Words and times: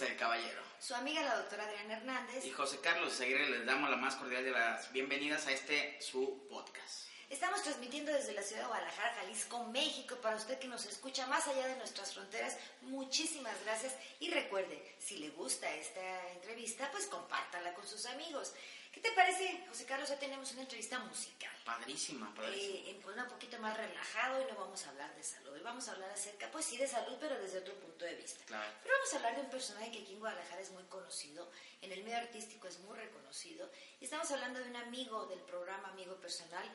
del 0.00 0.16
caballero. 0.16 0.62
Su 0.78 0.94
amiga 0.94 1.22
la 1.22 1.36
doctora 1.36 1.64
Adriana 1.64 1.98
Hernández. 1.98 2.44
Y 2.44 2.50
José 2.50 2.80
Carlos 2.80 3.20
Aguirre 3.20 3.50
les 3.50 3.66
damos 3.66 3.90
la 3.90 3.96
más 3.96 4.16
cordial 4.16 4.44
de 4.44 4.50
las 4.50 4.90
bienvenidas 4.92 5.46
a 5.46 5.52
este 5.52 6.00
su 6.00 6.46
podcast. 6.48 7.08
Estamos 7.28 7.62
transmitiendo 7.62 8.10
desde 8.12 8.32
la 8.32 8.42
ciudad 8.42 8.62
de 8.62 8.68
Guadalajara, 8.68 9.14
Jalisco, 9.20 9.64
México. 9.66 10.16
Para 10.16 10.36
usted 10.36 10.58
que 10.58 10.68
nos 10.68 10.86
escucha 10.86 11.26
más 11.26 11.46
allá 11.46 11.68
de 11.68 11.76
nuestras 11.76 12.14
fronteras, 12.14 12.56
muchísimas 12.80 13.54
gracias. 13.64 13.94
Y 14.18 14.30
recuerde, 14.30 14.96
si 14.98 15.18
le 15.18 15.30
gusta 15.30 15.72
esta 15.74 16.30
entrevista, 16.32 16.90
pues 16.90 17.06
compártala 17.06 17.74
con 17.74 17.86
sus 17.86 18.06
amigos. 18.06 18.54
¿Qué 18.92 19.00
te 19.00 19.12
parece, 19.12 19.64
José 19.68 19.86
Carlos? 19.86 20.10
Hoy 20.10 20.16
tenemos 20.16 20.50
una 20.52 20.62
entrevista 20.62 20.98
musical. 20.98 21.52
Padrísima, 21.64 22.34
padrísima. 22.34 22.88
Eh, 22.88 22.90
en 22.90 23.20
un 23.20 23.28
poquito 23.28 23.56
más 23.60 23.76
relajado 23.76 24.42
y 24.42 24.50
no 24.50 24.58
vamos 24.58 24.84
a 24.84 24.90
hablar 24.90 25.14
de 25.14 25.22
salud. 25.22 25.52
Hoy 25.52 25.60
vamos 25.60 25.86
a 25.88 25.92
hablar 25.92 26.10
acerca, 26.10 26.50
pues 26.50 26.64
sí, 26.64 26.76
de 26.76 26.88
salud, 26.88 27.16
pero 27.20 27.38
desde 27.38 27.58
otro 27.58 27.74
punto 27.74 28.04
de 28.04 28.16
vista. 28.16 28.44
Claro. 28.46 28.72
Pero 28.82 28.94
vamos 28.96 29.12
a 29.12 29.16
hablar 29.16 29.36
de 29.36 29.40
un 29.42 29.50
personaje 29.50 29.92
que 29.92 29.98
aquí 30.00 30.14
en 30.14 30.18
Guadalajara 30.18 30.60
es 30.60 30.70
muy 30.72 30.82
conocido, 30.84 31.52
en 31.82 31.92
el 31.92 32.02
medio 32.02 32.18
artístico 32.18 32.66
es 32.66 32.80
muy 32.80 32.96
reconocido. 32.96 33.70
Y 34.00 34.04
estamos 34.04 34.28
hablando 34.32 34.58
de 34.58 34.68
un 34.70 34.76
amigo 34.76 35.26
del 35.26 35.40
programa 35.40 35.88
Amigo 35.90 36.16
Personal, 36.16 36.68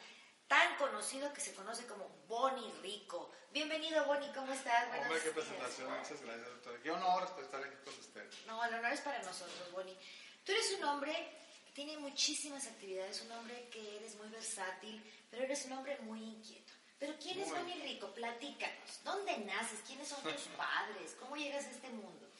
tan 0.47 0.77
conocido 0.77 1.33
que 1.33 1.41
se 1.41 1.53
conoce 1.53 1.85
como 1.85 2.07
Bonnie 2.27 2.71
Rico. 2.81 3.31
Bienvenido, 3.51 4.05
Bonnie, 4.05 4.31
¿cómo 4.33 4.53
estás? 4.53 4.87
Buenos 4.87 5.07
Hombre, 5.07 5.21
qué 5.21 5.31
días. 5.31 5.45
presentación, 5.45 5.89
muchas 5.89 6.21
gracias, 6.21 6.47
doctora. 6.47 6.79
Qué 6.81 6.91
honor 6.91 7.41
estar 7.41 7.61
aquí 7.61 7.75
con 7.83 7.93
usted. 7.99 8.31
No, 8.47 8.63
el 8.63 8.73
honor 8.73 8.93
es 8.93 9.01
para 9.01 9.21
nosotros, 9.21 9.71
Bonnie. 9.73 9.97
Tú 10.45 10.51
eres 10.53 10.71
un 10.77 10.83
hombre 10.85 11.44
tiene 11.75 11.97
muchísimas 11.97 12.65
actividades, 12.67 13.21
un 13.23 13.31
hombre 13.33 13.67
que 13.69 13.97
eres 13.97 14.15
muy 14.15 14.29
versátil, 14.29 15.03
pero 15.29 15.43
eres 15.43 15.65
un 15.65 15.73
hombre 15.73 15.97
muy 16.03 16.23
inquieto. 16.23 16.71
Pero 16.97 17.13
¿quién 17.21 17.37
es 17.37 17.49
Muy. 17.49 17.59
Bonnie 17.59 17.83
Rico? 17.83 18.13
Platícanos. 18.13 19.01
¿Dónde 19.03 19.37
naces? 19.39 19.81
¿Quiénes 19.85 20.07
son 20.07 20.23
tus 20.23 20.47
padres? 20.57 21.17
¿Cómo 21.19 21.35
llegas 21.35 21.65
a 21.65 21.71
este 21.71 21.89
mundo? 21.89 22.31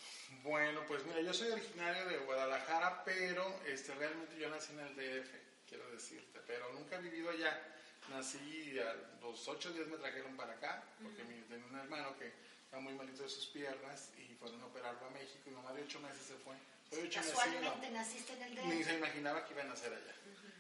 Bueno, 0.41 0.85
pues 0.87 1.05
mira, 1.05 1.19
yo 1.19 1.33
soy 1.33 1.51
originario 1.51 2.05
de 2.05 2.17
Guadalajara, 2.19 3.03
pero 3.03 3.59
este, 3.67 3.93
realmente 3.95 4.39
yo 4.39 4.49
nací 4.49 4.71
en 4.71 4.79
el 4.79 4.95
DF, 4.95 5.29
quiero 5.67 5.91
decirte, 5.91 6.39
pero 6.47 6.71
nunca 6.71 6.95
he 6.95 7.01
vivido 7.01 7.29
allá. 7.29 7.61
Nací 8.09 8.79
a 8.79 8.93
los 9.19 9.45
ocho 9.49 9.73
días 9.73 9.87
me 9.87 9.97
trajeron 9.97 10.37
para 10.37 10.53
acá, 10.53 10.81
porque 11.01 11.23
mi, 11.25 11.41
tenía 11.41 11.65
un 11.65 11.77
hermano 11.77 12.17
que 12.17 12.31
estaba 12.63 12.81
muy 12.81 12.93
malito 12.93 13.23
de 13.23 13.29
sus 13.29 13.47
piernas 13.47 14.11
y 14.17 14.33
fueron 14.35 14.61
a 14.61 14.67
operarlo 14.67 15.07
a 15.07 15.09
México 15.09 15.41
y 15.47 15.49
mamá 15.49 15.73
de 15.73 15.83
ocho 15.83 15.99
meses 15.99 16.21
se 16.25 16.35
fue. 16.35 16.55
Soy 16.89 17.09
Casualmente 17.09 17.89
naciste 17.91 18.33
en 18.33 18.43
el 18.43 18.69
Ni 18.69 18.81
DF. 18.81 18.85
se 18.85 18.97
imaginaba 18.97 19.45
que 19.45 19.53
iban 19.53 19.69
a 19.69 19.73
hacer 19.73 19.93
allá. 19.93 20.15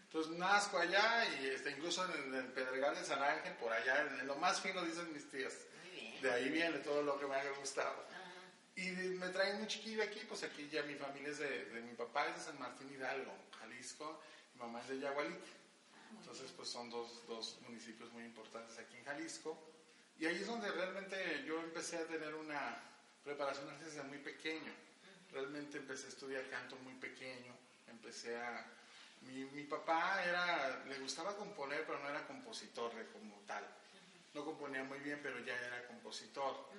Entonces 0.05 0.37
nazco 0.37 0.77
allá 0.79 1.25
y 1.39 1.47
este, 1.47 1.71
incluso 1.71 2.05
en 2.13 2.33
el 2.33 2.47
Pedregal 2.53 2.95
de 2.95 3.03
San 3.03 3.21
Ángel, 3.21 3.53
por 3.53 3.71
allá, 3.73 4.01
en 4.01 4.27
lo 4.27 4.35
más 4.37 4.61
fino 4.61 4.81
dicen 4.83 5.11
mis 5.13 5.29
tías. 5.29 5.53
Muy 5.83 5.99
bien. 5.99 6.21
De 6.21 6.31
ahí 6.31 6.49
viene 6.49 6.77
todo 6.79 7.01
lo 7.03 7.19
que 7.19 7.25
me 7.25 7.35
ha 7.35 7.49
gustado. 7.59 8.05
Ajá. 8.09 8.21
Y 8.75 8.91
me 8.91 9.27
traen 9.29 9.57
muy 9.57 9.67
chiquillo 9.67 10.03
aquí, 10.03 10.21
pues 10.27 10.43
aquí 10.43 10.69
ya 10.69 10.83
mi 10.83 10.95
familia 10.95 11.29
es 11.29 11.39
de, 11.39 11.65
de 11.65 11.81
mi 11.81 11.93
papá 11.93 12.27
es 12.27 12.37
de 12.37 12.43
San 12.43 12.59
Martín 12.59 12.91
Hidalgo, 12.93 13.33
Jalisco, 13.59 14.21
mi 14.53 14.61
mamá 14.61 14.81
es 14.81 14.89
de 14.89 14.99
Yagualic. 14.99 15.41
Entonces, 16.17 16.51
pues 16.55 16.69
son 16.69 16.89
dos, 16.89 17.25
dos 17.27 17.57
municipios 17.67 18.11
muy 18.13 18.23
importantes 18.23 18.77
aquí 18.79 18.97
en 18.97 19.05
Jalisco. 19.05 19.57
Y 20.17 20.25
ahí 20.25 20.35
es 20.35 20.47
donde 20.47 20.71
realmente 20.71 21.43
yo 21.45 21.59
empecé 21.59 21.97
a 21.97 22.05
tener 22.05 22.33
una 22.35 22.77
preparación 23.23 23.67
desde 23.83 24.01
muy 24.03 24.17
pequeño. 24.19 24.71
Realmente 25.35 25.79
empecé 25.79 26.05
a 26.05 26.09
estudiar 26.09 26.49
canto 26.49 26.77
muy 26.77 26.93
pequeño. 26.93 27.53
Empecé 27.89 28.37
a... 28.37 28.65
Mi, 29.23 29.43
mi 29.51 29.63
papá 29.63 30.23
era, 30.23 30.85
le 30.85 30.97
gustaba 30.99 31.35
componer, 31.35 31.85
pero 31.85 31.99
no 31.99 32.07
era 32.07 32.25
compositor 32.25 32.95
de 32.95 33.05
como 33.07 33.35
tal. 33.45 33.67
No 34.33 34.45
componía 34.45 34.85
muy 34.85 34.99
bien, 34.99 35.19
pero 35.21 35.37
ya 35.39 35.53
era 35.59 35.85
compositor. 35.87 36.69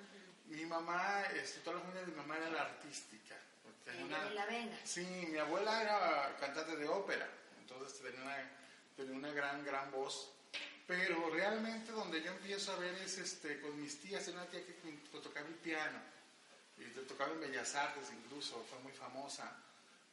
Mi 0.47 0.65
mamá, 0.65 1.21
este, 1.35 1.59
toda 1.59 1.75
la 1.75 1.81
familia 1.83 2.01
de 2.01 2.07
mi 2.07 2.17
mamá 2.17 2.37
era 2.37 2.49
la 2.49 2.61
artística. 2.61 3.35
Tenía 3.85 4.23
de 4.23 4.33
la 4.33 4.45
vena. 4.47 4.79
Sí, 4.83 5.05
mi 5.29 5.37
abuela 5.37 5.81
era 5.81 6.35
cantante 6.39 6.75
de 6.77 6.87
ópera, 6.87 7.29
entonces 7.59 8.01
tenía 8.01 8.21
una, 8.21 8.37
tenía 8.95 9.17
una 9.17 9.31
gran, 9.33 9.63
gran 9.63 9.91
voz. 9.91 10.31
Pero 10.87 11.29
realmente 11.29 11.91
donde 11.91 12.23
yo 12.23 12.31
empiezo 12.31 12.71
a 12.71 12.77
ver 12.77 12.95
es 12.95 13.19
este, 13.19 13.61
con 13.61 13.79
mis 13.79 13.99
tías, 13.99 14.27
era 14.27 14.41
una 14.41 14.49
tía 14.49 14.65
que, 14.65 14.73
que 14.73 15.19
tocaba 15.19 15.47
el 15.47 15.55
piano, 15.55 15.99
y 16.77 16.85
te 16.85 17.01
tocaba 17.01 17.31
en 17.31 17.41
Bellas 17.41 17.75
Artes 17.75 18.11
incluso, 18.11 18.63
fue 18.69 18.79
muy 18.79 18.91
famosa, 18.91 19.51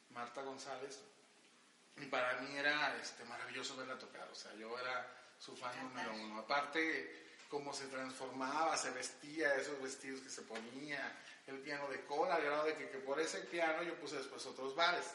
Marta 0.09 0.41
González. 0.41 0.99
Y 1.97 2.05
para 2.07 2.41
mí 2.41 2.57
era 2.57 2.97
este, 2.97 3.23
maravilloso 3.25 3.77
verla 3.77 3.97
tocar, 3.97 4.27
o 4.29 4.35
sea, 4.35 4.53
yo 4.55 4.77
era 4.77 5.07
su 5.39 5.55
fan 5.55 5.71
número 5.83 6.13
uno. 6.15 6.39
Aparte, 6.39 7.25
cómo 7.49 7.73
se 7.73 7.87
transformaba, 7.87 8.75
se 8.75 8.91
vestía, 8.91 9.55
esos 9.55 9.81
vestidos 9.81 10.21
que 10.21 10.29
se 10.29 10.41
ponía, 10.41 11.15
el 11.47 11.59
piano 11.59 11.87
de 11.87 12.03
cola, 12.05 12.35
al 12.35 12.43
grado 12.43 12.65
de 12.65 12.75
que, 12.75 12.89
que 12.89 12.97
por 12.97 13.19
ese 13.19 13.39
piano 13.41 13.83
yo 13.83 13.95
puse 13.99 14.17
después 14.17 14.45
otros 14.45 14.75
bares. 14.75 15.05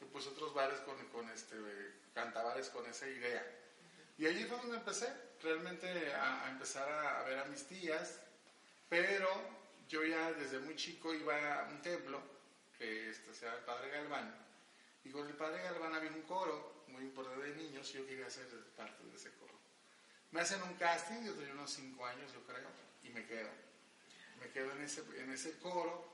Yo 0.00 0.06
puse 0.08 0.28
otros 0.28 0.54
bares 0.54 0.78
con, 0.80 0.96
con 1.08 1.28
este, 1.30 1.56
cantabares 2.14 2.68
con 2.68 2.86
esa 2.86 3.08
idea. 3.08 3.44
Y 4.18 4.26
allí 4.26 4.44
fue 4.44 4.58
donde 4.58 4.76
empecé, 4.76 5.12
realmente 5.42 6.14
a, 6.14 6.44
a 6.44 6.50
empezar 6.50 6.88
a, 6.88 7.20
a 7.20 7.24
ver 7.24 7.38
a 7.38 7.44
mis 7.46 7.66
tías, 7.66 8.18
pero 8.88 9.28
yo 9.90 10.04
ya 10.04 10.32
desde 10.32 10.60
muy 10.60 10.76
chico 10.76 11.12
iba 11.12 11.64
a 11.64 11.68
un 11.68 11.82
templo, 11.82 12.22
que 12.78 13.10
este, 13.10 13.34
se 13.34 13.44
llama 13.44 13.58
el 13.58 13.64
Padre 13.64 13.90
Galván, 13.90 14.46
y 15.02 15.10
con 15.10 15.26
el 15.26 15.34
Padre 15.34 15.62
Galván 15.64 15.94
había 15.94 16.12
un 16.12 16.22
coro 16.22 16.84
muy 16.86 17.02
importante 17.02 17.44
de 17.44 17.56
niños, 17.56 17.90
y 17.90 17.98
yo 17.98 18.06
quería 18.06 18.30
ser 18.30 18.46
parte 18.76 19.04
de 19.04 19.16
ese 19.16 19.32
coro. 19.34 19.58
Me 20.30 20.40
hacen 20.40 20.62
un 20.62 20.74
casting, 20.74 21.24
yo 21.24 21.34
tenía 21.34 21.52
unos 21.54 21.72
5 21.72 22.06
años, 22.06 22.32
yo 22.32 22.40
creo, 22.46 22.68
y 23.02 23.08
me 23.10 23.26
quedo. 23.26 23.50
Me 24.38 24.48
quedo 24.50 24.70
en 24.72 24.82
ese, 24.82 25.02
en 25.18 25.30
ese 25.32 25.58
coro 25.58 26.08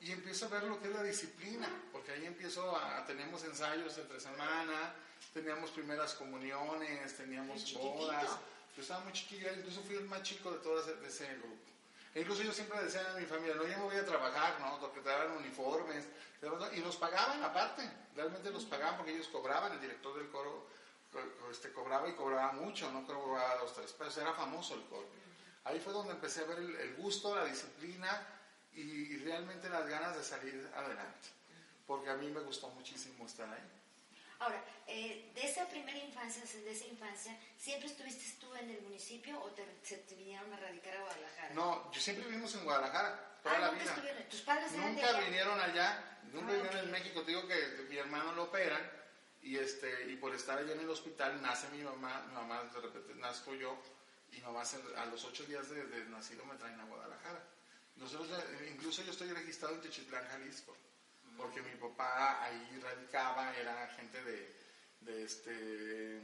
y 0.00 0.12
empiezo 0.12 0.46
a 0.46 0.48
ver 0.50 0.64
lo 0.64 0.78
que 0.80 0.88
es 0.88 0.94
la 0.94 1.02
disciplina, 1.02 1.68
porque 1.90 2.12
ahí 2.12 2.26
empiezo 2.26 2.76
a, 2.76 3.04
teníamos 3.06 3.42
ensayos 3.44 3.96
entre 3.96 4.20
semana, 4.20 4.94
teníamos 5.32 5.70
primeras 5.70 6.14
comuniones, 6.14 7.16
teníamos 7.16 7.72
bodas. 7.72 8.38
Yo 8.76 8.82
estaba 8.82 9.02
muy 9.04 9.12
chiquillo, 9.14 9.50
incluso 9.54 9.82
fui 9.82 9.96
el 9.96 10.04
más 10.04 10.22
chico 10.22 10.52
de 10.52 10.58
todo 10.58 10.80
ese, 10.80 10.96
de 10.96 11.08
ese 11.08 11.26
grupo. 11.38 11.75
E 12.16 12.20
incluso 12.22 12.42
yo 12.42 12.50
siempre 12.50 12.82
decía 12.82 13.10
a 13.12 13.18
mi 13.20 13.26
familia, 13.26 13.54
no, 13.56 13.64
yo 13.68 13.76
me 13.76 13.84
voy 13.84 13.96
a 13.96 14.06
trabajar, 14.06 14.58
¿no? 14.60 14.80
Porque 14.80 15.00
te 15.00 15.08
daban 15.10 15.32
uniformes, 15.36 16.06
y 16.72 16.80
nos 16.80 16.96
pagaban 16.96 17.42
aparte, 17.42 17.82
realmente 18.14 18.50
los 18.50 18.64
pagaban 18.64 18.96
porque 18.96 19.12
ellos 19.12 19.28
cobraban, 19.28 19.72
el 19.72 19.80
director 19.82 20.16
del 20.16 20.30
coro 20.30 20.66
co- 21.12 21.20
co- 21.38 21.50
este, 21.50 21.70
cobraba 21.72 22.08
y 22.08 22.14
cobraba 22.14 22.52
mucho, 22.52 22.90
no 22.90 23.04
cobraba 23.06 23.56
dos, 23.56 23.74
tres 23.74 23.92
pesos, 23.92 24.16
era 24.16 24.32
famoso 24.32 24.76
el 24.76 24.84
coro. 24.86 25.06
Ahí 25.64 25.78
fue 25.78 25.92
donde 25.92 26.12
empecé 26.12 26.40
a 26.40 26.44
ver 26.44 26.58
el, 26.58 26.94
gusto, 26.94 27.36
la 27.36 27.44
disciplina 27.44 28.08
y 28.72 29.18
realmente 29.18 29.68
las 29.68 29.86
ganas 29.86 30.16
de 30.16 30.24
salir 30.24 30.70
adelante, 30.74 31.28
porque 31.86 32.08
a 32.08 32.14
mí 32.14 32.28
me 32.30 32.40
gustó 32.40 32.68
muchísimo 32.70 33.26
estar 33.26 33.46
ahí. 33.50 33.60
Ahora, 34.38 34.62
eh, 34.86 35.32
de 35.34 35.46
esa 35.46 35.66
primera 35.68 35.96
infancia, 35.98 36.42
de 36.44 36.70
esa 36.70 36.84
infancia, 36.86 37.38
¿siempre 37.58 37.88
estuviste 37.88 38.38
tú 38.38 38.54
en 38.56 38.70
el 38.70 38.82
municipio 38.82 39.40
o 39.40 39.50
te, 39.52 39.64
se 39.82 39.96
te 39.98 40.14
vinieron 40.14 40.52
a 40.52 40.56
radicar 40.56 40.96
a 40.96 41.00
Guadalajara? 41.00 41.54
No, 41.54 41.90
yo 41.92 42.00
siempre 42.00 42.26
vivimos 42.26 42.54
en 42.54 42.64
Guadalajara, 42.64 43.38
toda 43.42 43.56
Ah, 43.56 43.58
la 43.60 43.66
nunca 43.68 43.82
vida. 43.82 43.92
estuvieron. 43.94 44.22
¿Tus 44.28 44.40
padres 44.42 44.72
eran 44.72 44.94
de 44.94 45.02
Nunca 45.02 45.08
allá? 45.16 45.20
vinieron 45.26 45.60
allá, 45.60 46.18
nunca 46.32 46.52
Ah, 46.52 46.54
vinieron 46.56 46.78
en 46.84 46.90
México. 46.90 47.22
Te 47.22 47.30
digo 47.30 47.46
que 47.48 47.86
mi 47.88 47.96
hermano 47.96 48.32
lo 48.32 48.44
operan 48.44 48.90
y, 49.42 49.56
este, 49.56 50.10
y 50.10 50.16
por 50.16 50.34
estar 50.34 50.58
allá 50.58 50.72
en 50.72 50.80
el 50.80 50.90
hospital 50.90 51.40
nace 51.40 51.68
mi 51.70 51.82
mamá, 51.82 52.24
mi 52.28 52.34
mamá 52.34 52.62
de 52.64 52.80
repente 52.80 53.14
nazco 53.14 53.54
yo 53.54 53.80
y 54.32 54.40
mamá 54.42 54.62
a 54.96 55.06
los 55.06 55.24
ocho 55.24 55.44
días 55.44 55.68
de, 55.70 55.86
de 55.86 56.04
nacido 56.06 56.44
me 56.44 56.56
traen 56.56 56.78
a 56.80 56.84
Guadalajara. 56.84 57.42
Nosotros, 57.96 58.28
eh, 58.60 58.70
incluso 58.74 59.02
yo 59.02 59.12
estoy 59.12 59.30
registrado 59.32 59.74
en 59.76 59.80
Techitlán, 59.80 60.26
Jalisco, 60.28 60.76
porque 61.36 61.62
mi 61.62 61.74
papá 61.76 62.42
ahí 62.44 62.80
radicaba, 62.82 63.54
era 63.56 63.88
gente 63.96 64.22
de, 64.24 64.56
de 65.00 65.24
este, 65.24 66.16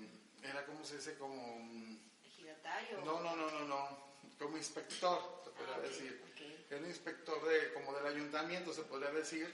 era 0.43 0.64
como 0.67 0.85
se 0.85 0.97
dice, 0.97 1.17
como, 1.19 1.59
mm, 1.61 1.97
Ejidatario. 2.26 3.00
no, 3.05 3.20
no, 3.20 3.37
no, 3.37 3.50
no, 3.50 3.64
no, 3.67 4.12
como 4.38 4.56
inspector, 4.56 5.41
se 5.44 5.50
podría 5.50 5.76
Ah, 5.76 5.81
decir. 5.81 6.23
ok. 6.32 6.70
Era 6.70 6.81
un 6.81 6.87
inspector 6.87 7.44
de, 7.49 7.73
como 7.75 7.93
del 7.94 8.06
ayuntamiento, 8.06 8.73
se 8.73 8.82
podría 8.82 9.11
decir, 9.11 9.53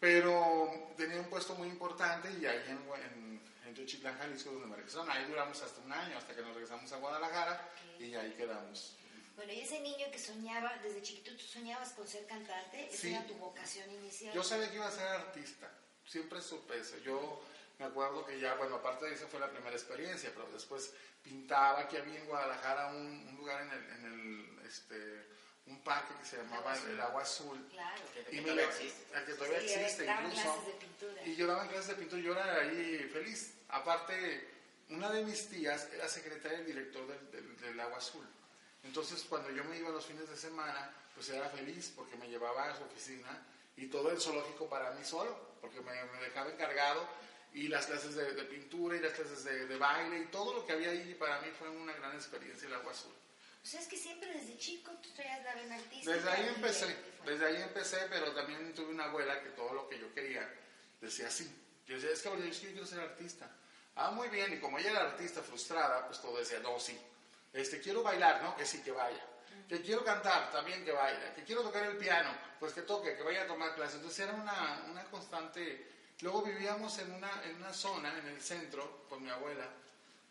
pero 0.00 0.92
tenía 0.96 1.20
un 1.20 1.28
puesto 1.30 1.54
muy 1.54 1.68
importante 1.68 2.30
y 2.40 2.46
ahí 2.46 2.62
en, 2.68 2.78
en, 3.02 3.76
en 3.76 4.18
Jalisco, 4.18 4.50
donde 4.50 4.66
me 4.66 4.76
regresaron, 4.76 5.10
ahí 5.10 5.24
duramos 5.26 5.60
hasta 5.62 5.80
un 5.82 5.92
año, 5.92 6.16
hasta 6.18 6.34
que 6.34 6.42
nos 6.42 6.52
regresamos 6.54 6.90
a 6.92 6.96
Guadalajara 6.96 7.70
y 7.98 8.14
ahí 8.14 8.32
quedamos. 8.32 8.96
Bueno, 9.36 9.52
y 9.52 9.60
ese 9.60 9.80
niño 9.80 10.06
que 10.10 10.18
soñaba, 10.18 10.76
desde 10.82 11.02
chiquito 11.02 11.30
tú 11.36 11.42
soñabas 11.44 11.90
con 11.92 12.08
ser 12.08 12.26
cantante, 12.26 12.86
esa 12.88 12.96
Sí. 12.96 13.12
era 13.14 13.26
tu 13.26 13.34
vocación 13.34 13.90
inicial. 13.90 14.34
Yo 14.34 14.42
sabía 14.42 14.68
que 14.70 14.76
iba 14.76 14.86
a 14.88 14.90
ser 14.90 15.06
artista, 15.06 15.70
siempre 16.06 16.40
supe 16.40 16.78
eso. 16.78 16.96
Yo 16.98 17.42
me 17.78 17.84
acuerdo 17.84 18.24
que 18.24 18.40
ya, 18.40 18.54
bueno, 18.54 18.76
aparte 18.76 19.04
de 19.06 19.14
esa 19.14 19.26
fue 19.26 19.38
la 19.38 19.50
primera 19.50 19.76
experiencia, 19.76 20.30
pero 20.34 20.50
después 20.50 20.90
pintaba, 21.22 21.80
aquí 21.80 21.96
había 21.98 22.18
en 22.18 22.26
Guadalajara 22.26 22.86
un, 22.88 23.26
un 23.28 23.36
lugar 23.36 23.62
en 23.62 23.70
el, 23.72 23.90
en 23.90 24.04
el, 24.60 24.66
este, 24.66 25.26
un 25.66 25.82
parque 25.82 26.14
que 26.18 26.24
se 26.24 26.36
llamaba 26.38 26.58
Agua 26.58 26.72
Azul. 26.72 26.90
el 26.90 27.00
Agua 27.00 27.22
Azul. 27.22 27.68
Claro. 27.72 28.02
Que 28.30 28.36
Y 28.36 28.40
me 28.40 28.62
existe. 28.62 29.18
el 29.18 29.24
que 29.26 29.34
todavía 29.34 29.60
Sí, 29.60 29.74
existe 29.74 30.06
incluso. 30.06 30.64
de. 31.14 31.28
Y 31.28 31.36
yo 31.36 31.46
daba 31.46 31.62
en 31.64 31.68
clases 31.68 31.88
de 31.88 31.94
pintura 31.96 32.20
y 32.22 32.24
yo 32.24 32.32
era 32.32 32.60
ahí 32.60 33.10
feliz. 33.12 33.52
Aparte, 33.68 34.48
una 34.88 35.10
de 35.10 35.24
mis 35.24 35.48
tías 35.48 35.88
era 35.92 36.08
secretaria 36.08 36.58
del 36.58 36.66
director 36.68 37.06
del, 37.06 37.30
del- 37.32 37.56
del 37.60 37.80
Agua 37.80 37.98
Azul. 37.98 38.26
Entonces, 38.86 39.26
cuando 39.28 39.50
yo 39.50 39.64
me 39.64 39.76
iba 39.76 39.90
los 39.90 40.06
fines 40.06 40.28
de 40.28 40.36
semana, 40.36 40.90
pues 41.14 41.28
era 41.28 41.48
feliz 41.50 41.92
porque 41.94 42.16
me 42.16 42.28
llevaba 42.28 42.70
a 42.70 42.76
su 42.76 42.84
oficina 42.84 43.44
y 43.76 43.88
todo 43.88 44.10
el 44.10 44.20
zoológico 44.20 44.68
para 44.68 44.92
mí 44.92 45.04
solo, 45.04 45.56
porque 45.60 45.80
me, 45.80 45.92
me 46.04 46.20
dejaba 46.22 46.50
encargado 46.50 47.06
y 47.52 47.68
las 47.68 47.86
clases 47.86 48.14
de, 48.14 48.32
de 48.32 48.44
pintura 48.44 48.96
y 48.96 49.00
las 49.00 49.12
clases 49.12 49.44
de, 49.44 49.66
de 49.66 49.76
baile 49.76 50.20
y 50.20 50.26
todo 50.26 50.54
lo 50.54 50.66
que 50.66 50.72
había 50.72 50.90
ahí 50.90 51.14
para 51.14 51.40
mí 51.40 51.48
fue 51.58 51.68
una 51.68 51.92
gran 51.94 52.14
experiencia 52.14 52.68
el 52.68 52.74
Agua 52.74 52.92
Azul. 52.92 53.12
O 53.62 53.66
sea, 53.68 53.80
es 53.80 53.88
que 53.88 53.96
siempre 53.96 54.32
desde 54.32 54.56
chico 54.58 54.92
tú 55.02 55.08
traías 55.14 55.42
la 55.42 55.54
vena 55.54 55.74
artística. 55.74 56.12
Desde 56.12 56.30
ahí 56.30 56.48
empecé, 56.54 56.96
desde 57.24 57.46
ahí 57.46 57.62
empecé, 57.62 57.98
pero 58.08 58.32
también 58.32 58.72
tuve 58.74 58.90
una 58.90 59.06
abuela 59.06 59.42
que 59.42 59.48
todo 59.50 59.74
lo 59.74 59.88
que 59.88 59.98
yo 59.98 60.14
quería 60.14 60.48
decía 61.00 61.30
sí. 61.30 61.50
Yo 61.86 61.94
decía, 61.96 62.10
es 62.10 62.22
que 62.22 62.28
yo 62.28 62.70
quiero 62.72 62.86
ser 62.86 63.00
artista. 63.00 63.50
Ah, 63.96 64.10
muy 64.10 64.28
bien, 64.28 64.52
y 64.52 64.58
como 64.58 64.78
ella 64.78 64.90
era 64.90 65.00
artista 65.02 65.42
frustrada, 65.42 66.06
pues 66.06 66.20
todo 66.20 66.38
decía, 66.38 66.58
no, 66.60 66.78
sí. 66.78 66.96
Este, 67.56 67.80
quiero 67.80 68.02
bailar, 68.02 68.42
¿no? 68.42 68.54
Que 68.54 68.66
sí, 68.66 68.82
que 68.82 68.92
vaya. 68.92 69.24
Que 69.66 69.80
quiero 69.80 70.04
cantar, 70.04 70.52
también 70.52 70.84
que 70.84 70.92
vaya. 70.92 71.34
Que 71.34 71.42
quiero 71.42 71.62
tocar 71.62 71.84
el 71.84 71.96
piano, 71.96 72.30
pues 72.60 72.72
que 72.72 72.82
toque, 72.82 73.16
que 73.16 73.22
vaya 73.22 73.42
a 73.42 73.46
tomar 73.46 73.74
clases. 73.74 73.96
Entonces 73.96 74.20
era 74.20 74.34
una, 74.34 74.84
una 74.90 75.04
constante... 75.04 75.92
Luego 76.20 76.42
vivíamos 76.42 76.98
en 76.98 77.12
una, 77.12 77.30
en 77.44 77.56
una 77.56 77.72
zona, 77.72 78.16
en 78.18 78.26
el 78.26 78.40
centro, 78.40 79.06
con 79.08 79.22
mi 79.22 79.30
abuela, 79.30 79.68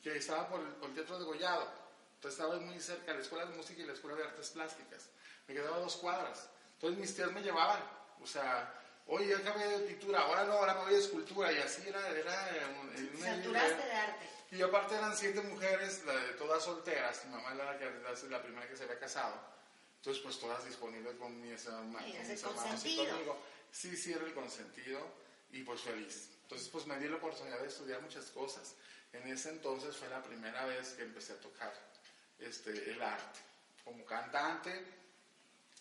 que 0.02 0.18
estaba 0.18 0.48
por 0.48 0.62
el, 0.62 0.68
por 0.68 0.90
el 0.90 0.96
Teatro 0.96 1.20
de 1.20 1.26
Gollado. 1.26 1.68
Entonces 2.16 2.40
estaba 2.40 2.60
muy 2.60 2.80
cerca 2.80 3.14
la 3.14 3.22
Escuela 3.22 3.46
de 3.46 3.56
Música 3.56 3.82
y 3.82 3.86
la 3.86 3.94
Escuela 3.94 4.18
de 4.18 4.24
Artes 4.24 4.50
Plásticas. 4.52 5.10
Me 5.48 5.54
quedaba 5.54 5.78
a 5.78 5.80
dos 5.80 5.98
cuadras. 5.98 6.50
Entonces 6.74 7.00
mis 7.00 7.16
tías 7.16 7.32
me 7.32 7.42
llevaban. 7.42 7.82
O 8.22 8.26
sea, 8.26 8.74
oye, 9.08 9.28
ya 9.28 9.38
acabé 9.38 9.68
de 9.68 9.80
pintura, 9.86 10.22
ahora 10.22 10.46
no, 10.46 10.54
ahora 10.54 10.74
me 10.76 10.82
voy 10.86 10.94
de 10.94 11.00
escultura. 11.00 11.52
Y 11.52 11.58
así 11.58 11.88
era, 11.88 12.08
era 12.10 12.50
en 12.96 13.16
una 13.18 13.36
saturaste 13.36 13.86
de 13.86 13.92
arte. 13.92 14.35
Y 14.56 14.62
aparte 14.62 14.96
eran 14.96 15.16
siete 15.18 15.42
mujeres, 15.42 16.06
de 16.06 16.34
todas 16.38 16.64
solteras. 16.64 17.26
Mi 17.26 17.32
mamá 17.32 17.54
era 17.54 17.74
la, 18.30 18.42
primera 18.42 18.68
que 18.68 18.78
se 18.78 18.84
había 18.84 18.98
casado. 18.98 19.36
Entonces, 19.98 20.24
pues 20.24 20.40
todas 20.40 20.64
disponibles 20.66 21.16
con 21.16 21.42
mis, 21.42 21.64
con 21.64 21.86
mis 22.28 22.44
hermanos 22.44 22.86
y 22.86 22.96
conmigo. 22.98 23.38
Sí, 23.72 23.98
sí, 23.98 24.14
era 24.14 24.24
el 24.26 24.34
consentido 24.34 25.02
y 25.52 25.64
pues 25.64 25.82
feliz. 25.82 26.30
Entonces, 26.44 26.70
pues 26.70 26.86
me 26.86 26.98
di 27.00 27.10
la 27.10 27.18
oportunidad 27.18 27.60
de 27.60 27.68
estudiar 27.68 28.02
muchas 28.02 28.26
cosas. 28.28 28.76
En 29.12 29.28
ese 29.28 29.50
entonces 29.50 29.96
fue 29.98 30.08
la 30.10 30.22
primera 30.24 30.66
vez 30.66 30.94
que 30.94 31.04
empecé 31.04 31.34
a 31.34 31.40
tocar 31.40 31.74
este, 32.40 32.72
el 32.92 33.02
arte. 33.02 33.40
Como 33.84 34.06
cantante, 34.06 34.86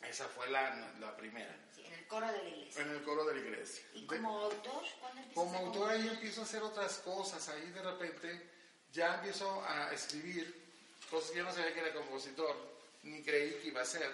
esa 0.02 0.26
fue 0.28 0.48
la, 0.50 0.92
la 1.00 1.16
primera, 1.16 1.54
Sí, 1.74 1.84
en 1.84 1.92
el 1.94 2.06
coro 2.06 2.26
de 2.26 2.42
la 2.42 2.48
iglesia. 2.48 2.82
en 2.82 2.90
el 2.90 3.02
coro 3.02 3.24
de 3.24 3.34
la 3.34 3.40
iglesia. 3.40 3.84
¿Y 3.94 4.00
De- 4.02 4.06
como 4.06 4.40
autor? 4.40 4.84
¿Cuándo 5.00 5.20
empiezas 5.20 5.34
como 5.34 5.58
autor 5.58 5.90
ahí 5.90 6.08
empiezo 6.08 6.40
a 6.40 6.44
hacer 6.44 6.62
otras 6.62 6.98
cosas, 6.98 7.48
ahí 7.48 7.70
de 7.70 7.82
repente 7.82 8.53
ya 8.94 9.16
empiezo 9.16 9.62
a 9.66 9.92
escribir 9.92 10.62
cosas 11.10 11.32
que 11.32 11.38
yo 11.38 11.44
no 11.44 11.52
sabía 11.52 11.74
que 11.74 11.80
era 11.80 11.92
compositor, 11.92 12.56
ni 13.02 13.22
creí 13.22 13.54
que 13.60 13.68
iba 13.68 13.82
a 13.82 13.84
ser. 13.84 14.08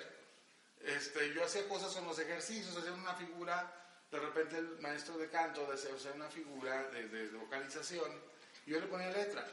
Este, 0.83 1.33
yo 1.35 1.45
hacía 1.45 1.69
cosas 1.69 1.93
con 1.95 2.07
los 2.07 2.19
ejercicios, 2.19 2.75
hacía 2.77 2.93
una 2.93 3.15
figura, 3.15 3.73
de 4.11 4.19
repente 4.19 4.57
el 4.57 4.79
maestro 4.81 5.19
de 5.19 5.29
canto 5.29 5.71
desea 5.71 5.95
hacer 5.95 6.13
una 6.13 6.29
figura 6.29 6.85
de, 6.85 7.09
de 7.09 7.29
vocalización, 7.37 8.11
y 8.67 8.71
yo 8.71 8.81
le 8.81 8.87
ponía 8.87 9.11
letra. 9.11 9.47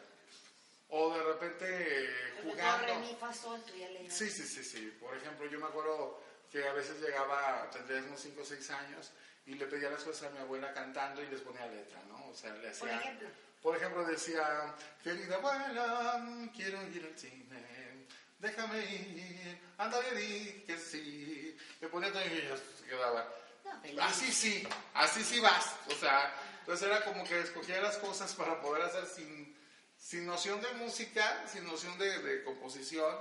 O 0.90 1.14
de 1.14 1.22
repente 1.22 1.66
eh, 1.68 2.10
jugando. 2.44 2.86
re, 2.86 3.00
mi, 3.00 3.14
fa, 3.16 3.34
sol, 3.34 3.62
tú 3.68 3.76
ya 3.76 3.90
leías. 3.90 4.14
Sí, 4.14 4.30
sí, 4.30 4.44
sí, 4.44 4.64
sí. 4.64 4.98
Por 5.02 5.18
ejemplo, 5.18 5.46
yo 5.48 5.60
me 5.60 5.66
acuerdo 5.66 6.22
que 6.50 6.66
a 6.66 6.72
veces 6.72 7.02
llegaba, 7.02 7.70
tendría 7.72 8.02
unos 8.04 8.22
5 8.22 8.42
o 8.42 8.46
6 8.46 8.70
años, 8.70 9.12
y 9.46 9.56
le 9.56 9.66
pedía 9.66 9.90
las 9.90 10.04
cosas 10.04 10.30
a 10.30 10.34
mi 10.34 10.40
abuela 10.40 10.74
cantando 10.74 11.22
y 11.22 11.28
les 11.28 11.42
ponía 11.42 11.68
letra, 11.68 12.02
¿no? 12.08 12.30
O 12.30 12.34
sea, 12.34 12.54
le 12.56 12.70
hacía... 12.70 12.80
Por 12.80 12.90
ejemplo. 12.90 13.28
Por 13.68 13.76
ejemplo, 13.76 14.06
decía, 14.06 14.74
querida 15.04 15.36
abuela, 15.36 16.26
quiero 16.56 16.82
ir 16.88 17.06
al 17.06 17.20
cine, 17.20 18.08
déjame 18.40 18.80
ir, 18.80 19.60
ándale, 19.78 20.16
di 20.16 20.64
que 20.66 20.78
sí. 20.78 21.54
Le 21.82 21.90
ponía 21.90 22.10
todo 22.14 22.22
y 22.22 22.32
ella 22.32 22.56
se 22.56 22.86
quedaba. 22.86 23.28
No. 23.66 24.04
Así 24.04 24.32
sí, 24.32 24.66
así 24.94 25.22
sí 25.22 25.42
vas. 25.42 25.76
O 25.88 25.96
sea, 25.96 26.34
entonces 26.62 26.88
era 26.88 27.04
como 27.04 27.26
que 27.26 27.42
escogía 27.42 27.82
las 27.82 27.98
cosas 27.98 28.34
para 28.36 28.62
poder 28.62 28.84
hacer 28.84 29.06
sin, 29.06 29.54
sin 29.98 30.26
noción 30.26 30.62
de 30.62 30.72
música, 30.76 31.44
sin 31.52 31.66
noción 31.66 31.98
de, 31.98 32.20
de 32.20 32.46
composición, 32.46 33.18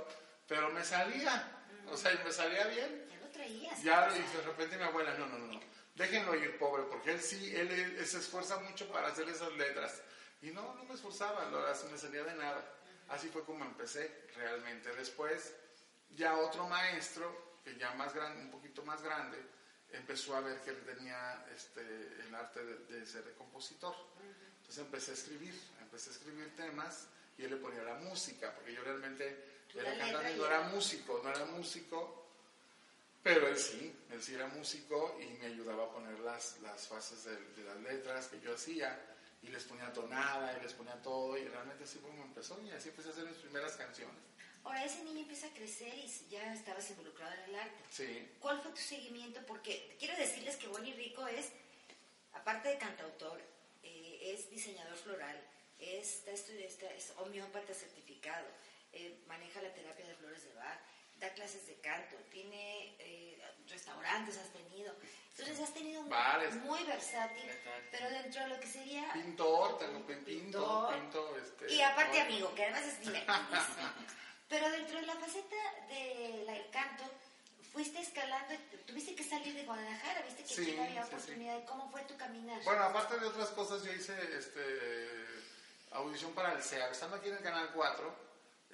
pero 0.46 0.70
me 0.70 0.84
salía. 0.84 1.60
O 1.90 1.96
sea, 1.96 2.12
y 2.12 2.24
me 2.24 2.30
salía 2.30 2.68
bien. 2.68 3.04
Ya 3.10 3.16
lo 3.18 3.28
traías. 3.32 3.82
Ya, 3.82 4.08
y 4.16 4.36
de 4.36 4.42
repente 4.42 4.76
mi 4.76 4.84
abuela, 4.84 5.12
no, 5.18 5.26
no, 5.26 5.38
no, 5.38 5.54
no, 5.54 5.60
déjenlo 5.96 6.36
ir, 6.36 6.56
pobre, 6.56 6.84
porque 6.84 7.14
él 7.14 7.20
sí, 7.20 7.52
él, 7.52 7.68
él 7.68 8.06
se 8.06 8.18
esfuerza 8.18 8.60
mucho 8.60 8.86
para 8.92 9.08
hacer 9.08 9.28
esas 9.28 9.52
letras. 9.54 10.02
Y 10.42 10.50
no, 10.50 10.74
no 10.74 10.84
me 10.84 10.94
esforzaba, 10.94 11.46
no 11.50 11.90
me 11.90 11.98
salía 11.98 12.24
de 12.24 12.34
nada. 12.34 12.72
Así 13.08 13.28
fue 13.28 13.44
como 13.44 13.64
empecé 13.64 14.28
realmente. 14.36 14.94
Después, 14.94 15.54
ya 16.10 16.36
otro 16.36 16.68
maestro, 16.68 17.58
que 17.64 17.76
ya 17.76 17.92
más 17.94 18.14
grande, 18.14 18.42
un 18.42 18.50
poquito 18.50 18.82
más 18.84 19.02
grande, 19.02 19.38
empezó 19.92 20.34
a 20.36 20.40
ver 20.40 20.60
que 20.60 20.70
él 20.70 20.82
tenía 20.84 21.46
este, 21.54 21.80
el 21.80 22.34
arte 22.34 22.64
de, 22.64 22.78
de 22.98 23.06
ser 23.06 23.34
compositor. 23.34 23.94
Entonces 24.58 24.78
empecé 24.84 25.10
a 25.12 25.14
escribir, 25.14 25.54
empecé 25.80 26.10
a 26.10 26.12
escribir 26.14 26.54
temas 26.56 27.06
y 27.38 27.44
él 27.44 27.50
le 27.50 27.56
ponía 27.56 27.82
la 27.82 27.94
música, 27.94 28.52
porque 28.54 28.72
yo 28.74 28.82
realmente 28.82 29.44
era 29.74 29.90
cantante, 29.98 30.32
y 30.32 30.36
no 30.38 30.46
era- 30.46 30.58
era 30.60 30.68
músico, 30.68 31.20
no 31.22 31.30
era 31.30 31.44
músico, 31.44 32.26
pero 33.22 33.46
él 33.48 33.56
sí, 33.58 33.94
él 34.10 34.22
sí 34.22 34.34
era 34.34 34.46
músico 34.48 35.16
y 35.20 35.26
me 35.38 35.46
ayudaba 35.46 35.84
a 35.84 35.90
poner 35.90 36.18
las, 36.20 36.58
las 36.60 36.86
fases 36.88 37.24
de, 37.24 37.36
de 37.36 37.64
las 37.64 37.76
letras 37.78 38.28
que 38.28 38.40
yo 38.40 38.54
hacía 38.54 38.98
y 39.46 39.50
les 39.50 39.64
ponía 39.64 39.92
tonada 39.92 40.56
y 40.58 40.62
les 40.62 40.72
ponía 40.72 41.00
todo 41.02 41.36
y 41.38 41.44
realmente 41.48 41.84
así 41.84 41.98
fue 41.98 42.10
como 42.10 42.24
empezó 42.24 42.60
y 42.62 42.70
así 42.70 42.88
empecé 42.88 43.08
a 43.08 43.12
hacer 43.12 43.24
mis 43.26 43.38
primeras 43.38 43.72
canciones. 43.76 44.16
Ahora, 44.64 44.84
ese 44.84 45.04
niño 45.04 45.20
empieza 45.20 45.46
a 45.46 45.50
crecer 45.50 45.94
y 45.94 46.08
ya 46.28 46.52
estabas 46.52 46.90
involucrado 46.90 47.32
en 47.34 47.40
el 47.50 47.54
arte. 47.54 47.84
Sí, 47.90 48.28
¿Cuál 48.40 48.60
fue 48.62 48.72
tu 48.72 48.78
seguimiento? 48.80 49.40
Porque 49.46 49.94
quiero 49.98 50.16
decirles 50.16 50.56
que 50.56 50.66
Bonnie 50.66 50.92
Rico 50.94 51.26
es, 51.28 51.52
aparte 52.32 52.70
de 52.70 52.78
cantautor, 52.78 53.40
eh, 53.84 54.32
es 54.34 54.50
diseñador 54.50 54.96
floral, 54.96 55.40
es, 55.78 56.26
está 56.26 56.32
está- 56.32 56.92
es 56.94 57.12
homeópata 57.18 57.72
certificado, 57.74 58.46
eh, 58.92 59.22
maneja 59.28 59.62
la 59.62 59.72
terapia 59.72 60.04
de 60.06 60.16
flores 60.16 60.42
de 60.44 60.52
Bach, 60.54 60.80
da 61.20 61.30
clases 61.34 61.66
de 61.66 61.74
canto, 61.80 62.16
tiene 62.30 62.94
eh, 62.98 63.40
restaurantes, 63.68 64.36
has 64.38 64.50
tenido. 64.52 64.94
Entonces 65.30 65.60
has 65.60 65.74
tenido 65.74 66.00
un- 66.00 66.08
Bares. 66.08 66.54
muy 66.56 66.82
versátil, 66.84 67.44
Exacto. 67.44 67.88
pero 67.90 68.10
dentro 68.10 68.42
de 68.42 68.48
lo 68.48 68.60
que 68.60 68.66
sería... 68.66 69.12
pintor, 69.12 69.78
pinto, 69.78 70.06
Pintor. 70.24 70.94
pinto, 70.94 71.36
este, 71.38 71.72
Y 71.74 71.82
aparte 71.82 72.20
amigo, 72.22 72.54
que 72.54 72.62
además 72.64 72.84
es 72.86 73.00
divertidísimo. 73.00 73.92
Pero 74.48 74.70
dentro 74.70 75.00
de 75.00 75.06
la 75.06 75.16
faceta 75.16 75.56
del 75.88 76.70
canto, 76.70 77.02
fuiste 77.72 77.98
escalando, 78.00 78.54
tuviste 78.86 79.16
que 79.16 79.24
salir 79.24 79.52
de 79.54 79.64
Guadalajara, 79.64 80.22
viste 80.22 80.44
que 80.44 80.54
aquí 80.54 80.64
Sí, 80.70 80.76
no 80.76 80.84
había 80.84 81.02
sí, 81.02 81.08
sí. 81.10 81.14
oportunidad. 81.16 81.64
¿Cómo 81.64 81.90
fue 81.90 82.02
tu 82.02 82.16
caminar? 82.16 82.62
Bueno, 82.62 82.84
aparte 82.84 83.18
de 83.18 83.26
otras 83.26 83.48
cosas, 83.48 83.82
yo 83.82 83.92
hice 83.92 84.14
este, 84.38 85.26
audición 85.90 86.32
para 86.32 86.52
el 86.52 86.62
SEA. 86.62 86.88
Estando 86.92 87.16
aquí 87.16 87.28
en 87.28 87.34
el 87.38 87.42
Canal 87.42 87.70
4, 87.74 88.14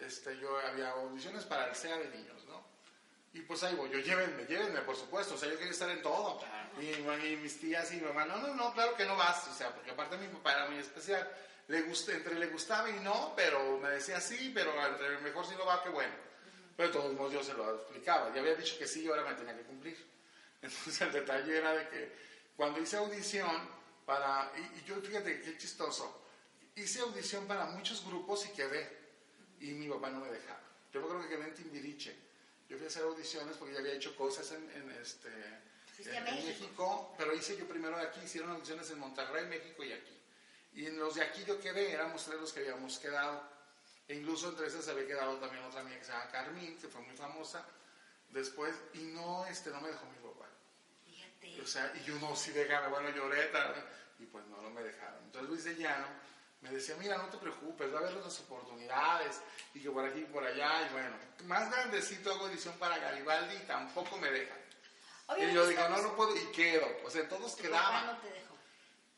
este, 0.02 0.38
yo 0.38 0.59
había 0.59 0.90
audiciones 0.90 1.44
para 1.44 1.68
el 1.68 1.75
SEA 1.75 1.97
de 1.99 2.09
niños, 2.11 2.44
¿no? 2.47 2.64
Y 3.35 3.40
pues 3.40 3.62
ahí 3.62 3.75
voy, 3.75 3.88
yo 3.90 3.99
llévenme, 3.99 4.44
llévenme, 4.44 4.80
por 4.80 4.97
supuesto. 4.97 5.35
O 5.35 5.38
sea, 5.38 5.49
yo 5.49 5.56
quería 5.56 5.73
estar 5.73 5.88
en 5.88 6.02
todo. 6.02 6.40
Y, 6.80 6.90
y 6.90 7.37
mis 7.37 7.59
tías 7.59 7.90
y 7.92 7.97
mi 7.97 8.02
mamá, 8.02 8.26
no, 8.26 8.37
no, 8.37 8.54
no, 8.54 8.73
claro 8.75 8.94
que 8.94 9.06
no 9.06 9.16
vas. 9.16 9.49
O 9.49 9.54
sea, 9.54 9.75
porque 9.75 9.90
aparte 9.90 10.18
mi 10.18 10.28
papá 10.28 10.52
era 10.52 10.68
muy 10.68 10.78
especial. 10.78 11.30
Le 11.68 11.82
gusté, 11.82 12.14
entre 12.14 12.35
le 12.35 12.49
gustaba 12.49 12.90
y 12.90 13.00
no, 13.00 13.32
pero 13.35 13.78
me 13.78 13.88
decía 13.90 14.21
sí, 14.21 14.50
pero 14.54 14.73
entre 14.87 15.18
mejor 15.18 15.47
si 15.47 15.54
no 15.54 15.64
va, 15.64 15.82
qué 15.82 15.88
bueno. 15.88 16.12
Pero 16.76 16.88
de 16.88 16.94
todos 16.94 17.12
modos 17.14 17.32
yo 17.32 17.42
se 17.42 17.54
lo 17.54 17.75
explicaba. 17.76 18.35
Ya 18.35 18.40
había 18.40 18.54
dicho 18.54 18.76
que 18.78 18.87
sí 18.87 19.02
y 19.02 19.09
ahora 19.09 19.25
me 19.25 19.35
tenía 19.35 19.56
que 19.56 19.62
cumplir. 19.62 19.97
Entonces 20.62 21.00
el 21.00 21.12
detalle 21.12 21.56
era 21.56 21.73
de 21.73 21.88
que 21.88 22.16
cuando 22.54 22.80
hice 22.80 22.99
audición 22.99 23.50
para... 24.04 24.52
Y, 24.56 24.78
y 24.80 24.85
yo, 24.85 24.97
fíjate, 24.97 25.40
qué 25.40 25.56
chistoso. 25.56 26.26
hice 26.75 27.00
audición 27.00 27.47
para 27.47 27.64
muchos 27.66 28.04
grupos 28.04 28.44
y 28.47 28.50
quedé. 28.50 29.01
Y 29.62 29.73
mi 29.73 29.88
papá 29.88 30.11
no 30.11 30.21
me 30.21 30.31
dejaba. 30.31 30.61
Yo 30.92 31.00
me 31.00 31.07
acuerdo 31.07 31.23
que 31.28 31.35
quedé 31.37 31.45
en 31.49 31.54
Timbiriche. 31.54 32.14
Yo 32.69 32.76
fui 32.76 32.87
a 32.87 32.88
hacer 32.88 33.02
audiciones 33.04 33.57
porque 33.57 33.75
ya 33.75 33.81
había 33.81 33.95
hecho 33.95 34.14
cosas 34.16 34.50
en, 34.52 34.71
en 34.71 34.90
este, 34.92 35.28
en- 35.28 36.14
en 36.14 36.25
México. 36.25 36.47
México, 36.47 37.14
pero 37.19 37.35
hice 37.35 37.57
yo 37.57 37.66
primero 37.69 37.97
de 37.97 38.02
aquí, 38.04 38.21
hicieron 38.25 38.50
audiciones 38.50 38.90
en 38.90 38.99
Monterrey, 38.99 39.47
México 39.47 39.83
y 39.85 39.92
aquí. 39.92 40.19
Y 40.75 40.87
en 40.87 40.99
los 40.99 41.14
de 41.14 41.23
aquí 41.23 41.45
yo 41.45 41.61
quedé, 41.61 41.92
éramos 41.92 42.25
tres 42.25 42.40
los 42.40 42.52
que 42.52 42.61
habíamos 42.61 42.99
quedado. 42.99 43.42
E 44.09 44.14
incluso 44.16 44.49
entre 44.49 44.66
esas 44.66 44.88
había 44.88 45.07
quedado 45.07 45.37
también 45.37 45.62
otra 45.64 45.81
amiga 45.81 45.99
que 45.99 46.04
se 46.04 46.12
llama 46.12 46.31
Carmín, 46.31 46.76
que 46.78 46.88
fue 46.88 47.00
muy 47.02 47.16
famosa 47.16 47.64
después, 48.31 48.75
y 48.95 48.99
no, 48.99 49.47
este, 49.47 49.71
no 49.71 49.81
me 49.81 49.88
dejó 49.88 50.07
mi 50.07 50.16
papá. 50.28 50.49
Fíjate. 51.04 51.61
O 51.62 51.66
sea, 51.66 51.92
y 51.95 52.02
yo 52.04 52.14
no, 52.19 52.35
sí, 52.35 52.50
déjame, 52.52 52.88
bueno, 52.88 53.11
lloré, 53.11 53.47
tal, 53.49 53.75
y 54.19 54.25
pues 54.26 54.45
no, 54.47 54.61
no 54.61 54.71
me 54.71 54.83
dejaron. 54.83 55.23
Entonces 55.25 55.49
Luis 55.50 55.64
de 55.64 55.76
Llano 55.76 56.07
me 56.62 56.71
decía, 56.71 56.97
mira, 56.99 57.19
no 57.19 57.26
te 57.28 57.38
preocupes, 57.38 57.92
va 57.92 57.99
a 57.99 58.02
haber 58.02 58.14
otras 58.16 58.38
oportunidades, 58.40 59.40
y 59.75 59.81
que 59.81 59.90
por 59.90 60.04
aquí 60.04 60.21
y 60.21 60.25
por 60.25 60.45
allá, 60.45 60.87
y 60.88 60.92
bueno, 60.92 61.16
más 61.45 61.71
grandecito 61.71 62.33
hago 62.33 62.49
edición 62.49 62.75
para 62.78 62.99
Garibaldi 62.99 63.57
y 63.57 63.66
tampoco 63.66 64.16
me 64.19 64.31
dejan. 64.31 64.59
Y 65.38 65.52
yo 65.54 65.66
digo, 65.66 65.88
no, 65.88 66.02
no 66.02 66.14
puedo, 66.16 66.37
y 66.37 66.47
quedo. 66.52 66.87
O 67.04 67.11
sea, 67.11 67.28
todos 67.28 67.57
quedaban. 67.57 68.07
no 68.07 68.19
te 68.19 68.31
dejó. 68.31 68.57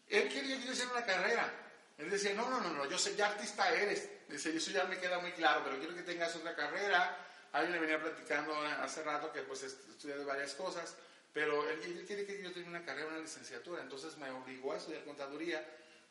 Él 0.08 0.28
quería 0.28 0.56
que 0.58 0.66
yo 0.66 0.72
hiciera 0.72 0.90
una 0.92 1.04
carrera. 1.04 1.52
Él 1.98 2.10
decía, 2.10 2.34
no, 2.34 2.48
no, 2.48 2.60
no, 2.60 2.70
no, 2.70 2.86
yo 2.86 2.98
sé, 2.98 3.14
ya 3.16 3.26
artista 3.26 3.70
eres. 3.72 4.08
Dice, 4.28 4.56
eso 4.56 4.70
ya 4.70 4.84
me 4.84 4.98
queda 4.98 5.18
muy 5.18 5.32
claro, 5.32 5.62
pero 5.64 5.78
quiero 5.78 5.94
que 5.94 6.02
tengas 6.02 6.34
otra 6.36 6.54
carrera. 6.54 7.16
Alguien 7.52 7.72
le 7.72 7.78
venía 7.78 8.00
platicando 8.00 8.56
hace 8.80 9.02
rato 9.04 9.32
que 9.32 9.42
pues 9.42 9.62
est- 9.64 9.88
estudié 9.90 10.16
varias 10.24 10.54
cosas, 10.54 10.94
pero 11.32 11.68
él, 11.68 11.80
él 11.82 12.04
quiere 12.06 12.26
que 12.26 12.42
yo 12.42 12.52
tenga 12.52 12.68
una 12.68 12.84
carrera, 12.84 13.08
una 13.08 13.18
licenciatura. 13.18 13.82
Entonces 13.82 14.16
me 14.16 14.30
obligó 14.30 14.72
a 14.72 14.76
estudiar 14.78 15.04
contaduría, 15.04 15.64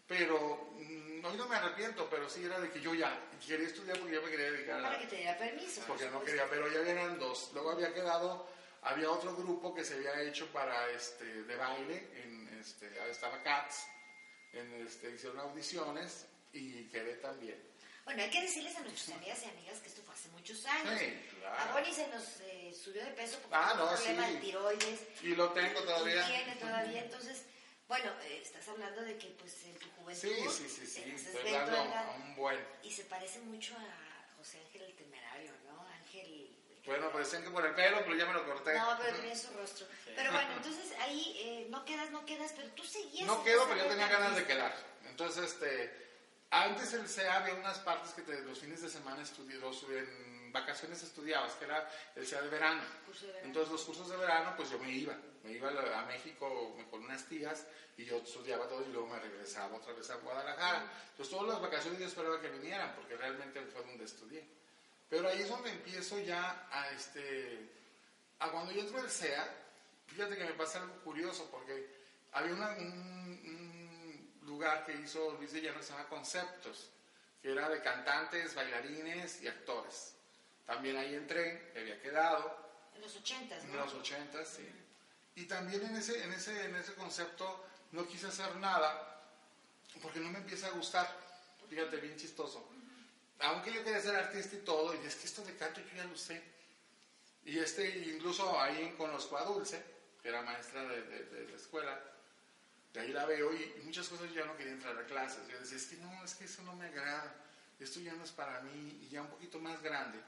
pero 0.08 0.70
mm, 0.76 1.26
hoy 1.26 1.38
no 1.38 1.48
me 1.48 1.56
arrepiento, 1.56 2.10
pero 2.10 2.30
sí 2.30 2.44
era 2.46 2.60
de 2.60 2.70
que 2.72 2.82
yo 2.82 2.94
ya 2.94 3.18
quería 3.46 3.68
estudiar 3.68 3.98
porque 4.00 4.14
yo 4.16 4.22
me 4.22 4.30
quería 4.32 4.52
dedicar 4.52 4.76
a 4.78 4.82
la, 4.82 4.88
Para 4.90 5.00
que 5.02 5.08
te 5.08 5.16
diera 5.18 5.38
permiso. 5.38 5.82
porque 5.88 6.06
por 6.06 6.14
no 6.14 6.24
quería, 6.24 6.50
pero 6.50 6.68
ya 6.72 6.80
eran 6.90 7.20
dos. 7.20 7.52
Luego 7.54 7.72
había 7.72 7.94
quedado, 7.94 8.48
había 8.82 9.10
otro 9.10 9.36
grupo 9.36 9.74
que 9.74 9.84
se 9.84 9.96
había 9.96 10.22
hecho 10.22 10.48
para 10.52 10.90
este 10.92 11.26
de 11.44 11.56
baile, 11.56 12.10
en 12.24 12.60
este, 12.60 12.88
estaba 13.10 13.42
Cats, 13.44 13.86
en 14.54 14.72
este, 14.86 15.10
hicieron 15.12 15.40
audiciones 15.40 16.26
y 16.52 16.84
quedé 16.90 17.16
también. 17.16 17.62
Bueno, 18.06 18.22
hay 18.22 18.30
que 18.30 18.42
decirles 18.42 18.76
a 18.76 18.82
nuestras 18.82 19.16
amigas 19.18 19.42
y 19.44 19.50
amigas 19.50 19.80
que 19.80 19.88
esto 19.88 20.02
fue 20.02 20.14
hace 20.14 20.28
muchos 20.30 20.66
años. 20.66 21.00
Sí, 21.00 21.20
claro. 21.40 21.56
A 21.58 21.74
Bonnie 21.74 21.94
se 21.94 22.06
nos 22.10 22.42
eh, 22.42 22.74
subió 22.74 23.02
de 23.04 23.12
peso 23.12 23.40
porque 23.42 23.56
Ah, 23.58 23.74
no, 23.78 23.84
un 23.90 23.96
problema 23.96 24.28
sí. 24.28 24.34
de 24.34 24.40
tiroides. 24.42 25.00
Y 25.24 25.28
lo 25.36 25.50
tengo 25.54 25.82
todavía. 25.84 26.22
Y 26.28 26.32
tiene 26.36 26.56
todavía, 26.58 27.02
entonces, 27.02 27.44
bueno, 27.88 28.12
eh, 28.24 28.42
estás 28.44 28.68
hablando 28.68 29.02
de 29.04 29.18
que 29.18 29.28
pues 29.40 29.64
en 29.64 29.76
tu 29.80 29.90
juventud 30.04 30.22
Sí, 30.22 30.36
sí, 30.50 30.70
sí, 30.70 30.86
sí, 30.88 31.02
estoy 31.16 31.34
Beto 31.44 31.58
hablando 31.58 31.78
Delgado, 31.84 32.12
a 32.12 32.16
un 32.16 32.36
buen. 32.36 32.60
y 32.84 32.92
se 32.92 33.04
parece 33.06 33.40
mucho 33.40 33.76
a 33.76 34.36
José 34.38 34.60
Ángel 34.66 34.84
el 34.84 34.94
Temerario, 34.96 35.52
¿no? 35.68 35.82
Ángel... 35.88 36.50
Bueno, 36.86 37.10
pues 37.12 37.26
decían 37.28 37.44
que 37.44 37.50
por 37.50 37.66
el 37.66 37.74
pelo, 37.76 38.00
pero 38.04 38.16
ya 38.16 38.26
me 38.26 38.34
lo 38.34 38.46
corté. 38.46 38.74
No, 38.78 38.98
pero 39.02 39.16
tenía 39.16 39.36
su 39.36 39.54
rostro. 39.54 39.88
Pero 40.06 40.32
bueno, 40.34 40.52
entonces 40.58 40.92
ahí 41.00 41.34
eh, 41.40 41.68
no 41.70 41.86
quedas, 41.86 42.12
no 42.12 42.26
quedas, 42.26 42.52
pero 42.54 42.68
tú 42.72 42.84
seguías... 42.84 43.26
No 43.26 43.42
quedo, 43.44 43.66
pero 43.70 43.84
yo 43.84 43.88
tenía 43.90 44.08
ganas 44.10 44.36
de 44.36 44.44
quedar. 44.46 44.76
Entonces, 45.06 45.46
este, 45.54 45.94
antes 46.50 46.92
el 46.94 47.08
CEA 47.08 47.38
había 47.38 47.54
unas 47.56 47.80
partes 47.80 48.12
que 48.14 48.22
te- 48.24 48.42
los 48.42 48.60
fines 48.60 48.82
de 48.82 48.90
semana 48.90 49.24
estudié, 49.24 49.56
los- 49.60 49.84
en 49.84 50.52
vacaciones 50.52 51.02
estudiabas, 51.04 51.54
que 51.54 51.64
era 51.66 51.90
el 52.18 52.28
CEA 52.28 52.42
de 52.42 52.50
verano. 52.50 52.84
Curso 53.06 53.28
de 53.28 53.32
verano. 53.32 53.48
Entonces 53.48 53.72
los 53.72 53.82
cursos 53.84 54.10
de 54.10 54.18
verano, 54.18 54.54
pues 54.58 54.70
yo 54.70 54.78
me 54.80 54.92
iba, 54.92 55.16
me 55.44 55.52
iba 55.52 55.70
a 55.70 56.06
México 56.06 56.76
con 56.90 57.04
unas 57.04 57.26
tías 57.26 57.66
y 57.98 58.06
yo 58.06 58.18
estudiaba 58.18 58.68
todo 58.68 58.82
y 58.84 58.92
luego 58.92 59.08
me 59.08 59.20
regresaba 59.20 59.76
otra 59.78 59.94
vez 59.94 60.10
a 60.10 60.16
Guadalajara. 60.16 60.90
Entonces 61.12 61.30
todas 61.36 61.48
las 61.54 61.62
vacaciones 61.62 62.00
yo 62.00 62.08
esperaba 62.08 62.42
que 62.42 62.50
vinieran 62.50 62.96
porque 62.96 63.16
realmente 63.18 63.62
fue 63.68 63.84
donde 63.84 64.06
estudié. 64.06 64.44
Pero 65.10 65.28
ahí 65.28 65.42
es 65.42 65.50
donde 65.50 65.70
empiezo 65.70 66.18
ya 66.20 66.68
a 66.72 66.90
este, 66.92 67.70
a 68.40 68.50
cuando 68.50 68.72
yo 68.72 68.82
entro 68.82 69.00
al 69.00 69.10
CEA, 69.12 69.48
fíjate 70.08 70.36
que 70.38 70.46
me 70.46 70.54
pasa 70.54 70.82
algo 70.82 70.96
curioso 71.04 71.50
porque 71.52 71.88
había 72.32 72.54
una- 72.54 72.72
un, 72.78 72.88
un 73.46 74.40
lugar 74.48 74.86
que 74.86 74.94
hizo 74.94 75.34
Luis 75.34 75.52
de 75.52 75.62
Llano 75.62 75.80
que 75.80 75.84
se 75.86 75.92
llama 75.92 76.08
Conceptos, 76.10 76.90
que 77.42 77.52
era 77.52 77.70
de 77.70 77.82
cantantes, 77.82 78.56
bailarines 78.56 79.42
y 79.42 79.48
actores. 79.48 80.16
También 80.66 80.96
ahí 80.98 81.14
entré, 81.16 81.72
me 81.76 81.82
había 81.82 82.02
quedado, 82.02 82.64
En 82.96 83.02
los 83.02 83.16
ochentas, 83.18 83.64
en 83.64 83.72
¿no? 83.74 83.84
los 83.86 83.94
80, 83.94 84.46
sí. 84.46 84.68
Y 85.36 85.46
también 85.46 85.84
en 85.86 85.96
ese, 85.96 86.24
en, 86.24 86.32
ese, 86.34 86.66
en 86.66 86.76
ese 86.76 86.94
concepto 86.94 87.66
no 87.92 88.08
quise 88.08 88.28
hacer 88.28 88.56
nada 88.58 89.22
porque 90.02 90.20
no 90.20 90.30
me 90.30 90.40
empieza 90.40 90.68
a 90.68 90.72
gustar. 90.72 91.08
Fíjate, 91.70 91.98
bien 91.98 92.18
chistoso. 92.18 92.68
Aunque 93.40 93.74
yo 93.74 93.84
quería 93.84 94.02
ser 94.02 94.16
artista 94.16 94.56
y 94.56 94.60
todo, 94.60 94.94
y 94.94 95.06
es 95.06 95.16
que 95.16 95.26
esto 95.26 95.44
de 95.44 95.56
canto 95.56 95.82
yo 95.82 95.96
ya 95.96 96.06
lo 96.06 96.16
sé. 96.16 96.42
Y 97.46 97.58
este, 97.60 97.90
incluso 98.10 98.60
ahí 98.60 98.94
conozco 98.98 99.38
a 99.38 99.44
Dulce, 99.44 99.84
que 100.22 100.30
era 100.30 100.42
maestra 100.44 100.84
de, 100.84 101.02
de- 101.02 101.50
la 101.50 101.56
escuela, 101.58 102.00
de 102.94 103.00
ahí 103.02 103.12
la 103.12 103.26
veo 103.26 103.54
y, 103.54 103.82
muchas 103.84 104.08
cosas 104.08 104.32
ya 104.34 104.46
no 104.46 104.56
quería 104.56 104.74
entrar 104.74 104.98
a 104.98 105.06
clases. 105.06 105.46
Yo 105.50 105.60
decía, 105.60 105.78
es 105.78 105.86
que 105.88 105.98
no, 105.98 106.24
es 106.24 106.36
que 106.36 106.46
eso 106.46 106.62
no 106.64 106.76
me 106.76 106.86
agrada, 106.86 107.36
esto 107.80 108.00
ya 108.00 108.14
no 108.14 108.24
es 108.24 108.32
para 108.32 108.62
mí, 108.62 109.00
y 109.02 109.10
ya 109.10 109.22
un 109.22 109.30
poquito 109.30 109.60
más 109.60 109.82
grande 109.82 110.20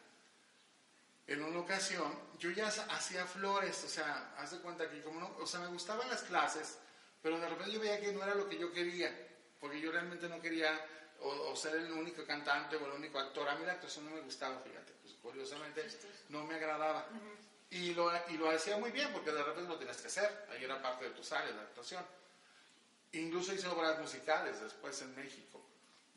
en 1.28 1.44
una 1.44 1.60
ocasión, 1.60 2.18
yo 2.38 2.52
ya 2.52 2.68
hacía 2.68 3.26
flores, 3.26 3.84
o 3.84 3.90
sea, 3.90 4.36
haz 4.38 4.52
de 4.52 4.60
cuenta 4.60 4.90
que 4.90 5.02
como 5.02 5.20
no, 5.20 5.36
o 5.40 5.48
sea, 5.48 5.60
me 5.62 5.68
gustaban 5.68 6.08
las 6.10 6.22
clases, 6.24 6.78
pero 7.22 7.40
de 7.40 7.50
repente 7.50 7.72
yo 7.72 7.80
veía 7.80 8.00
que 8.00 8.12
no 8.12 8.24
era 8.24 8.36
lo 8.36 8.48
que 8.48 8.58
yo 8.58 8.72
quería, 8.72 9.12
porque 9.60 9.82
yo 9.82 9.92
realmente 9.92 10.30
no 10.30 10.40
quería 10.40 10.80
o, 11.22 11.52
o 11.52 11.56
ser 11.56 11.76
el 11.76 11.92
único 11.92 12.26
cantante 12.26 12.76
o 12.76 12.86
el 12.86 12.92
único 12.92 13.18
actor. 13.18 13.48
A 13.50 13.56
mí 13.56 13.66
la 13.66 13.74
actuación 13.74 14.06
no 14.06 14.12
me 14.12 14.22
gustaba, 14.22 14.60
fíjate, 14.60 14.94
pues 15.02 15.16
curiosamente 15.22 15.88
no 16.30 16.44
me 16.44 16.56
agradaba. 16.56 17.08
Y 17.72 17.94
lo, 17.96 18.12
y 18.30 18.38
lo 18.38 18.50
hacía 18.52 18.78
muy 18.78 18.92
bien, 18.92 19.12
porque 19.12 19.32
de 19.32 19.44
repente 19.44 19.68
lo 19.68 19.78
tenías 19.78 19.98
que 19.98 20.08
hacer, 20.08 20.48
ahí 20.52 20.64
era 20.64 20.82
parte 20.82 21.06
de 21.06 21.12
tus 21.12 21.32
áreas 21.32 21.56
de 21.56 21.62
actuación. 21.62 22.06
Incluso 23.14 23.54
hice 23.54 23.68
obras 23.68 24.00
musicales 24.00 24.62
después 24.62 25.02
en 25.02 25.16
México. 25.16 25.66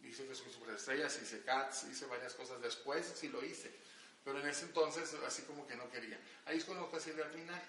Hice 0.02 0.26
que 0.26 0.34
soy 0.34 0.52
superestrellas, 0.52 1.20
hice 1.20 1.42
Cats, 1.42 1.84
hice 1.84 2.06
varias 2.06 2.34
cosas 2.34 2.60
después, 2.60 3.12
sí 3.16 3.28
lo 3.28 3.44
hice. 3.44 3.74
Pero 4.28 4.40
en 4.40 4.48
ese 4.48 4.66
entonces, 4.66 5.14
así 5.26 5.42
como 5.44 5.66
que 5.66 5.74
no 5.74 5.90
quería. 5.90 6.20
Ahí 6.44 6.58
es 6.58 6.64
cuando 6.66 6.86
fue 6.86 7.00
Silvia 7.00 7.30
Pinal. 7.32 7.62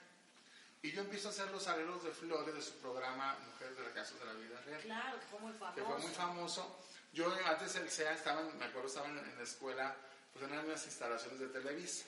Y 0.82 0.92
yo 0.92 1.02
empiezo 1.02 1.30
a 1.30 1.32
hacer 1.32 1.50
los 1.52 1.66
arreglos 1.68 2.04
de 2.04 2.12
flores 2.12 2.54
de 2.54 2.62
su 2.62 2.74
programa 2.80 3.38
Mujeres 3.46 3.78
de 3.78 3.84
la 3.84 3.94
Casa 3.94 4.16
de 4.16 4.26
la 4.26 4.34
Vida 4.34 4.60
Real 4.66 4.82
Claro, 4.82 5.20
que 5.22 5.26
fue 5.28 5.40
muy 5.40 5.54
famoso. 5.54 5.76
que 5.76 5.82
fue 5.84 6.00
muy 6.00 6.12
famoso. 6.12 6.80
Yo 7.14 7.34
antes 7.46 7.76
el 7.76 7.90
CEA 7.90 8.14
estaba, 8.14 8.42
me 8.42 8.66
acuerdo, 8.66 8.90
estaba 8.90 9.08
en, 9.08 9.20
en 9.20 9.38
la 9.38 9.44
escuela, 9.44 9.96
pues 10.34 10.44
en 10.44 10.52
unas 10.60 10.86
instalaciones 10.86 11.40
de 11.40 11.48
Televisa. 11.48 12.06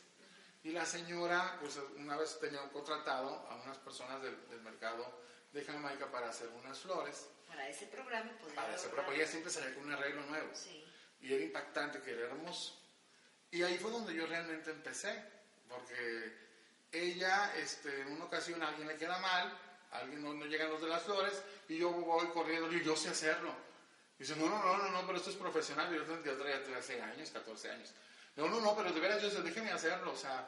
Y 0.65 0.71
la 0.71 0.85
señora, 0.85 1.57
pues 1.61 1.79
una 1.95 2.17
vez 2.17 2.37
tenía 2.41 2.59
contratado 2.71 3.29
a 3.49 3.55
unas 3.55 3.77
personas 3.77 4.21
del, 4.21 4.37
del 4.49 4.59
mercado 4.61 5.17
de 5.53 5.63
Jamaica 5.63 6.11
para 6.11 6.27
hacer 6.27 6.49
unas 6.49 6.77
flores. 6.77 7.27
Para 7.47 7.69
ese 7.69 7.87
programa 7.87 8.31
podría 8.37 8.55
Para 8.61 8.75
ese 8.75 8.89
propósito, 8.89 9.15
ella 9.15 9.27
siempre 9.31 9.49
salía 9.49 9.73
con 9.75 9.85
un 9.85 9.93
arreglo 9.93 10.23
nuevo. 10.25 10.49
Sí. 10.53 10.85
Y 11.21 11.33
era 11.33 11.41
impactante, 11.41 12.01
que 12.01 12.11
era 12.11 12.25
hermoso. 12.27 12.80
Y 13.51 13.63
ahí 13.63 13.77
fue 13.77 13.91
donde 13.91 14.13
yo 14.13 14.25
realmente 14.25 14.71
empecé, 14.71 15.23
porque 15.67 16.33
ella, 16.91 17.53
este, 17.57 18.01
en 18.01 18.13
una 18.13 18.25
ocasión 18.25 18.61
a 18.63 18.69
alguien 18.69 18.87
le 18.87 18.95
queda 18.97 19.17
mal, 19.19 19.57
a 19.91 19.97
alguien 19.97 20.21
no, 20.23 20.33
no 20.33 20.45
llegan 20.45 20.69
los 20.69 20.81
de 20.81 20.87
las 20.87 21.03
flores, 21.03 21.41
y 21.67 21.77
yo 21.77 21.91
voy 21.91 22.27
corriendo 22.27 22.71
y 22.71 22.83
yo 22.83 22.95
sé 22.95 23.09
hacerlo. 23.09 23.53
Y 24.17 24.23
dice, 24.23 24.35
no, 24.35 24.47
no, 24.47 24.61
no, 24.63 24.77
no, 24.77 24.89
no, 24.89 25.05
pero 25.05 25.17
esto 25.17 25.31
es 25.31 25.35
profesional, 25.35 25.93
yo 25.93 26.03
tendría 26.03 26.37
traía 26.37 26.63
13 26.63 27.01
años, 27.01 27.29
14 27.31 27.71
años. 27.71 27.89
No, 28.37 28.47
no, 28.47 28.61
no, 28.61 28.75
pero 28.75 28.91
de 28.93 28.99
veras 28.99 29.21
yo 29.21 29.29
sé, 29.29 29.41
déjeme 29.41 29.71
hacerlo, 29.71 30.13
o 30.13 30.17
sea, 30.17 30.47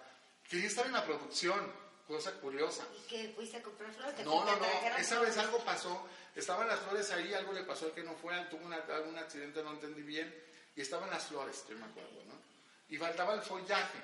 quería 0.49 0.67
estar 0.67 0.85
en 0.85 0.93
la 0.93 1.03
producción, 1.05 1.59
cosa 2.07 2.31
curiosa. 2.39 2.85
¿Y 2.97 3.07
que 3.09 3.33
fuiste 3.35 3.57
a 3.57 3.63
comprar 3.63 3.91
flores? 3.93 4.15
¿Te- 4.15 4.23
No, 4.23 4.45
no, 4.45 4.55
no. 4.55 4.65
Esa 4.97 5.19
vez 5.19 5.37
algo 5.37 5.57
pasó. 5.65 6.07
Estaban 6.35 6.67
las 6.67 6.79
flores 6.79 7.11
ahí, 7.11 7.33
algo 7.33 7.51
le 7.53 7.63
pasó 7.63 7.93
que 7.93 8.03
no 8.03 8.15
fue, 8.15 8.33
tuvo 8.49 8.65
una- 8.65 8.77
algún 8.77 9.17
accidente, 9.17 9.61
no 9.63 9.71
entendí 9.71 10.01
bien. 10.03 10.33
Y 10.75 10.81
estaban 10.81 11.09
las 11.09 11.25
flores, 11.25 11.63
yo 11.69 11.77
me 11.77 11.85
acuerdo, 11.85 12.23
¿no? 12.25 12.52
Y 12.93 12.97
faltaba 12.97 13.33
el 13.33 13.41
follaje. 13.41 13.97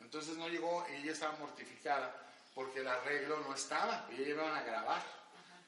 Entonces 0.00 0.36
no 0.36 0.48
llegó 0.48 0.86
y 0.88 1.02
ella 1.02 1.10
estaba 1.10 1.36
mortificada 1.38 2.14
porque 2.54 2.78
el 2.78 2.86
arreglo 2.86 3.40
no 3.40 3.52
estaba. 3.52 4.06
Y 4.12 4.22
ella 4.22 4.30
iban 4.30 4.54
a 4.54 4.62
grabar. 4.62 5.02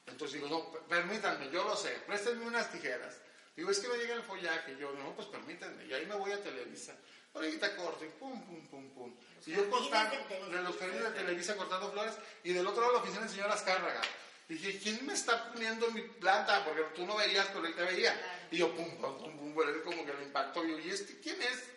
Entonces 0.06 0.40
digo, 0.40 0.48
no, 0.48 0.70
permítanme, 0.86 1.50
yo 1.50 1.64
lo 1.64 1.74
sé, 1.74 1.90
préstenme 2.06 2.46
unas 2.46 2.70
tijeras. 2.70 3.16
Digo, 3.56 3.68
es 3.68 3.80
que 3.80 3.88
me 3.88 3.96
llega 3.96 4.14
el 4.14 4.22
follaje. 4.22 4.74
Y 4.74 4.76
yo, 4.76 4.92
no, 4.92 5.12
pues 5.16 5.26
permítanme. 5.26 5.86
Y 5.86 5.92
ahí 5.92 6.06
me 6.06 6.14
voy 6.14 6.30
a 6.30 6.40
Televisa. 6.40 6.94
Ahorita 7.34 7.74
corto 7.74 8.04
y 8.04 8.10
pum, 8.10 8.40
pum, 8.46 8.64
pum, 8.68 8.90
pum. 8.90 9.14
Y 9.44 9.50
yo 9.50 9.68
cortando, 9.68 10.16
de 10.48 10.62
los 10.62 10.76
jardines 10.76 11.02
de 11.02 11.10
Televisa 11.10 11.56
cortando 11.56 11.90
flores. 11.90 12.14
Y 12.44 12.52
del 12.52 12.64
otro 12.64 12.80
lado 12.80 12.92
de 12.92 12.98
la 12.98 13.02
oficina 13.02 13.24
el 13.24 13.30
señor 13.30 13.50
Azcárraga. 13.50 14.02
Dije, 14.48 14.78
¿quién 14.78 15.04
me 15.04 15.14
está 15.14 15.50
poniendo 15.50 15.90
mi 15.90 16.02
planta? 16.02 16.64
Porque 16.64 16.82
tú 16.94 17.06
no 17.06 17.16
veías, 17.16 17.48
pero 17.48 17.66
él 17.66 17.74
te 17.74 17.82
veía. 17.82 18.46
Y 18.52 18.58
yo, 18.58 18.72
pum, 18.76 18.88
pum, 18.98 19.18
pum, 19.18 19.36
pum, 19.36 19.82
como 19.82 20.06
que 20.06 20.14
le 20.14 20.22
impactó. 20.22 20.64
Y 20.64 20.70
yo, 20.70 20.78
¿y 20.78 20.90
este 20.90 21.18
quién 21.18 21.42
es? 21.42 21.72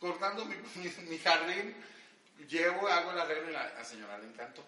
Cortando 0.00 0.44
mi, 0.44 0.56
mi, 0.76 0.88
mi 1.08 1.18
jardín. 1.18 1.74
Llevo, 2.48 2.86
hago 2.88 3.10
el 3.10 3.18
arreglo 3.18 3.50
y 3.50 3.52
la, 3.52 3.72
la 3.74 3.84
señora 3.84 4.16
le 4.18 4.26
encantó. 4.28 4.64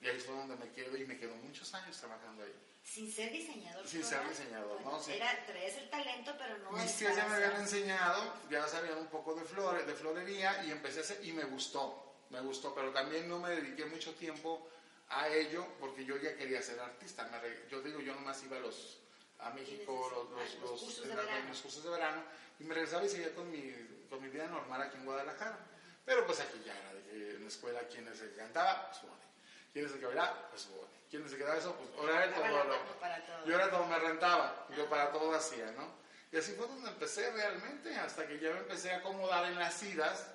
Y 0.00 0.06
ahí 0.08 0.18
fue 0.20 0.34
donde 0.34 0.56
me 0.56 0.70
quedo 0.72 0.96
y 0.96 1.04
me 1.06 1.18
quedo 1.18 1.34
muchos 1.36 1.72
años 1.74 1.96
trabajando 1.96 2.44
ahí. 2.44 2.54
Sin 2.84 3.10
ser 3.10 3.32
diseñador. 3.32 3.86
Sin 3.86 4.04
ser 4.04 4.26
diseñador, 4.28 4.74
Bueno, 4.82 4.98
¿no? 4.98 5.02
Sí. 5.02 5.12
Era, 5.12 5.44
traías 5.46 5.76
el 5.76 5.90
talento, 5.90 6.34
pero 6.38 6.58
no 6.58 6.70
Mis 6.72 6.94
tías 6.96 7.16
ya 7.16 7.26
me 7.26 7.34
habían 7.36 7.56
enseñado, 7.60 8.34
ya 8.50 8.66
sabían 8.68 8.98
un 8.98 9.08
poco 9.08 9.34
de 9.34 9.44
flores, 9.44 9.86
de 9.86 9.94
florería 9.94 10.64
y 10.64 10.70
empecé 10.70 11.00
a 11.00 11.02
hacer, 11.02 11.24
y 11.24 11.32
me 11.32 11.44
gustó, 11.44 12.14
me 12.30 12.40
gustó, 12.40 12.74
pero 12.74 12.90
también 12.92 13.28
no 13.28 13.38
me 13.40 13.50
dediqué 13.50 13.84
mucho 13.86 14.14
tiempo 14.14 14.68
a 15.10 15.28
ello 15.28 15.66
porque 15.80 16.04
yo 16.04 16.16
ya 16.18 16.34
quería 16.36 16.62
ser 16.62 16.78
artista. 16.80 17.24
Me 17.24 17.68
yo 17.70 17.80
digo, 17.82 18.00
yo 18.00 18.14
nomás 18.14 18.42
iba 18.44 18.56
a 18.56 18.60
los 18.60 18.98
a 19.40 19.50
México, 19.50 20.10
los, 20.12 20.30
los, 20.30 20.54
los 20.54 20.70
los- 20.70 20.80
cursos 20.80 21.02
de 21.08 21.14
la- 21.14 21.22
verano. 21.22 21.48
los 21.48 21.60
cursos 21.60 21.84
de 21.84 21.90
verano 21.90 22.22
y 22.58 22.64
me 22.64 22.74
regresaba 22.74 23.04
y 23.04 23.08
seguía 23.08 23.34
con 23.34 23.50
mi, 23.50 23.58
con 24.08 24.22
mi 24.22 24.28
vida 24.28 24.46
normal 24.46 24.82
aquí 24.82 24.96
en 24.96 25.04
Guadalajara. 25.04 25.58
Pero 26.04 26.26
pues 26.26 26.40
aquí 26.40 26.62
ya 26.64 26.76
era 26.76 26.94
de 26.94 27.02
que 27.02 27.30
en 27.36 27.42
la 27.42 27.48
escuela 27.48 27.80
quién 27.90 28.08
es 28.08 28.20
el 28.20 28.30
que 28.30 28.36
cantaba, 28.36 28.88
pues 28.88 29.02
Bonnie. 29.02 29.26
¿Quién 29.72 29.84
es 29.86 29.92
el 29.92 30.00
que 30.00 30.06
bailaba? 30.06 30.48
Pues 30.50 30.68
Bonnie. 30.68 30.98
¿Quién 31.10 31.24
es 31.24 31.32
el 31.32 31.38
que 31.38 31.44
daba 31.44 31.58
eso? 31.58 31.74
Pues 31.74 31.90
ahora 31.98 32.24
era 32.24 32.40
Daba 32.40 32.48
todo 32.48 32.64
lo-. 32.64 33.46
Yo 33.46 33.54
era 33.54 33.70
todo, 33.70 33.86
me 33.86 33.98
rentaba, 33.98 34.66
yo 34.76 34.88
para 34.88 35.10
todo 35.12 35.34
hacía, 35.34 35.70
¿no? 35.72 35.98
Y 36.30 36.36
así 36.36 36.52
fue 36.52 36.66
donde 36.66 36.90
empecé 36.90 37.30
realmente, 37.30 37.94
hasta 37.96 38.26
que 38.26 38.38
ya 38.38 38.50
me 38.50 38.58
empecé 38.58 38.90
a 38.92 38.98
acomodar 38.98 39.46
en 39.46 39.58
las 39.58 39.82
idas, 39.82 40.26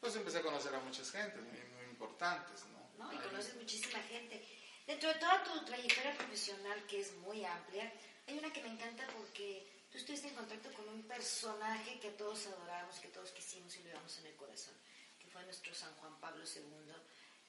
pues 0.00 0.16
empecé 0.16 0.38
a 0.38 0.42
conocer 0.42 0.74
a 0.74 0.80
muchas 0.80 1.10
gentes 1.10 1.42
muy, 1.42 1.60
muy 1.76 1.84
importantes, 1.90 2.64
¿no? 2.66 3.04
¿no? 3.04 3.12
Y 3.12 3.18
conoces 3.18 3.54
muchísima 3.56 3.98
gente. 4.04 4.42
Dentro 4.86 5.10
de 5.10 5.14
toda 5.16 5.44
tu 5.44 5.64
trayectoria 5.66 6.16
profesional, 6.16 6.82
que 6.86 7.00
es 7.00 7.14
muy 7.16 7.44
amplia, 7.44 7.92
hay 8.26 8.38
una 8.38 8.50
que 8.52 8.62
me 8.62 8.70
encanta 8.70 9.06
porque 9.16 9.66
tú 9.90 9.98
estuviste 9.98 10.28
en 10.28 10.34
contacto 10.34 10.72
con 10.74 10.88
un 10.88 11.02
personaje 11.02 11.98
que 12.00 12.10
todos 12.12 12.46
adoramos, 12.46 12.98
que 13.00 13.08
todos 13.08 13.30
quisimos 13.32 13.74
y 13.76 13.78
lo 13.80 13.88
llevamos 13.90 14.18
en 14.18 14.26
el 14.26 14.36
corazón, 14.36 14.74
que 15.18 15.28
fue 15.28 15.42
nuestro 15.44 15.74
San 15.74 15.92
Juan 15.96 16.18
Pablo 16.20 16.44
II, 16.44 16.94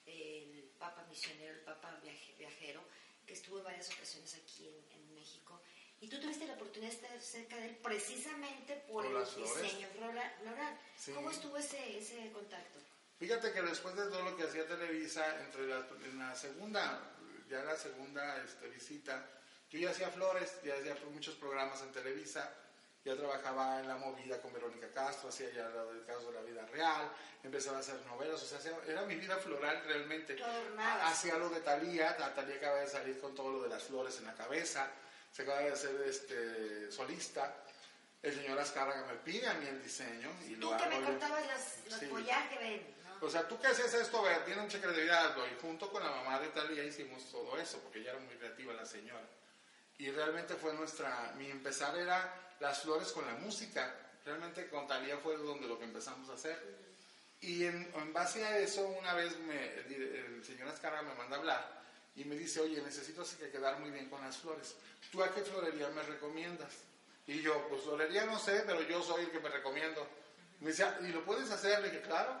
el 0.06 0.70
Papa 0.78 1.04
misionero, 1.08 1.54
el 1.54 1.60
Papa 1.60 1.98
viaje- 2.02 2.34
viajero, 2.38 2.82
que 3.26 3.34
estuvo 3.34 3.58
en 3.58 3.64
varias 3.64 3.90
ocasiones 3.94 4.34
aquí 4.34 4.66
en, 4.68 4.98
en 4.98 5.14
México. 5.14 5.60
Y 6.00 6.08
tú 6.08 6.18
tuviste 6.20 6.46
la 6.48 6.54
oportunidad 6.54 6.90
de 6.90 6.96
estar 6.96 7.20
cerca 7.20 7.56
de 7.56 7.66
él 7.66 7.76
precisamente 7.76 8.74
por, 8.88 9.04
Por 9.04 9.16
el 9.22 9.24
diseño 9.44 9.88
flora- 9.94 10.34
floral. 10.40 10.80
Sí. 10.98 11.12
¿Cómo 11.12 11.30
estuvo 11.30 11.56
ese, 11.56 11.98
ese 11.98 12.32
contacto? 12.32 12.80
Fíjate 13.20 13.52
que 13.52 13.62
después 13.62 13.94
de 13.94 14.06
todo 14.06 14.22
lo 14.22 14.36
que 14.36 14.42
hacía 14.42 14.66
Televisa, 14.66 15.40
entre 15.44 15.68
la, 15.68 15.86
en 16.04 16.18
la 16.18 16.34
segunda, 16.34 17.14
ya 17.48 17.62
la 17.62 17.76
segunda 17.76 18.42
este, 18.42 18.68
visita, 18.68 19.24
yo 19.72 19.78
ya 19.78 19.90
hacía 19.90 20.10
flores, 20.10 20.58
ya 20.62 20.74
hacía 20.74 20.94
muchos 21.10 21.34
programas 21.36 21.80
en 21.80 21.92
Televisa, 21.92 22.52
ya 23.04 23.16
trabajaba 23.16 23.80
en 23.80 23.88
La 23.88 23.96
Movida 23.96 24.40
con 24.40 24.52
Verónica 24.52 24.86
Castro, 24.92 25.30
hacía 25.30 25.50
ya 25.50 25.66
del 25.68 26.04
caso 26.04 26.30
de 26.30 26.32
la 26.34 26.42
vida 26.42 26.66
real, 26.66 27.10
empezaba 27.42 27.78
a 27.78 27.80
hacer 27.80 27.96
novelas, 28.06 28.42
o 28.42 28.46
sea, 28.46 28.60
era 28.86 29.02
mi 29.02 29.16
vida 29.16 29.36
floral 29.38 29.82
realmente. 29.86 30.36
Hacía 31.02 31.38
lo 31.38 31.48
de 31.48 31.60
Talía, 31.60 32.14
Talía 32.34 32.56
acaba 32.56 32.80
de 32.80 32.86
salir 32.86 33.18
con 33.18 33.34
todo 33.34 33.50
lo 33.50 33.62
de 33.62 33.70
las 33.70 33.82
flores 33.82 34.18
en 34.18 34.26
la 34.26 34.34
cabeza, 34.34 34.88
se 35.32 35.42
acaba 35.42 35.60
de 35.60 35.72
hacer 35.72 36.00
este, 36.06 36.92
solista. 36.92 37.56
El 38.22 38.34
señor 38.34 38.56
Azcárraga 38.58 39.04
me 39.06 39.14
pide 39.14 39.48
a 39.48 39.54
mí 39.54 39.66
el 39.66 39.82
diseño 39.82 40.30
y 40.46 40.54
lo 40.54 40.70
Tú 40.70 40.76
que 40.76 40.84
hago 40.84 41.00
me 41.00 41.06
contabas 41.06 41.44
los 41.46 41.98
Sí. 41.98 42.06
follaje, 42.06 42.58
ven, 42.58 42.94
¿no? 43.04 43.26
O 43.26 43.28
sea, 43.30 43.48
tú 43.48 43.58
que 43.58 43.66
hacías 43.66 43.92
esto, 43.94 44.18
a 44.20 44.28
ver, 44.28 44.44
tiene 44.44 44.60
un 44.60 44.68
cheque 44.68 44.86
de 44.86 45.02
vida. 45.02 45.34
Y 45.50 45.60
junto 45.60 45.90
con 45.90 46.04
la 46.04 46.10
mamá 46.10 46.38
de 46.38 46.48
Talía 46.48 46.84
hicimos 46.84 47.28
todo 47.32 47.58
eso, 47.58 47.80
porque 47.80 47.98
ella 47.98 48.12
era 48.12 48.20
muy 48.20 48.36
creativa 48.36 48.72
la 48.74 48.86
señora. 48.86 49.26
Y 50.02 50.10
realmente 50.10 50.56
fue 50.56 50.72
nuestra, 50.74 51.32
mi 51.38 51.48
empezar 51.48 51.96
era 51.96 52.34
las 52.58 52.80
flores 52.82 53.12
con 53.12 53.24
la 53.24 53.34
música. 53.34 53.94
Realmente 54.24 54.68
con 54.68 54.88
Talía 54.88 55.16
fue 55.18 55.36
donde 55.36 55.68
lo 55.68 55.78
que 55.78 55.84
empezamos 55.84 56.28
a 56.28 56.32
hacer. 56.34 56.60
Y 57.40 57.64
en, 57.66 57.88
en 57.94 58.12
base 58.12 58.44
a 58.44 58.58
eso, 58.58 58.84
una 58.84 59.14
vez 59.14 59.38
me, 59.38 59.74
el, 59.74 59.92
el 59.92 60.44
señor 60.44 60.66
Azcarra 60.68 61.02
me 61.02 61.14
manda 61.14 61.36
a 61.36 61.38
hablar 61.38 61.82
y 62.16 62.24
me 62.24 62.34
dice, 62.34 62.58
oye, 62.60 62.82
necesito 62.82 63.22
así 63.22 63.36
que 63.36 63.50
quedar 63.50 63.78
muy 63.78 63.92
bien 63.92 64.10
con 64.10 64.20
las 64.22 64.36
flores. 64.38 64.74
¿Tú 65.12 65.22
a 65.22 65.32
qué 65.32 65.42
florería 65.42 65.88
me 65.90 66.02
recomiendas? 66.02 66.72
Y 67.28 67.40
yo, 67.40 67.68
pues 67.68 67.82
florería 67.82 68.24
no 68.24 68.40
sé, 68.40 68.64
pero 68.66 68.80
yo 68.82 69.00
soy 69.04 69.22
el 69.26 69.30
que 69.30 69.38
me 69.38 69.50
recomiendo. 69.50 70.04
Me 70.58 70.70
dice, 70.70 70.82
"Ah, 70.82 70.98
¿y 71.00 71.12
lo 71.12 71.24
puedes 71.24 71.48
hacer? 71.52 71.80
Le 71.80 71.90
dije, 71.90 72.02
claro. 72.02 72.40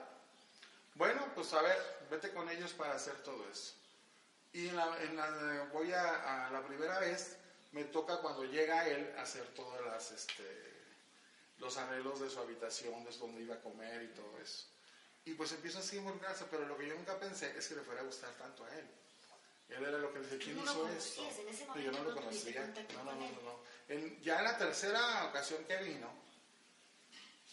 Bueno, 0.96 1.30
pues 1.36 1.52
a 1.52 1.62
ver, 1.62 1.78
vete 2.10 2.30
con 2.32 2.48
ellos 2.48 2.72
para 2.72 2.94
hacer 2.94 3.14
todo 3.22 3.48
eso. 3.52 3.74
Y 4.52 4.66
en 4.68 4.76
la, 4.76 5.02
en 5.04 5.16
la- 5.16 5.68
voy 5.72 5.92
a, 5.92 6.46
a 6.48 6.50
la 6.50 6.60
primera 6.66 6.98
vez, 6.98 7.36
me 7.72 7.84
toca 7.84 8.18
cuando 8.18 8.44
llega 8.44 8.86
él 8.88 9.14
hacer 9.18 9.44
todas 9.54 9.80
las, 9.84 10.10
este, 10.12 10.44
los 11.58 11.76
arreglos 11.76 12.20
de 12.20 12.30
su 12.30 12.38
habitación, 12.40 13.04
de 13.04 13.10
donde 13.16 13.42
iba 13.42 13.54
a 13.54 13.60
comer 13.60 14.02
y 14.02 14.08
todo 14.08 14.38
eso. 14.40 14.66
Y 15.24 15.34
pues 15.34 15.52
empiezo 15.52 15.78
así 15.78 15.96
a 15.96 15.98
involucrarse, 16.00 16.44
pero 16.50 16.66
lo 16.66 16.76
que 16.76 16.88
yo 16.88 16.94
nunca 16.94 17.18
pensé 17.18 17.56
es 17.56 17.68
que 17.68 17.76
le 17.76 17.82
fuera 17.82 18.00
a 18.00 18.04
gustar 18.04 18.30
tanto 18.34 18.64
a 18.64 18.74
él. 18.76 18.86
Él 19.68 19.84
era 19.84 19.96
lo 19.98 20.12
que 20.12 20.20
dice, 20.20 20.36
¿quién 20.38 20.56
no 20.56 20.64
lo 20.64 20.70
hizo 20.72 20.98
esto? 20.98 21.22
No, 21.68 21.80
yo 21.80 21.92
no 21.92 21.98
lo 22.04 22.14
conocía. 22.14 22.52
No, 22.94 23.04
no, 23.04 23.12
no, 23.12 23.20
no, 23.36 23.42
no. 23.42 23.58
En- 23.88 24.20
ya 24.20 24.38
en 24.38 24.44
la 24.44 24.58
tercera 24.58 25.26
ocasión 25.26 25.64
que 25.64 25.76
vino, 25.78 26.10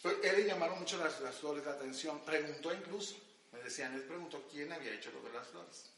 él 0.03 0.35
le 0.35 0.45
llamaron 0.45 0.79
mucho 0.79 0.97
las, 0.97 1.21
las 1.21 1.35
flores 1.35 1.65
la 1.65 1.73
atención. 1.73 2.19
Preguntó 2.25 2.73
incluso, 2.73 3.15
me 3.53 3.59
decían, 3.59 3.93
él 3.93 4.03
preguntó 4.03 4.45
quién 4.51 4.71
había 4.73 4.93
hecho 4.93 5.11
lo 5.11 5.21
de 5.21 5.31
las 5.31 5.47
flores. 5.47 5.91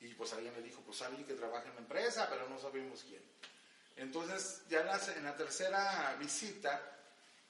Y 0.00 0.14
pues 0.14 0.32
alguien 0.34 0.52
le 0.54 0.62
dijo, 0.62 0.80
pues 0.82 1.00
alguien 1.02 1.24
que 1.26 1.34
trabaja 1.34 1.66
en 1.68 1.74
la 1.74 1.80
empresa, 1.80 2.28
pero 2.30 2.48
no 2.48 2.60
sabemos 2.60 3.02
quién. 3.08 3.22
Entonces, 3.96 4.62
ya 4.68 4.80
en 4.80 4.86
la, 4.86 5.00
en 5.16 5.24
la 5.24 5.36
tercera 5.36 6.16
visita, 6.18 6.80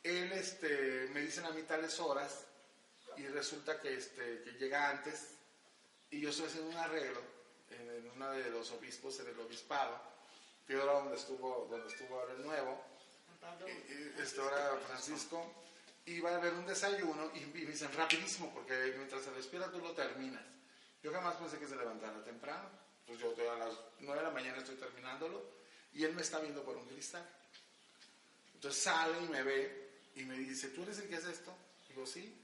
él 0.02 0.30
este, 0.32 1.08
me 1.12 1.20
dicen 1.20 1.44
a 1.44 1.50
mí 1.50 1.62
tales 1.62 1.98
horas 2.00 2.44
y 3.16 3.26
resulta 3.28 3.80
que, 3.80 3.94
este, 3.96 4.42
que 4.42 4.52
llega 4.52 4.90
antes 4.90 5.28
y 6.10 6.20
yo 6.20 6.30
estoy 6.30 6.46
haciendo 6.46 6.70
un 6.70 6.76
arreglo 6.76 7.20
en, 7.70 7.90
en 7.90 8.10
uno 8.12 8.30
de 8.30 8.50
los 8.50 8.70
obispos 8.70 9.18
del 9.18 9.38
obispado, 9.40 10.00
que 10.66 10.74
era 10.74 10.84
donde 10.84 11.16
estuvo, 11.16 11.66
donde 11.70 11.88
estuvo 11.88 12.20
ahora 12.20 12.32
el 12.34 12.42
nuevo, 12.44 12.84
y- 13.68 13.70
y 13.72 14.14
este 14.22 14.40
ahora 14.40 14.78
Francisco, 14.86 15.52
iba 16.06 16.30
a 16.30 16.36
haber 16.36 16.52
un 16.54 16.66
desayuno 16.66 17.30
y, 17.34 17.38
y 17.40 17.64
me 17.64 17.72
dicen 17.72 17.92
rapidísimo, 17.94 18.52
porque 18.54 18.94
mientras 18.96 19.22
se 19.24 19.32
despierta 19.32 19.70
tú 19.72 19.78
lo 19.80 19.92
terminas. 19.92 20.42
Yo 21.02 21.12
jamás 21.12 21.34
pensé 21.36 21.58
que 21.58 21.66
se 21.66 21.74
levantara 21.76 22.22
temprano, 22.24 22.68
pues 23.06 23.18
yo 23.18 23.34
a 23.52 23.56
las 23.56 23.74
9 24.00 24.20
de 24.20 24.26
la 24.26 24.32
mañana 24.32 24.58
estoy 24.58 24.76
terminándolo 24.76 25.55
y 25.96 26.04
él 26.04 26.12
me 26.12 26.20
está 26.22 26.38
viendo 26.40 26.62
por 26.62 26.76
un 26.76 26.86
cristal. 26.86 27.26
Entonces 28.54 28.82
sale 28.82 29.18
y 29.18 29.28
me 29.28 29.42
ve 29.42 29.88
y 30.14 30.24
me 30.24 30.36
dice, 30.36 30.68
¿tú 30.68 30.82
eres 30.82 30.98
el 30.98 31.08
que 31.08 31.16
hace 31.16 31.32
esto? 31.32 31.56
Digo, 31.88 32.06
sí. 32.06 32.38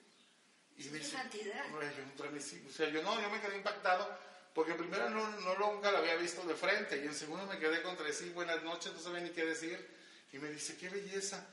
Y 0.79 0.85
me 0.85 0.93
¡Qué 0.93 0.99
dice, 1.05 1.17
cantidad! 1.17 1.69
"Bueno, 1.71 1.93
yo 1.93 2.41
sí". 2.41 2.65
O 2.67 2.73
sea, 2.73 2.89
yo 2.89 3.03
no, 3.03 3.21
yo 3.21 3.29
me 3.29 3.41
quedé 3.43 3.57
impactado 3.59 4.09
porque 4.55 4.75
primero 4.75 5.11
no, 5.11 5.29
no 5.41 5.55
nunca 5.59 5.91
lo 5.91 5.99
había 5.99 6.17
visto 6.17 6.43
de 6.45 6.55
frente 6.55 6.97
y 6.97 7.07
en 7.07 7.15
segundo 7.15 7.47
me 7.47 7.59
quedé 7.59 7.83
contra 7.83 8.11
sí, 8.13 8.31
buenas 8.31 8.63
noches, 8.63 8.93
no 8.95 9.01
sabía 9.01 9.21
ni 9.21 9.31
qué 9.31 9.45
decir. 9.45 9.87
Y 10.33 10.39
me 10.39 10.49
dice, 10.51 10.77
qué 10.79 10.89
belleza. 10.89 11.47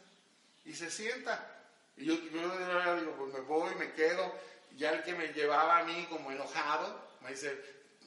Y 0.64 0.74
se 0.74 0.90
sienta. 0.90 1.66
Y 1.98 2.06
yo, 2.06 2.16
yo 2.16 2.96
digo, 2.98 3.16
pues 3.18 3.34
me 3.34 3.42
voy, 3.42 3.76
me 3.76 3.92
quedo. 3.92 4.34
Ya 4.78 4.92
el 4.92 5.04
que 5.04 5.14
me 5.16 5.34
llevaba 5.34 5.80
a 5.80 5.84
mí 5.84 6.08
como 6.10 6.32
enojado, 6.32 7.18
me 7.22 7.32
dice, 7.32 7.60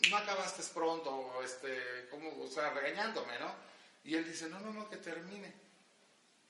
no 0.08 0.16
acabaste 0.16 0.62
pronto, 0.72 1.42
este, 1.44 2.08
como, 2.10 2.42
o 2.42 2.48
sea, 2.48 2.70
regañándome, 2.70 3.38
¿no? 3.38 3.71
Y 4.04 4.14
él 4.14 4.24
dice, 4.24 4.48
no, 4.48 4.60
no, 4.60 4.72
no, 4.72 4.88
que 4.88 4.96
termine. 4.96 5.52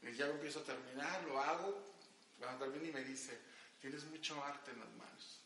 Y 0.02 0.12
ya 0.12 0.26
empiezo 0.26 0.60
a 0.60 0.64
terminar, 0.64 1.22
lo 1.24 1.40
hago. 1.40 1.92
Cuando 2.38 2.64
termine 2.64 2.88
y 2.88 2.92
me 2.92 3.04
dice, 3.04 3.38
tienes 3.80 4.04
mucho 4.04 4.42
arte 4.42 4.70
en 4.70 4.80
las 4.80 4.90
manos. 4.90 5.40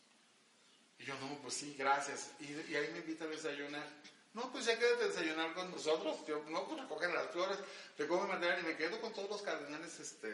Y 0.99 1.05
yo, 1.05 1.13
no, 1.19 1.37
pues 1.41 1.53
sí, 1.53 1.75
gracias. 1.77 2.31
Y, 2.39 2.75
ahí 2.75 2.89
me 2.91 2.99
invita 2.99 3.25
a 3.25 3.27
desayunar. 3.27 3.87
No, 4.33 4.51
pues 4.51 4.65
ya 4.65 4.77
quédate 4.77 5.03
a 5.03 5.07
desayunar 5.07 5.53
con 5.53 5.71
nosotros. 5.71 6.25
Yo, 6.27 6.43
no, 6.49 6.67
pues 6.67 6.81
recogen 6.81 7.13
las 7.13 7.27
flores, 7.31 7.57
recogen 7.97 8.27
material 8.27 8.59
y 8.61 8.67
me 8.67 8.77
quedo 8.77 8.99
con 9.01 9.13
todos 9.13 9.29
los 9.29 9.41
cardenales 9.41 9.99
este, 9.99 10.29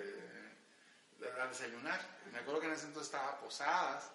a 1.42 1.48
desayunar. 1.48 2.00
Me 2.32 2.40
acuerdo 2.40 2.62
que 2.62 2.68
en 2.68 2.74
ese 2.74 2.86
entonces 2.86 3.14
estaba 3.14 3.40
Posadas 3.40 4.12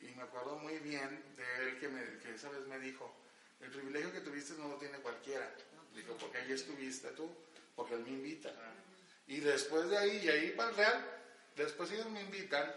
y 0.00 0.06
me 0.14 0.22
acuerdo 0.22 0.56
muy 0.56 0.78
bien 0.78 1.22
de 1.36 1.68
él 1.68 1.78
que, 1.78 1.88
me, 1.88 2.18
que 2.18 2.34
esa 2.34 2.48
vez 2.50 2.66
me 2.66 2.78
dijo, 2.78 3.12
el 3.60 3.70
privilegio 3.70 4.12
que 4.12 4.20
tuviste 4.20 4.54
no 4.54 4.68
lo 4.68 4.76
tiene 4.76 4.98
cualquiera. 4.98 5.52
Dijo, 5.94 6.14
porque 6.14 6.38
ahí 6.38 6.52
estuviste 6.52 7.08
tú, 7.10 7.30
porque 7.76 7.94
él 7.94 8.00
me 8.00 8.10
invita. 8.10 8.52
Y 9.26 9.40
después 9.40 9.88
de 9.88 9.96
ahí, 9.96 10.20
y 10.24 10.28
ahí 10.28 10.50
para 10.50 10.70
el 10.70 10.76
Real, 10.76 11.04
después 11.56 11.90
ellos 11.92 12.10
me 12.10 12.22
invitan, 12.22 12.70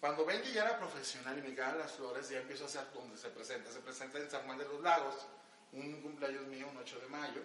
cuando 0.00 0.24
ven 0.24 0.40
que 0.42 0.52
ya 0.52 0.64
era 0.64 0.78
profesional 0.78 1.38
y 1.38 1.42
me 1.42 1.54
quedan 1.54 1.78
las 1.78 1.92
flores, 1.92 2.28
ya 2.28 2.38
empiezo 2.38 2.64
a 2.64 2.66
hacer 2.68 2.84
donde 2.94 3.16
se 3.16 3.28
presenta. 3.30 3.70
Se 3.70 3.80
presenta 3.80 4.18
en 4.18 4.30
San 4.30 4.44
Juan 4.44 4.58
de 4.58 4.64
los 4.64 4.80
Lagos, 4.80 5.26
un 5.72 6.00
cumpleaños 6.00 6.46
mío, 6.46 6.68
un 6.70 6.76
8 6.78 7.00
de 7.00 7.08
mayo, 7.08 7.42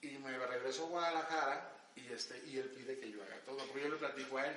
y 0.00 0.18
me 0.18 0.38
regreso 0.38 0.84
a 0.84 0.88
Guadalajara 0.88 1.72
y, 1.96 2.12
este, 2.12 2.42
y 2.46 2.58
él 2.58 2.68
pide 2.70 2.98
que 2.98 3.10
yo 3.10 3.22
haga 3.22 3.40
todo, 3.40 3.58
porque 3.58 3.82
yo 3.82 3.88
le 3.88 3.96
platico 3.96 4.38
a 4.38 4.46
él, 4.46 4.56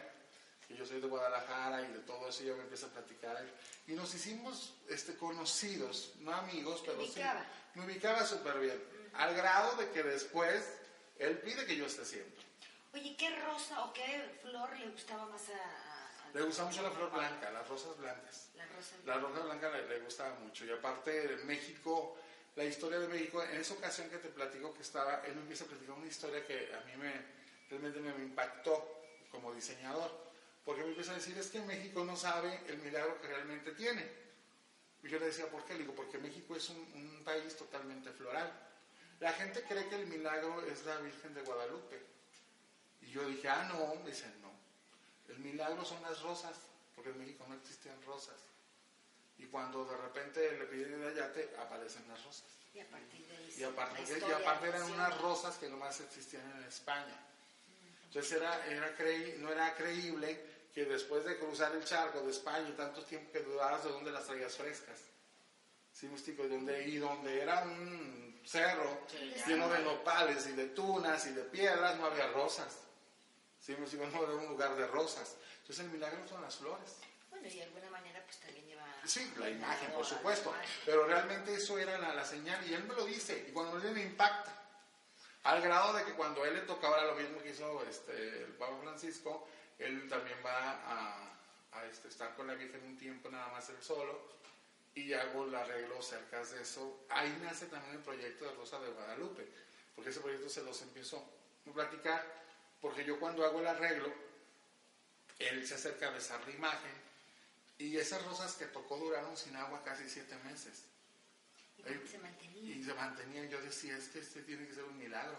que 0.70 0.76
yo 0.78 0.86
soy 0.86 1.02
de 1.02 1.08
Guadalajara 1.08 1.82
y 1.82 1.88
de 1.92 2.00
todo 2.00 2.30
eso, 2.30 2.44
y 2.44 2.46
yo 2.46 2.56
me 2.56 2.62
empiezo 2.64 2.86
a 2.86 2.90
platicar. 2.90 3.44
Y 3.88 3.94
nos 3.94 4.14
hicimos 4.14 4.76
este, 4.88 5.16
conocidos, 5.18 6.14
no 6.20 6.32
amigos, 6.34 6.82
pero 6.86 7.00
ubicaba. 7.00 7.42
sí. 7.42 7.48
Me 7.80 7.86
ubicaba 7.86 8.24
súper 8.26 8.60
bien, 8.60 8.82
al 9.14 9.34
grado 9.36 9.76
de 9.78 9.90
que 9.90 10.04
después 10.04 10.64
él 11.18 11.40
pide 11.40 11.66
que 11.66 11.76
yo 11.76 11.86
esté 11.88 12.06
siempre. 12.06 12.46
Oye, 12.94 13.16
¿qué 13.18 13.36
rosa 13.42 13.84
o 13.84 13.94
qué 13.94 14.38
flor 14.44 14.78
le 14.78 14.90
gustaba 14.90 15.26
más 15.26 15.42
a... 15.50 15.54
a- 15.54 16.32
Le 16.34 16.42
gusta 16.44 16.64
mucho 16.66 16.82
la 16.84 16.92
flor 16.92 17.12
blanca, 17.12 17.50
las 17.52 17.68
rosas 17.68 17.98
blancas. 17.98 18.50
La 18.56 18.66
rosa. 18.68 18.96
La 19.06 19.18
rosa 19.18 19.44
blanca 19.44 19.70
le, 19.72 19.88
le 19.88 20.00
gustaba 20.02 20.36
mucho 20.40 20.66
y 20.66 20.72
aparte 20.72 21.34
en 21.34 21.46
México 21.48 22.16
la 22.56 22.64
historia 22.66 23.00
de 23.00 23.08
México. 23.08 23.42
En 23.44 23.58
esa 23.60 23.74
ocasión 23.74 24.10
que 24.10 24.18
te 24.18 24.30
platico 24.30 24.74
que 24.74 24.82
estaba, 24.82 25.22
él 25.26 25.34
me 25.36 25.42
empieza 25.42 25.64
a 25.64 25.68
platicar 25.68 25.96
una 25.96 26.08
historia 26.08 26.46
que 26.46 26.72
a 26.76 26.80
mí 26.86 26.96
me, 26.98 27.14
realmente 27.70 28.00
me 28.00 28.10
impactó 28.24 29.02
como 29.32 29.54
diseñador. 29.54 30.29
Porque 30.65 30.84
me 30.84 30.89
empieza 30.89 31.12
a 31.12 31.15
decir, 31.15 31.38
es 31.38 31.48
que 31.48 31.62
México 31.62 32.04
no 32.04 32.15
sabe 32.15 32.62
el 32.67 32.78
milagro 32.80 33.19
que 33.22 33.28
realmente 33.28 33.72
tiene. 33.72 34.06
Y 35.02 35.10
yo 35.10 35.19
le 35.19 35.28
decía, 35.28 35.50
¿por 35.50 35.63
qué? 35.65 35.74
Le 35.74 35.80
digo, 35.80 35.95
porque 35.95 36.17
México 36.17 36.56
es 36.56 36.69
un, 36.69 36.78
un 36.78 37.24
país 37.24 37.56
totalmente 37.56 38.12
floral. 38.12 38.52
La 39.19 39.34
gente 39.34 39.63
cree 39.63 39.88
que 39.88 39.95
el 39.95 40.08
milagro 40.08 40.65
es 40.65 40.86
la 40.86 40.98
Virgen 41.00 41.34
de 41.34 41.41
Guadalupe. 41.41 42.02
Y 43.02 43.12
yo 43.12 43.26
dije, 43.28 43.50
ah, 43.50 43.69
no, 43.74 43.95
me 44.04 44.12
dicen, 44.12 44.34
no. 44.41 44.52
El 45.30 45.39
milagro 45.39 45.84
son 45.86 46.02
las 46.02 46.22
rosas, 46.22 46.56
porque 46.95 47.12
en 47.12 47.19
México 47.19 47.45
no 47.48 47.56
existían 47.56 48.02
rosas. 48.04 48.38
Y 49.38 49.45
cuando 49.45 49.86
de 49.86 49.95
repente 49.98 50.58
le 50.58 50.65
piden 50.65 51.02
el 51.02 51.08
ayate, 51.08 51.56
aparecen 51.58 52.08
las 52.08 52.24
rosas. 52.24 52.45
Y 52.74 52.80
a 52.80 52.88
partir 52.89 53.26
de 53.26 53.38
ahí, 53.38 53.56
Y 53.58 53.63
aparte, 53.63 54.19
la 54.19 54.28
y 54.28 54.32
aparte 54.32 54.67
eran 54.67 54.84
unas 54.84 55.22
rosas 55.22 55.58
que 55.58 55.69
nomás 55.69 56.00
existían 56.02 56.50
en 56.58 56.63
España. 56.63 57.17
Entonces 58.10 58.34
era, 58.34 58.65
era 58.67 58.95
creí- 58.98 59.38
no 59.38 59.52
era 59.52 59.76
creíble 59.76 60.43
que 60.74 60.86
después 60.86 61.24
de 61.26 61.38
cruzar 61.38 61.74
el 61.76 61.84
charco 61.86 62.22
de 62.22 62.32
España 62.32 62.67
y 62.69 62.74
tanto 62.74 63.04
tiempo 63.04 63.32
que 63.32 63.39
dudabas 63.41 63.84
de 63.84 63.91
dónde 63.91 64.12
las 64.12 64.26
traías 64.26 64.56
frescas. 64.56 64.98
¿Sí? 65.93 66.08
Y 66.08 66.32
donde, 66.48 66.88
y 66.88 66.98
donde 66.98 67.41
era 67.41 67.62
un 67.63 68.41
cerro 68.45 69.06
lleno 69.48 69.69
de 69.69 69.80
nopales 69.80 70.48
y 70.48 70.54
de 70.54 70.67
tunas 70.67 71.26
y 71.28 71.32
de 71.34 71.43
piedras, 71.43 71.98
no 71.98 72.06
había 72.08 72.28
rosas. 72.32 72.78
¿Sí 73.60 73.74
explico? 73.74 74.06
No 74.08 74.24
era 74.24 74.34
un 74.34 74.48
lugar 74.48 74.76
de 74.76 74.88
rosas. 74.88 75.36
Entonces 75.62 75.86
el 75.86 75.91
milagro 75.91 76.28
son 76.28 76.41
las 76.41 76.56
flores. 76.56 76.98
Bueno, 77.30 77.48
y 77.48 77.54
de 77.58 77.63
alguna 77.63 77.89
manera 77.91 78.24
pues 78.24 78.38
también 78.39 78.65
lleva... 78.65 78.86
Sí, 79.06 79.32
la 79.38 79.50
imagen, 79.50 79.91
por 79.91 80.06
supuesto. 80.06 80.54
Pero 80.86 81.06
realmente 81.06 81.54
eso 81.54 81.78
era 81.78 81.98
la, 82.00 82.13
la 82.15 82.26
señal 82.26 82.65
y 82.69 82.74
él 82.74 82.84
me 82.86 82.95
lo 82.95 83.06
dice. 83.06 83.45
Y 83.48 83.52
cuando 83.52 83.74
me 83.74 83.80
lo 83.80 83.89
dice 83.89 83.93
me 84.02 84.06
impacta. 84.10 84.56
Al 85.43 85.62
grado 85.62 85.93
de 85.93 86.04
que 86.04 86.13
cuando 86.13 86.45
él 86.45 86.54
le 86.54 86.62
toca 86.62 86.88
ahora 86.88 87.06
lo 87.06 87.15
mismo 87.15 87.41
que 87.41 87.49
hizo 87.52 87.84
este, 87.89 88.43
el 88.43 88.54
Papa 88.54 88.78
Francisco, 88.82 89.47
él 89.78 90.08
también 90.10 90.38
va 90.45 90.71
a, 90.71 91.30
a, 91.71 91.86
este, 91.86 92.10
estar 92.10 92.36
con 92.36 92.47
la 92.47 92.56
Virgen 92.56 92.84
un 92.84 92.97
tiempo 92.97 93.30
nada 93.30 93.47
más 93.49 93.69
él 93.69 93.82
solo 93.82 94.19
y 94.95 95.13
hago 95.13 95.45
el 95.45 95.56
arreglo 95.56 96.02
cerca 96.02 96.43
de 96.43 96.62
eso. 96.62 97.06
Ahí 97.10 97.39
nace 97.43 97.67
también 97.67 97.95
el 97.95 98.02
proyecto 98.02 98.45
de 98.45 98.56
Rosa 98.56 98.80
de 98.80 98.89
Guadalupe, 98.89 99.47
porque 99.95 100.10
ese 100.10 100.19
proyecto 100.19 100.49
se 100.49 100.63
los 100.63 100.82
empezó 100.82 101.23
a 101.67 101.71
platicar, 101.71 102.25
porque 102.82 103.06
yo 103.06 103.19
cuando 103.19 103.45
hago 103.45 103.60
el 103.60 103.67
arreglo, 103.67 104.12
él 105.39 105.65
se 105.65 105.75
acerca 105.75 106.08
a 106.08 106.12
besar 106.12 106.45
la 106.45 106.54
imagen 106.54 107.10
y 107.78 107.97
esas 107.97 108.23
rosas 108.25 108.56
que 108.56 108.65
tocó 108.65 108.97
duraron 108.97 109.38
sin 109.38 109.56
agua 109.56 109.82
casi 109.84 110.10
siete 110.10 110.36
meses. 110.43 110.84
Y 111.86 111.89
Ahí- 111.89 112.08
se 112.08 112.18
mantenía. 112.20 112.76
Y 112.76 112.84
se 112.84 112.94
mantenían. 112.94 113.50
Yo 113.50 113.62
decía, 113.62 113.98
es 113.98 114.10
que 114.10 114.20
este 114.20 114.42
tiene 114.44 114.68
que 114.68 114.74
ser 114.74 114.84
un 114.84 114.98
milagro. 114.98 115.38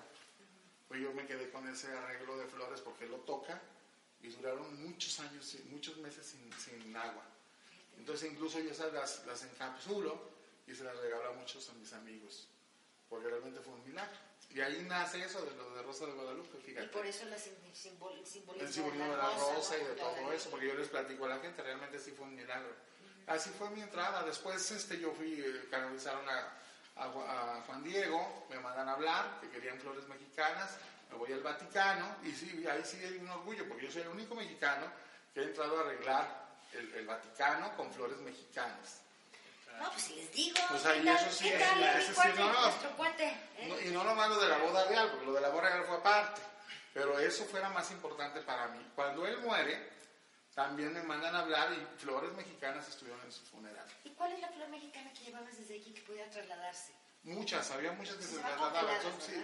Pues 0.89 1.01
yo 1.01 1.13
me 1.13 1.27
quedé 1.27 1.51
con 1.51 1.69
ese 1.69 1.87
arreglo 1.93 2.37
de 2.39 2.47
flores 2.47 2.81
porque 2.81 3.07
lo 3.07 3.19
toca 3.19 3.61
y 4.23 4.29
duraron 4.29 4.83
muchos 4.83 5.21
años, 5.21 5.57
muchos 5.71 5.97
meses 5.99 6.27
sin, 6.27 6.53
sin 6.59 6.97
agua. 6.97 7.25
Entonces 7.97 8.33
incluso 8.33 8.59
yo 8.61 8.71
esas 8.71 8.93
las, 8.93 9.25
las 9.27 9.43
encapsulo 9.45 10.31
y 10.67 10.75
se 10.75 10.83
las 10.85 10.97
regalo 10.97 11.31
a 11.31 11.33
muchos 11.35 11.69
a 11.69 11.73
mis 11.75 11.93
amigos. 11.93 12.49
Porque 13.09 13.29
realmente 13.29 13.61
fue 13.61 13.75
un 13.75 13.85
milagro. 13.85 14.17
Y 14.53 14.61
ahí 14.61 14.85
nace 14.89 15.23
eso 15.23 15.45
de 15.45 15.55
lo 15.55 15.75
de 15.77 15.83
Rosa 15.83 16.07
de 16.07 16.13
Guadalupe, 16.13 16.59
Y 16.67 16.87
por 16.89 17.07
eso 17.07 17.25
la 17.27 17.39
sim- 17.39 17.53
simbol, 17.73 18.13
simbolismo, 18.27 18.67
El 18.67 18.73
simbolismo 18.73 19.11
de 19.11 19.17
la 19.17 19.31
rosa 19.39 19.79
y 19.79 19.85
de 19.85 19.95
todo 19.95 20.33
eso, 20.33 20.51
porque 20.51 20.67
yo 20.67 20.75
les 20.75 20.89
platico 20.89 21.27
a 21.27 21.29
la 21.29 21.39
gente, 21.39 21.63
realmente 21.63 22.01
sí 22.01 22.11
fue 22.11 22.27
un 22.27 22.35
milagro. 22.35 22.75
Así 23.27 23.51
fue 23.51 23.71
mi 23.71 23.81
entrada. 23.83 24.23
Después 24.25 24.71
este, 24.71 24.99
yo 24.99 25.13
fui, 25.13 25.41
eh, 25.41 25.69
canalizaron 25.71 26.29
a, 26.29 26.49
a 26.97 27.09
Ju- 27.13 27.27
a 27.27 27.63
Juan 27.67 27.83
Diego, 27.85 28.47
me 28.51 28.59
mandan 28.59 28.89
a 28.89 28.93
hablar, 28.93 29.39
que 29.41 29.49
querían 29.51 29.79
flores 29.81 30.07
mexicanas, 30.09 30.77
me 31.11 31.17
voy 31.17 31.33
al 31.33 31.41
Vaticano, 31.43 32.17
y 32.25 32.33
sí, 32.33 32.65
ahí 32.71 32.83
sí 32.85 32.99
hay 33.05 33.17
un 33.19 33.29
orgullo, 33.31 33.69
porque 33.69 33.87
yo 33.87 33.93
soy 33.93 34.03
el 34.03 34.09
único 34.09 34.35
mexicano 34.35 34.87
que 35.35 35.41
ha 35.41 35.43
entrado 35.45 35.79
a 35.79 35.83
arreglar 35.83 36.47
el, 36.73 36.93
el 36.95 37.07
Vaticano 37.07 37.77
con 37.77 37.93
flores 37.93 38.19
mexicanas. 38.19 39.01
No, 39.79 39.91
pues 39.93 40.03
si 40.03 40.17
les 40.17 40.31
digo. 40.33 40.57
Pues 40.69 40.83
¿qué 40.83 40.89
ahí 40.89 41.09
eso 41.09 41.31
sí 41.31 41.45
¿Qué 41.49 41.57
es- 41.57 42.09
ese 42.11 42.15
sí, 42.15 42.29
no, 42.37 42.53
no. 42.53 42.97
Cuate. 42.97 43.29
¿eh? 43.57 43.67
No, 43.69 43.81
y 43.81 43.87
no 43.93 44.05
lo 44.05 44.15
de 44.41 44.49
la 44.49 44.59
boda 44.59 44.85
real, 44.89 45.09
porque 45.11 45.25
lo 45.27 45.33
de 45.33 45.41
la 45.41 45.49
boda 45.49 45.71
real 45.71 45.85
fue 45.85 45.97
aparte. 45.97 46.43
Pero 46.93 47.19
eso 47.19 47.45
fuera 47.47 47.71
más 47.71 47.91
importante 47.93 48.41
para 48.43 48.67
mí. 48.69 48.85
Cuando 48.95 49.27
él 49.27 49.39
muere, 49.39 49.89
también 50.55 50.93
me 50.93 51.03
mandan 51.03 51.35
a 51.35 51.41
hablar 51.41 51.73
y 51.73 52.01
flores 52.01 52.33
mexicanas 52.33 52.89
estuvieron 52.89 53.21
en 53.25 53.33
su 53.33 53.43
funeral. 53.47 53.87
¿Y 54.05 54.11
cuál 54.11 54.33
es 54.33 54.41
la 54.41 54.49
flor 54.49 54.69
mexicana 54.69 55.13
que 55.13 55.25
llevabas 55.25 55.57
desde 55.57 55.79
aquí 55.79 55.93
que 55.93 56.03
pudiera 56.03 56.29
trasladarse? 56.31 56.93
Muchas, 57.23 57.71
había 57.71 57.93
muchas 57.93 58.17
que 58.17 58.23
Se 58.25 58.37
se 58.37 58.41
trasladaban. 58.41 59.03
Son- 59.03 59.21
sí, 59.21 59.35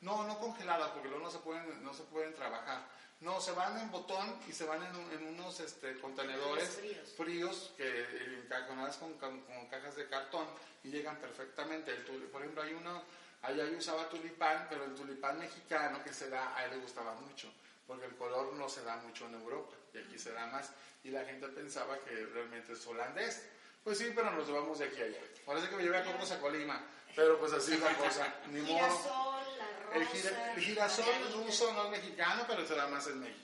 no, 0.00 0.24
no 0.24 0.38
congeladas, 0.38 0.90
porque 0.90 1.08
luego 1.08 1.24
no 1.24 1.30
se 1.30 1.38
pueden, 1.38 1.82
no 1.82 1.92
se 1.92 2.04
pueden 2.04 2.34
trabajar. 2.34 2.82
No, 3.20 3.40
se 3.40 3.52
van 3.52 3.78
en 3.78 3.90
botón 3.90 4.38
y 4.48 4.52
se 4.52 4.64
van 4.64 4.82
en, 4.82 4.94
en 5.12 5.26
unos 5.34 5.58
este, 5.60 5.98
contenedores 6.00 6.68
Fríos. 6.76 7.12
fríos 7.16 7.72
que 7.76 8.40
encajonadas 8.44 8.96
con, 8.96 9.14
con- 9.14 9.40
con 9.42 9.66
cajas 9.68 9.96
de 9.96 10.08
cartón 10.08 10.46
y 10.82 10.88
llegan 10.90 11.16
perfectamente. 11.16 11.90
El 11.92 12.04
tuli- 12.06 12.26
por 12.30 12.42
ejemplo, 12.42 12.62
hay 12.62 12.74
uno, 12.74 13.02
allá 13.42 13.64
yo 13.66 13.78
usaba 13.78 14.08
tulipán, 14.08 14.66
pero 14.68 14.84
el 14.84 14.94
tulipán 14.94 15.38
mexicano 15.38 16.02
que 16.04 16.12
se 16.12 16.28
da, 16.28 16.56
a 16.56 16.64
él 16.64 16.72
le 16.72 16.76
gustaba 16.78 17.14
mucho, 17.14 17.52
porque 17.86 18.06
el 18.06 18.16
color 18.16 18.52
no 18.54 18.68
se 18.68 18.82
da 18.84 18.96
mucho 18.96 19.26
en 19.26 19.34
Europa 19.34 19.74
y 19.94 19.98
aquí 19.98 20.18
se 20.18 20.32
da 20.32 20.46
más. 20.48 20.70
Y 21.04 21.10
la 21.10 21.24
gente 21.24 21.48
pensaba 21.48 21.98
que 22.00 22.10
realmente 22.26 22.72
es 22.72 22.86
holandés. 22.86 23.42
Pues 23.82 23.98
sí, 23.98 24.10
pero 24.14 24.30
nos 24.30 24.46
llevamos 24.46 24.78
de 24.78 24.86
aquí 24.86 25.00
a 25.00 25.04
allá. 25.04 25.18
Parece 25.44 25.68
que 25.68 25.76
me 25.76 25.82
llevé 25.82 25.98
a 25.98 26.04
Cocos 26.04 26.30
a 26.30 26.40
Colima, 26.40 26.82
pero 27.14 27.38
pues 27.38 27.52
así 27.52 27.74
es 27.74 27.80
la 27.80 27.94
cosa, 27.96 28.34
ni 28.48 28.60
modo. 28.62 28.74
Girasol, 28.78 29.58
la 29.58 29.66
rosa. 29.84 29.96
El, 29.96 30.06
gira- 30.08 30.54
el 30.54 30.62
girasol 30.62 31.32
ruso 31.34 31.72
no 31.74 31.84
es 31.84 31.90
mexicano, 31.90 32.44
pero 32.46 32.66
se 32.66 32.74
da 32.74 32.88
más 32.88 33.06
en 33.08 33.20
México. 33.20 33.40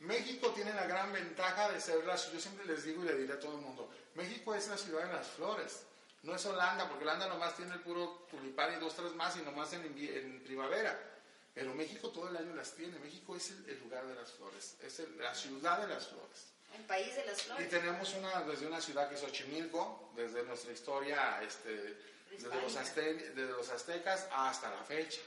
México 0.00 0.50
tiene 0.54 0.72
la 0.74 0.86
gran 0.86 1.12
ventaja 1.12 1.70
de 1.72 1.80
ser 1.80 2.04
la 2.04 2.14
yo 2.16 2.38
siempre 2.40 2.64
les 2.66 2.84
digo 2.84 3.02
y 3.02 3.06
le 3.06 3.14
diré 3.16 3.32
a 3.34 3.40
todo 3.40 3.56
el 3.56 3.62
mundo, 3.62 3.90
México 4.14 4.54
es 4.54 4.68
la 4.68 4.76
ciudad 4.76 5.04
de 5.06 5.12
las 5.12 5.26
flores, 5.26 5.82
no 6.22 6.36
es 6.36 6.46
Holanda, 6.46 6.88
porque 6.88 7.02
Holanda 7.02 7.26
nomás 7.26 7.56
tiene 7.56 7.74
el 7.74 7.80
puro 7.80 8.26
tulipán 8.30 8.74
y 8.74 8.76
dos, 8.80 8.94
tres 8.94 9.12
más 9.14 9.36
y 9.36 9.40
nomás 9.42 9.72
en, 9.72 9.82
en 9.86 10.42
primavera. 10.44 10.96
Pero 11.58 11.74
México 11.74 12.10
todo 12.10 12.28
el 12.28 12.36
año 12.36 12.54
las 12.54 12.70
tiene, 12.74 12.96
México 13.00 13.34
es 13.34 13.50
el, 13.50 13.68
el 13.68 13.80
lugar 13.80 14.06
de 14.06 14.14
las 14.14 14.30
flores, 14.30 14.76
es 14.80 15.00
el- 15.00 15.18
la 15.18 15.34
ciudad 15.34 15.80
de 15.80 15.88
las 15.92 16.06
flores. 16.06 16.52
El 16.72 16.84
país 16.84 17.16
de 17.16 17.26
las 17.26 17.36
Y 17.40 17.42
flores. 17.46 17.68
tenemos 17.68 18.14
una, 18.14 18.42
desde 18.42 18.66
una 18.68 18.80
ciudad 18.80 19.08
que 19.08 19.16
es 19.16 19.20
Xochimilco, 19.22 20.12
desde 20.14 20.44
nuestra 20.44 20.70
historia, 20.70 21.42
este, 21.42 21.96
desde, 22.30 22.60
los 22.62 22.76
azte- 22.76 23.32
desde 23.34 23.50
los 23.50 23.68
aztecas 23.70 24.28
hasta 24.30 24.70
la 24.70 24.84
fecha. 24.84 25.20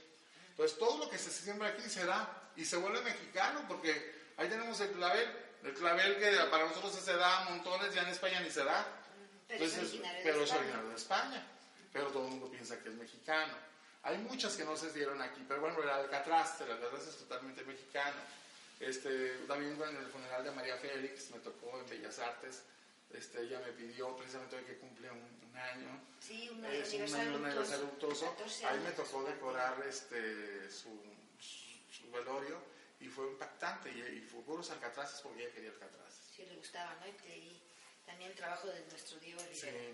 Entonces 0.52 0.78
todo 0.80 1.00
lo 1.00 1.10
que 1.10 1.18
se 1.18 1.30
siembra 1.32 1.68
aquí 1.68 1.82
se 1.90 2.06
da 2.06 2.50
y 2.56 2.64
se 2.64 2.78
vuelve 2.78 3.02
mexicano 3.02 3.66
porque 3.68 4.16
ahí 4.38 4.48
tenemos 4.48 4.80
el 4.80 4.92
clavel, 4.92 5.28
el 5.64 5.74
clavel 5.74 6.18
que 6.18 6.32
para 6.50 6.66
nosotros 6.66 6.94
se 6.96 7.14
da 7.18 7.42
a 7.42 7.50
montones, 7.50 7.94
ya 7.94 8.04
en 8.04 8.08
España 8.10 8.40
ni 8.40 8.50
se 8.50 8.64
da. 8.64 8.88
Pero 9.50 9.66
es 9.66 9.74
Entonces, 9.74 9.90
originario 10.00 10.18
de 10.20 10.24
pero 10.32 10.44
es 10.46 10.52
originario 10.54 10.90
de 10.92 10.96
España. 10.96 11.48
Pero 11.92 12.08
todo 12.08 12.24
el 12.24 12.30
mundo 12.32 12.50
piensa 12.50 12.80
que 12.82 12.88
es 12.88 12.96
mexicano. 12.96 13.54
Hay 14.04 14.18
muchas 14.20 14.56
que 14.58 14.66
no 14.66 14.76
se 14.76 14.92
dieron 14.92 15.22
aquí, 15.22 15.44
pero 15.48 15.62
bueno, 15.62 15.82
el 15.84 15.90
Alcatraz, 15.90 16.60
el 16.62 16.72
Alcatraz 16.72 17.08
es 17.08 17.18
totalmente 17.18 17.64
mexicano. 17.64 18.20
Este, 18.80 19.30
también 19.48 19.80
en 19.80 19.96
el 19.98 20.08
funeral 20.08 20.44
de 20.44 20.52
María 20.52 20.76
Félix 20.78 21.30
me 21.32 21.40
tocó 21.40 21.80
en 21.80 21.88
Bellas 21.88 22.18
Artes. 22.20 22.64
Este, 23.12 23.42
ella 23.42 23.60
me 23.60 23.74
pidió 23.74 24.16
precisamente 24.18 24.56
hoy 24.56 24.64
que 24.64 24.78
cumple 24.78 25.12
un, 25.12 25.20
un 25.50 25.56
año. 25.58 26.02
Sí, 26.20 26.50
un 26.50 26.66
Es 26.66 26.94
un 26.94 27.14
año, 27.14 27.36
un 27.38 27.46
aniversario 27.46 27.86
luctuoso. 27.86 28.26
luctuoso. 28.26 28.62
14 28.62 28.66
Ahí 28.66 28.80
me 28.80 28.92
tocó 28.92 29.24
decorar 29.24 29.84
este, 29.88 30.72
su, 30.72 30.90
su, 31.40 31.94
su 31.94 32.12
velorio 32.12 32.60
y 33.02 33.08
fue 33.08 33.28
impactante. 33.28 33.92
Y, 33.92 34.00
y 34.18 34.22
fue 34.22 34.42
puros 34.42 34.72
alcatraces 34.72 35.22
porque 35.22 35.44
ella 35.44 35.54
quería 35.54 35.70
alcatraces. 35.72 36.22
Sí, 36.36 36.44
le 36.46 36.56
gustaba, 36.56 36.96
¿no? 37.02 37.08
Y, 37.08 37.12
te- 37.12 37.38
y 37.38 37.62
también 38.06 38.32
el 38.32 38.36
trabajo 38.38 38.68
de 38.70 38.80
nuestro 38.90 39.20
Diego 39.20 39.42
Rivera. 39.42 39.78
Sí. 39.80 39.94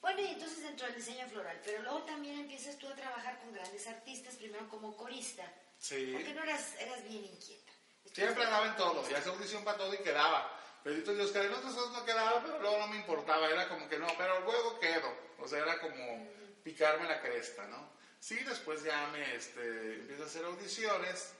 Bueno, 0.00 0.20
y 0.20 0.26
entonces 0.28 0.62
dentro 0.62 0.86
del 0.86 0.96
diseño 0.96 1.26
floral, 1.28 1.60
pero 1.64 1.82
luego 1.82 2.02
también 2.04 2.38
empiezas 2.40 2.76
tú 2.78 2.88
a 2.88 2.94
trabajar 2.94 3.38
con 3.40 3.52
grandes 3.52 3.86
artistas, 3.86 4.36
primero 4.36 4.68
como 4.68 4.96
corista, 4.96 5.44
Sí. 5.78 6.10
porque 6.12 6.34
no 6.34 6.42
eras, 6.44 6.74
eras 6.78 7.02
bien 7.04 7.24
inquieta. 7.24 7.72
Siempre 8.12 8.44
andaba 8.44 8.66
en 8.66 8.76
todo, 8.76 9.08
y 9.10 9.14
hacía 9.14 9.32
audición 9.32 9.64
para 9.64 9.78
todo 9.78 9.92
y 9.94 9.98
quedaba. 9.98 10.54
Bendito 10.84 11.12
Dios, 11.12 11.30
que 11.32 11.40
en 11.42 11.52
otros 11.52 11.74
cosas 11.74 11.92
no 11.92 12.04
quedaba, 12.04 12.40
pero 12.42 12.60
luego 12.60 12.78
no 12.78 12.86
me 12.88 12.96
importaba, 12.96 13.48
era 13.48 13.68
como 13.68 13.88
que 13.88 13.98
no, 13.98 14.06
pero 14.16 14.40
luego 14.40 14.78
quedo. 14.80 15.12
O 15.40 15.46
sea, 15.48 15.58
era 15.58 15.80
como 15.80 16.28
picarme 16.64 17.06
la 17.08 17.20
cresta, 17.20 17.66
¿no? 17.66 17.90
Sí, 18.20 18.36
después 18.44 18.82
ya 18.82 19.06
me 19.08 19.34
este, 19.34 19.94
empiezo 19.94 20.22
a 20.22 20.26
hacer 20.26 20.44
audiciones. 20.44 21.32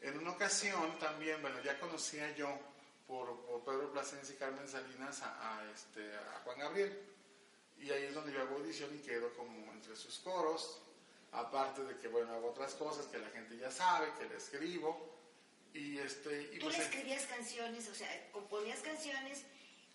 En 0.00 0.18
una 0.18 0.32
ocasión 0.32 0.98
también, 0.98 1.40
bueno, 1.40 1.60
ya 1.62 1.78
conocía 1.78 2.30
yo 2.34 2.58
por, 3.06 3.44
por 3.46 3.64
Pedro 3.64 3.92
Plasencia 3.92 4.34
y 4.34 4.38
Carmen 4.38 4.68
Salinas 4.68 5.22
a, 5.22 5.58
a, 5.58 5.70
este, 5.72 6.14
a 6.16 6.40
Juan 6.44 6.58
Gabriel. 6.58 7.11
Y 7.82 7.90
ahí 7.90 8.04
es 8.04 8.14
donde 8.14 8.32
yo 8.32 8.40
hago 8.40 8.56
audición 8.56 8.94
y 8.94 8.98
quedo 8.98 9.34
como 9.34 9.72
entre 9.72 9.96
sus 9.96 10.18
coros. 10.20 10.80
Aparte 11.32 11.82
de 11.82 11.96
que, 11.98 12.08
bueno, 12.08 12.32
hago 12.32 12.50
otras 12.50 12.74
cosas 12.74 13.06
que 13.06 13.18
la 13.18 13.28
gente 13.30 13.56
ya 13.56 13.70
sabe, 13.70 14.12
que 14.18 14.28
le 14.28 14.36
escribo. 14.36 15.10
Y 15.74 15.98
este, 15.98 16.50
y 16.52 16.58
Tú 16.58 16.66
pues, 16.66 16.78
le 16.78 16.84
escribías 16.84 17.24
canciones, 17.26 17.88
o 17.88 17.94
sea, 17.94 18.30
componías 18.30 18.80
canciones 18.80 19.42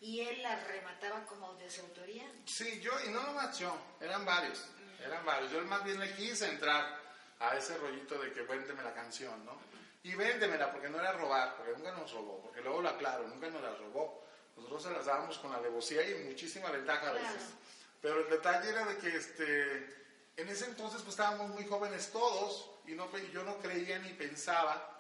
y 0.02 0.22
él 0.22 0.42
las 0.44 0.68
remataba 0.68 1.24
como 1.26 1.54
de 1.56 1.70
su 1.70 1.82
autoría. 1.82 2.26
Sí, 2.46 2.80
yo, 2.82 2.92
y 3.06 3.10
no 3.10 3.22
nomás 3.24 3.58
yo, 3.58 3.76
eran 4.02 4.26
varios. 4.26 4.66
eran 5.04 5.26
varios. 5.26 5.52
Yo 5.52 5.64
más 5.66 5.84
bien 5.84 6.00
le 6.00 6.14
quise 6.16 6.50
entrar 6.50 7.00
a 7.40 7.56
ese 7.56 7.78
rollito 7.78 8.20
de 8.20 8.32
que 8.34 8.42
véndeme 8.42 8.84
la 8.84 8.94
canción, 8.94 9.46
¿no? 9.46 9.60
Y 10.04 10.16
véndemela, 10.16 10.72
porque 10.72 10.90
no 10.90 11.00
era 11.00 11.12
robar, 11.14 11.56
porque 11.58 11.74
nunca 11.74 11.92
nos 11.92 12.12
robó, 12.12 12.42
porque 12.42 12.62
luego 12.62 12.82
lo 12.82 12.90
aclaro, 12.90 13.28
nunca 13.28 13.50
nos 13.50 13.62
la 13.62 13.76
robó. 13.76 14.24
Nosotros 14.56 14.84
se 14.84 14.92
las 14.92 15.06
dábamos 15.06 15.38
con 15.38 15.54
alevosía 15.54 16.08
y 16.08 16.24
muchísima 16.24 16.72
ventaja 16.72 17.10
a 17.10 17.14
veces. 17.14 17.30
Claro. 17.30 17.68
Pero 18.02 18.22
el 18.22 18.30
detalle 18.30 18.70
era 18.70 18.86
de 18.86 18.98
que 18.98 19.16
este, 19.16 19.98
en 20.38 20.48
ese 20.50 20.66
entonces 20.66 21.02
pues 21.02 21.14
estábamos 21.14 21.50
muy 21.50 21.66
jóvenes 21.66 22.12
todos 22.12 22.70
y 22.86 22.92
no, 22.92 23.10
yo 23.34 23.44
no 23.44 23.58
creía 23.58 24.00
ni 24.00 24.14
pensaba 24.14 24.98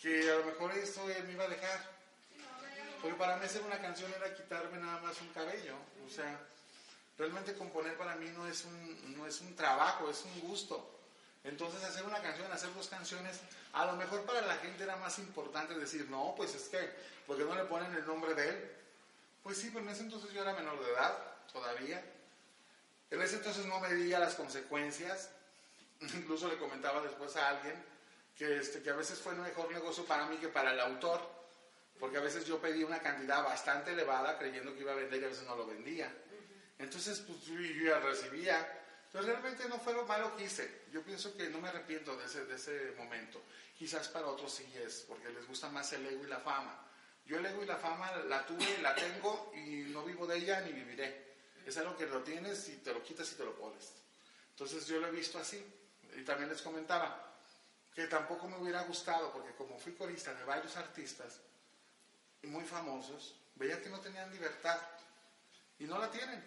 que 0.00 0.30
a 0.30 0.36
lo 0.36 0.44
mejor 0.46 0.72
esto 0.72 1.08
él 1.10 1.24
me 1.24 1.32
iba 1.32 1.44
a 1.44 1.48
dejar. 1.48 2.00
Porque 3.00 3.16
para 3.16 3.36
mí 3.36 3.44
hacer 3.44 3.62
una 3.62 3.80
canción 3.80 4.12
era 4.14 4.34
quitarme 4.34 4.78
nada 4.78 5.00
más 5.00 5.20
un 5.20 5.28
cabello. 5.28 5.74
O 6.06 6.10
sea, 6.10 6.38
realmente 7.18 7.54
componer 7.54 7.96
para 7.96 8.16
mí 8.16 8.30
no 8.30 8.46
es 8.46 8.64
un, 8.64 9.16
no 9.16 9.26
es 9.26 9.40
un 9.40 9.54
trabajo, 9.54 10.10
es 10.10 10.24
un 10.24 10.40
gusto. 10.40 10.98
Entonces 11.44 11.82
hacer 11.84 12.04
una 12.04 12.20
canción, 12.20 12.50
hacer 12.52 12.72
dos 12.74 12.88
canciones, 12.88 13.40
a 13.72 13.86
lo 13.86 13.94
mejor 13.94 14.22
para 14.24 14.42
la 14.42 14.56
gente 14.56 14.82
era 14.82 14.96
más 14.96 15.18
importante 15.18 15.74
decir, 15.74 16.06
no, 16.10 16.34
pues 16.36 16.54
es 16.54 16.68
que, 16.68 16.78
¿por 17.26 17.38
qué 17.38 17.44
no 17.44 17.54
le 17.54 17.64
ponen 17.64 17.94
el 17.94 18.06
nombre 18.06 18.34
de 18.34 18.48
él? 18.48 18.70
Pues 19.42 19.56
sí, 19.58 19.70
pero 19.72 19.84
en 19.84 19.90
ese 19.90 20.02
entonces 20.02 20.32
yo 20.32 20.42
era 20.42 20.52
menor 20.52 20.78
de 20.84 20.90
edad, 20.90 21.16
todavía. 21.52 22.04
En 23.10 23.20
ese 23.20 23.36
entonces 23.36 23.66
no 23.66 23.80
medía 23.80 24.18
las 24.18 24.34
consecuencias. 24.34 25.30
Incluso 26.00 26.48
le 26.48 26.56
comentaba 26.56 27.02
después 27.02 27.36
a 27.36 27.48
alguien 27.48 27.74
que, 28.36 28.58
este, 28.58 28.82
que 28.82 28.90
a 28.90 28.96
veces 28.96 29.18
fue 29.18 29.34
mejor 29.34 29.70
negocio 29.72 30.04
para 30.04 30.26
mí 30.26 30.36
que 30.36 30.48
para 30.48 30.72
el 30.72 30.80
autor, 30.80 31.20
porque 31.98 32.16
a 32.16 32.20
veces 32.20 32.46
yo 32.46 32.60
pedía 32.60 32.86
una 32.86 33.00
cantidad 33.00 33.42
bastante 33.44 33.92
elevada 33.92 34.38
creyendo 34.38 34.74
que 34.74 34.80
iba 34.80 34.92
a 34.92 34.96
vender 34.96 35.20
y 35.20 35.24
a 35.24 35.28
veces 35.28 35.46
no 35.46 35.56
lo 35.56 35.66
vendía. 35.66 36.10
Entonces, 36.78 37.20
pues 37.20 37.42
yo, 37.42 37.60
ya 37.60 38.00
recibía. 38.00 38.76
Pero 39.12 39.26
realmente 39.26 39.68
no 39.68 39.78
fue 39.80 39.92
lo 39.92 40.06
malo 40.06 40.34
que 40.36 40.44
hice. 40.44 40.82
Yo 40.92 41.02
pienso 41.02 41.36
que 41.36 41.50
no 41.50 41.60
me 41.60 41.68
arrepiento 41.68 42.16
de 42.16 42.24
ese, 42.24 42.44
de 42.46 42.54
ese 42.54 42.94
momento. 42.96 43.42
Quizás 43.76 44.08
para 44.08 44.28
otros 44.28 44.54
sí 44.54 44.72
es, 44.76 45.04
porque 45.08 45.28
les 45.30 45.46
gusta 45.46 45.68
más 45.68 45.92
el 45.92 46.06
ego 46.06 46.24
y 46.24 46.28
la 46.28 46.38
fama. 46.38 46.86
Yo 47.26 47.38
el 47.38 47.44
ego 47.44 47.62
y 47.62 47.66
la 47.66 47.76
fama 47.76 48.10
la 48.28 48.46
tuve, 48.46 48.78
la 48.80 48.94
tengo 48.94 49.52
y 49.54 49.90
no 49.90 50.04
vivo 50.04 50.26
de 50.26 50.38
ella 50.38 50.60
ni 50.60 50.72
viviré. 50.72 51.29
Es 51.66 51.76
algo 51.76 51.96
que 51.96 52.06
lo 52.06 52.22
tienes 52.22 52.68
y 52.68 52.76
te 52.76 52.92
lo 52.92 53.02
quitas 53.02 53.30
y 53.32 53.34
te 53.36 53.44
lo 53.44 53.54
pones. 53.56 53.92
Entonces 54.50 54.86
yo 54.86 55.00
lo 55.00 55.08
he 55.08 55.10
visto 55.10 55.38
así. 55.38 55.64
Y 56.16 56.22
también 56.24 56.50
les 56.50 56.60
comentaba 56.62 57.34
que 57.94 58.06
tampoco 58.06 58.48
me 58.48 58.56
hubiera 58.58 58.82
gustado, 58.82 59.32
porque 59.32 59.54
como 59.54 59.78
fui 59.78 59.92
corista 59.92 60.34
de 60.34 60.44
varios 60.44 60.76
artistas 60.76 61.40
muy 62.42 62.64
famosos, 62.64 63.34
veía 63.54 63.80
que 63.80 63.88
no 63.88 64.00
tenían 64.00 64.30
libertad. 64.30 64.80
Y 65.78 65.84
no 65.84 65.98
la 65.98 66.10
tienen. 66.10 66.42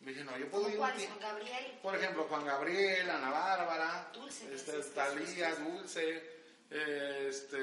Me 0.00 0.12
dije, 0.12 0.24
no, 0.24 0.36
yo 0.38 0.48
puedo 0.48 0.64
¿Cómo 0.64 0.74
ir 0.74 0.78
Juan 0.78 1.18
Gabriel. 1.20 1.78
por 1.82 1.96
ejemplo, 1.96 2.24
Juan 2.28 2.44
Gabriel, 2.44 3.10
Ana 3.10 3.30
Bárbara, 3.30 4.10
Dulce, 4.12 4.54
este, 4.54 4.80
Talía, 4.94 5.54
Dulce, 5.56 6.44
este, 6.70 7.56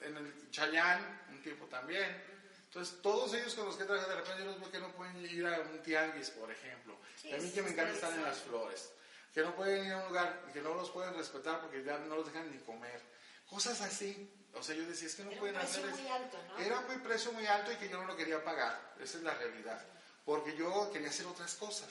en 0.00 0.16
el 0.16 0.50
Chayán, 0.50 1.26
un 1.30 1.42
tiempo 1.42 1.66
también. 1.66 2.27
Entonces, 2.68 3.00
todos 3.00 3.32
ellos 3.32 3.54
con 3.54 3.64
los 3.64 3.76
que 3.76 3.84
traje 3.84 4.06
de 4.06 4.14
repente, 4.14 4.44
yo 4.44 4.50
los 4.50 4.60
veo 4.60 4.70
que 4.70 4.78
no 4.78 4.92
pueden 4.92 5.24
ir 5.24 5.46
a 5.46 5.60
un 5.60 5.82
tianguis, 5.82 6.28
por 6.30 6.50
ejemplo. 6.50 6.96
Sí, 7.16 7.28
Y 7.28 7.34
a 7.34 7.38
mí 7.38 7.50
que 7.50 7.62
me 7.62 7.70
encanta 7.70 7.94
estar 7.94 8.12
en 8.12 8.22
las 8.22 8.38
flores. 8.40 8.90
Que 9.32 9.40
no 9.40 9.56
pueden 9.56 9.86
ir 9.86 9.92
a 9.92 9.98
un 9.98 10.08
lugar, 10.08 10.50
que 10.52 10.60
no 10.60 10.74
los 10.74 10.90
pueden 10.90 11.14
respetar 11.14 11.62
porque 11.62 11.82
ya 11.82 11.98
no 11.98 12.16
los 12.16 12.26
dejan 12.26 12.50
ni 12.50 12.58
comer. 12.58 13.00
Cosas 13.48 13.80
así. 13.80 14.30
O 14.52 14.62
sea, 14.62 14.74
yo 14.74 14.86
decía, 14.86 15.08
es 15.08 15.14
que 15.14 15.24
no 15.24 15.30
Era 15.30 15.34
un 15.36 15.40
pueden 15.40 15.56
precio 15.56 15.82
hacer 15.82 15.94
muy 15.94 16.08
alto, 16.08 16.38
¿no? 16.46 16.58
Era 16.58 16.78
un 16.80 17.00
precio 17.00 17.32
muy 17.32 17.46
alto 17.46 17.72
y 17.72 17.76
que 17.76 17.88
yo 17.88 17.98
no 17.98 18.06
lo 18.06 18.16
quería 18.16 18.44
pagar. 18.44 18.94
Esa 19.00 19.16
es 19.16 19.24
la 19.24 19.34
realidad. 19.34 19.82
Porque 20.26 20.54
yo 20.54 20.90
quería 20.92 21.08
hacer 21.08 21.26
otras 21.26 21.54
cosas. 21.54 21.88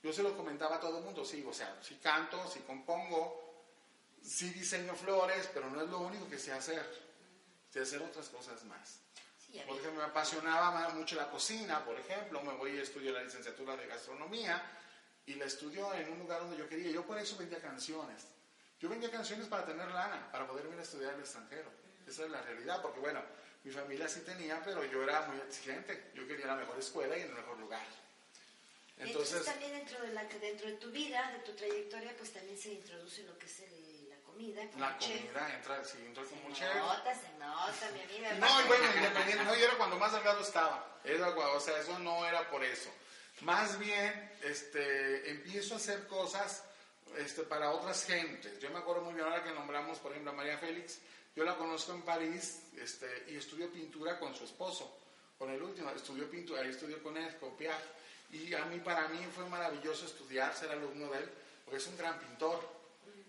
Yo 0.00 0.12
se 0.12 0.22
lo 0.22 0.36
comentaba 0.36 0.76
a 0.76 0.80
todo 0.80 0.98
el 0.98 1.04
mundo, 1.04 1.24
sí, 1.24 1.44
o 1.46 1.52
sea, 1.52 1.76
sí 1.82 1.98
canto, 2.00 2.48
sí 2.48 2.60
compongo, 2.60 3.66
sí 4.22 4.50
diseño 4.50 4.94
flores, 4.94 5.50
pero 5.52 5.68
no 5.68 5.82
es 5.82 5.88
lo 5.88 5.98
único 5.98 6.28
que 6.28 6.38
sé 6.38 6.52
hacer. 6.52 6.86
Sé 7.72 7.80
hacer 7.80 8.00
otras 8.00 8.28
cosas 8.28 8.64
más. 8.64 9.00
Sí, 9.50 9.58
vi. 9.58 9.64
Porque 9.66 9.90
me 9.90 10.02
apasionaba 10.02 10.88
mucho 10.90 11.16
la 11.16 11.30
cocina, 11.30 11.84
por 11.84 11.98
ejemplo, 11.98 12.42
me 12.42 12.52
voy 12.54 12.78
a 12.78 12.82
estudiar 12.82 13.14
la 13.14 13.22
licenciatura 13.24 13.76
de 13.76 13.86
gastronomía 13.86 14.62
y 15.26 15.34
la 15.34 15.44
estudio 15.46 15.92
en 15.94 16.12
un 16.12 16.18
lugar 16.20 16.40
donde 16.40 16.56
yo 16.56 16.68
quería. 16.68 16.90
Yo 16.90 17.04
por 17.06 17.18
eso 17.18 17.36
vendía 17.36 17.60
canciones. 17.60 18.24
Yo 18.80 18.88
vendía 18.88 19.10
canciones 19.10 19.46
para 19.48 19.64
tener 19.64 19.88
lana, 19.88 20.30
para 20.30 20.46
poder 20.46 20.66
ir 20.66 20.78
a 20.78 20.82
estudiar 20.82 21.14
al 21.14 21.20
extranjero. 21.20 21.70
Esa 22.06 22.24
es 22.24 22.30
la 22.30 22.40
realidad, 22.42 22.80
porque 22.80 23.00
bueno, 23.00 23.22
mi 23.64 23.72
familia 23.72 24.08
sí 24.08 24.20
tenía, 24.20 24.62
pero 24.64 24.84
yo 24.84 25.02
era 25.02 25.22
muy 25.22 25.38
exigente. 25.38 26.10
Yo 26.14 26.26
quería 26.26 26.46
la 26.46 26.56
mejor 26.56 26.78
escuela 26.78 27.16
y 27.16 27.22
en 27.22 27.28
el 27.28 27.34
mejor 27.34 27.58
lugar. 27.58 27.84
Entonces, 28.98 29.34
Entonces, 29.36 29.44
también 29.52 29.72
dentro 29.72 30.00
de, 30.02 30.12
la, 30.12 30.24
dentro 30.24 30.66
de 30.66 30.76
tu 30.76 30.90
vida, 30.90 31.30
de 31.32 31.38
tu 31.40 31.52
trayectoria, 31.52 32.16
pues 32.16 32.32
también 32.32 32.58
se 32.58 32.70
introduce 32.72 33.22
lo 33.24 33.38
que 33.38 33.46
es 33.46 33.60
el- 33.60 33.87
comida. 34.38 34.62
la 34.78 34.98
comida 34.98 35.54
entra, 35.54 35.84
sí, 35.84 35.98
entró 36.04 36.24
Se 36.24 36.30
como 36.30 36.54
chef. 36.54 36.74
nota, 36.76 37.14
se 37.14 37.38
nota, 37.38 37.90
mi 37.92 38.00
amiga. 38.00 38.34
No, 38.34 38.64
y 38.64 38.68
bueno, 38.68 38.84
independiente, 38.96 39.44
no, 39.44 39.56
y 39.56 39.62
era 39.62 39.74
cuando 39.76 39.98
más 39.98 40.12
delgado 40.12 40.40
estaba. 40.40 41.00
Era, 41.04 41.28
o 41.28 41.60
sea, 41.60 41.78
eso 41.78 41.98
no 41.98 42.26
era 42.26 42.48
por 42.50 42.64
eso. 42.64 42.90
Más 43.40 43.78
bien, 43.78 44.32
este, 44.42 45.30
empiezo 45.30 45.74
a 45.74 45.76
hacer 45.78 46.06
cosas 46.06 46.64
este, 47.16 47.42
para 47.42 47.70
otras 47.70 48.04
gentes. 48.04 48.58
Yo 48.58 48.70
me 48.70 48.78
acuerdo 48.78 49.02
muy 49.02 49.14
bien 49.14 49.26
ahora 49.26 49.42
que 49.42 49.52
nombramos, 49.52 49.98
por 49.98 50.12
ejemplo, 50.12 50.32
a 50.32 50.34
María 50.34 50.58
Félix. 50.58 50.98
Yo 51.36 51.44
la 51.44 51.56
conozco 51.56 51.92
en 51.92 52.02
París 52.02 52.62
este, 52.76 53.26
y 53.28 53.36
estudió 53.36 53.70
pintura 53.72 54.18
con 54.18 54.34
su 54.34 54.44
esposo, 54.44 54.98
con 55.38 55.50
el 55.50 55.62
último. 55.62 55.90
Estudió 55.90 56.28
pintura, 56.28 56.62
ahí 56.62 56.70
estudió 56.70 57.00
con 57.02 57.16
él, 57.16 57.36
con 57.38 57.56
Piaf. 57.56 57.82
Y 58.30 58.52
a 58.54 58.64
mí, 58.64 58.80
para 58.80 59.08
mí, 59.08 59.18
fue 59.34 59.48
maravilloso 59.48 60.06
estudiar, 60.06 60.54
ser 60.54 60.70
alumno 60.70 61.08
de 61.10 61.18
él, 61.18 61.30
porque 61.64 61.78
es 61.78 61.86
un 61.86 61.96
gran 61.96 62.18
pintor. 62.18 62.77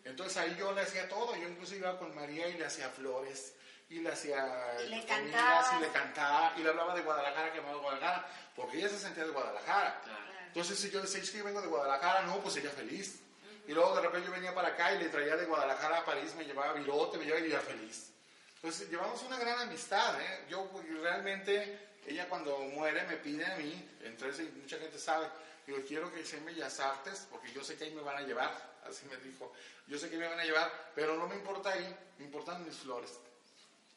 Entonces 0.09 0.37
ahí 0.37 0.55
yo 0.57 0.71
le 0.73 0.81
hacía 0.81 1.07
todo, 1.07 1.35
yo 1.35 1.47
incluso 1.47 1.75
iba 1.75 1.97
con 1.97 2.13
María 2.15 2.47
y 2.47 2.53
le 2.57 2.65
hacía 2.65 2.89
flores, 2.89 3.53
y 3.89 3.99
le 3.99 4.09
hacía 4.11 4.75
Y 4.85 4.89
le 4.89 5.01
comidas, 5.05 5.07
cantaba. 5.07 5.77
y 5.77 5.81
le 5.81 5.87
cantaba, 5.89 6.53
y 6.57 6.63
le 6.63 6.69
hablaba 6.69 6.95
de 6.95 7.01
Guadalajara, 7.01 7.53
que 7.53 7.59
amaba 7.59 7.77
Guadalajara, 7.77 8.27
porque 8.55 8.77
ella 8.77 8.89
se 8.89 8.99
sentía 8.99 9.23
de 9.25 9.31
Guadalajara. 9.31 10.01
Entonces 10.47 10.79
si 10.79 10.89
yo 10.89 11.01
decía, 11.01 11.21
es 11.21 11.29
que 11.29 11.37
yo 11.37 11.43
vengo 11.43 11.61
de 11.61 11.67
Guadalajara, 11.67 12.23
no, 12.23 12.39
pues 12.39 12.55
ella 12.57 12.71
feliz. 12.71 13.19
Y 13.67 13.73
luego 13.73 13.95
de 13.95 14.01
repente 14.01 14.27
yo 14.27 14.33
venía 14.33 14.53
para 14.53 14.69
acá 14.69 14.93
y 14.95 14.99
le 14.99 15.09
traía 15.09 15.35
de 15.35 15.45
Guadalajara 15.45 15.99
a 15.99 16.05
París, 16.05 16.33
me 16.35 16.43
llevaba 16.43 16.73
virote, 16.73 17.17
me 17.19 17.25
llevaba 17.25 17.45
y 17.45 17.49
ella 17.49 17.59
feliz. 17.61 18.11
Entonces 18.55 18.89
llevamos 18.89 19.21
una 19.23 19.37
gran 19.37 19.59
amistad, 19.59 20.19
¿eh? 20.19 20.45
Yo 20.49 20.65
pues, 20.71 20.85
realmente, 20.99 21.87
ella 22.07 22.27
cuando 22.27 22.57
muere 22.59 23.03
me 23.03 23.17
pide 23.17 23.45
a 23.45 23.55
mí, 23.57 23.89
entonces 24.01 24.51
mucha 24.55 24.77
gente 24.79 24.97
sabe, 24.97 25.27
digo, 25.67 25.79
quiero 25.87 26.11
que 26.11 26.25
sea 26.25 26.39
en 26.39 26.45
Bellas 26.47 26.79
Artes, 26.79 27.27
porque 27.29 27.51
yo 27.53 27.63
sé 27.63 27.77
que 27.77 27.85
ahí 27.85 27.91
me 27.93 28.01
van 28.01 28.17
a 28.17 28.21
llevar, 28.21 28.51
así 28.85 29.05
me 29.07 29.17
dijo, 29.17 29.51
yo 29.87 29.97
sé 29.97 30.09
que 30.09 30.17
me 30.17 30.27
van 30.27 30.39
a 30.39 30.43
llevar, 30.45 30.91
pero 30.95 31.15
no 31.15 31.27
me 31.27 31.35
importa 31.35 31.71
ahí, 31.73 31.95
me 32.17 32.25
importan 32.25 32.63
mis 32.65 32.75
flores. 32.77 33.11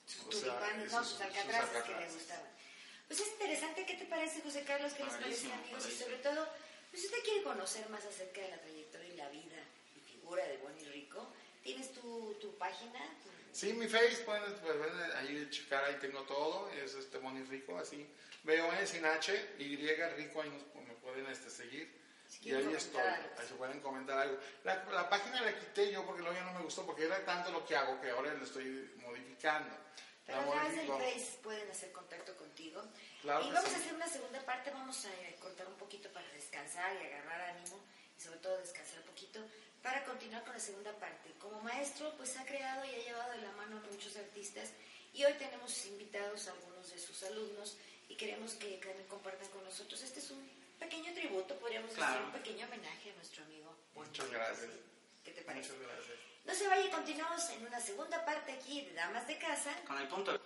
Sea, 0.07 0.25
tulipanes, 0.31 0.93
no, 0.93 0.99
sus 1.05 1.13
sus 1.13 1.21
alcatraces 1.21 1.83
que 1.83 1.95
le 1.95 2.09
gustaban. 2.09 2.51
Pues 3.07 3.21
es 3.21 3.29
interesante, 3.33 3.87
¿qué 3.87 3.95
te 3.95 4.05
parece, 4.07 4.41
José 4.43 4.65
Carlos? 4.65 4.93
¿Qué 4.95 5.05
les 5.05 5.15
parece, 5.15 5.53
amigos? 5.53 5.89
Y 5.89 5.93
sobre 5.93 6.17
todo, 6.17 6.49
pues 6.91 7.03
si 7.03 7.09
usted 7.09 7.23
quiere 7.25 7.43
conocer 7.43 7.89
más 7.91 8.05
acerca 8.05 8.41
de 8.41 8.49
la 8.51 8.61
trayectoria 8.61 9.09
y 9.13 9.17
la 9.17 9.29
vida 9.29 9.57
y 9.97 10.01
figura 10.01 10.45
de 10.47 10.57
Bonnie 10.59 10.85
Rico, 10.87 11.27
¿tienes 11.63 11.93
tu, 11.93 12.35
tu 12.41 12.57
página? 12.59 12.99
Tu- 13.23 13.31
Sí, 13.53 13.75
mi 13.75 13.87
Face, 13.87 14.23
pueden, 14.25 14.55
pueden 14.61 15.13
ahí 15.17 15.47
checar, 15.51 15.85
ahí 15.85 15.97
tengo 16.01 16.23
todo, 16.23 16.71
es 16.71 16.95
este 16.95 17.19
Moni 17.19 17.43
Rico, 17.45 17.79
así. 17.79 18.07
Veo 18.45 18.73
en 18.73 18.87
sin 18.89 19.05
H, 19.05 19.55
Y 19.59 19.77
Rico, 19.77 20.41
ahí 20.41 20.49
nos- 20.51 20.87
me 20.87 20.95
pueden 20.95 21.27
este, 21.27 21.51
seguir. 21.51 22.02
Si 22.33 22.49
Y 22.49 22.55
ahí 22.55 22.73
estoy, 22.75 23.01
algo. 23.01 23.29
ahí 23.39 23.47
se 23.47 23.55
pueden 23.55 23.81
comentar 23.81 24.19
algo. 24.19 24.39
La, 24.65 24.83
la 24.85 25.09
página 25.11 25.43
la 25.43 25.59
quité 25.59 25.93
yo 25.93 26.05
porque 26.07 26.23
luego 26.23 26.35
ya 26.37 26.45
no 26.45 26.55
me 26.55 26.65
gustó, 26.65 26.87
porque 26.87 27.05
era 27.05 27.23
tanto 27.27 27.53
lo 27.53 27.65
que 27.67 27.77
hago 27.77 28.01
que 28.01 28.11
ahora 28.11 28.33
lo 28.33 28.45
estoy 28.45 28.91
modificando. 29.05 29.77
Pero 30.25 30.39
La 30.39 30.45
a 30.47 30.51
través 30.51 30.77
del. 30.77 30.87
Face 30.89 31.39
pueden 31.43 31.71
hacer 31.71 31.93
contacto 31.93 32.35
contigo. 32.37 32.83
Claro 33.21 33.45
y 33.45 33.53
vamos 33.53 33.69
sí. 33.69 33.75
a 33.77 33.79
hacer 33.79 33.95
una 33.95 34.07
segunda 34.07 34.41
parte, 34.47 34.71
vamos 34.71 35.05
a 35.05 35.11
eh, 35.13 35.37
cortar 35.41 35.67
un 35.69 35.75
poquito 35.77 36.09
para 36.11 36.27
descansar 36.29 36.95
y 37.03 37.07
agarrar 37.07 37.41
ánimo 37.57 37.79
y 38.17 38.21
sobre 38.21 38.39
todo 38.39 38.57
descansar 38.59 39.01
un 39.01 39.07
poquito 39.07 39.41
para 39.83 40.05
continuar 40.05 40.43
con 40.45 40.55
la 40.55 40.61
segunda 40.61 40.93
parte. 40.93 41.33
Como 41.39 41.61
maestro, 41.61 42.15
pues 42.17 42.37
ha 42.39 42.47
creado 42.47 42.85
y 42.85 42.95
ha 42.95 43.05
llevado 43.05 43.33
de 43.33 43.43
la 43.43 43.53
mano 43.53 43.77
a 43.79 43.91
muchos 43.91 44.17
artistas 44.17 44.71
y 45.13 45.25
hoy 45.25 45.35
tenemos 45.35 45.85
invitados 45.87 46.49
a 46.49 46.53
algunos 46.53 46.91
de 46.91 46.99
sus 46.99 47.23
alumnos 47.25 47.77
y 48.09 48.15
queremos 48.15 48.55
que 48.55 48.79
también 48.79 49.07
compartan 49.09 49.49
con 49.49 49.65
nosotros. 49.65 50.01
Este 50.03 50.21
es 50.21 50.31
un 50.31 50.62
pequeño 50.83 51.13
tributo, 51.15 51.55
podríamos 51.59 51.91
Claro. 51.93 52.13
decir, 52.13 52.27
un 52.27 52.33
pequeño 52.33 52.67
homenaje 52.67 53.11
a 53.11 53.15
nuestro 53.15 53.45
amigo. 53.45 53.77
Muchas 53.95 54.31
gracias. 54.31 54.71
¿Qué 55.25 55.31
te 55.33 55.43
parece? 55.43 55.73
Muchas 55.73 55.89
gracias. 55.89 56.19
No 56.45 56.55
se 56.55 56.67
vaya, 56.69 56.91
continuamos 56.91 57.49
en 57.51 57.67
una 57.67 57.81
segunda 57.81 58.25
parte 58.25 58.53
aquí 58.53 58.83
de 58.87 58.95
Damas 58.95 59.27
de 59.29 59.39
Casa. 59.39 59.71
Con 59.87 59.99
el 59.99 60.09
punto. 60.09 60.41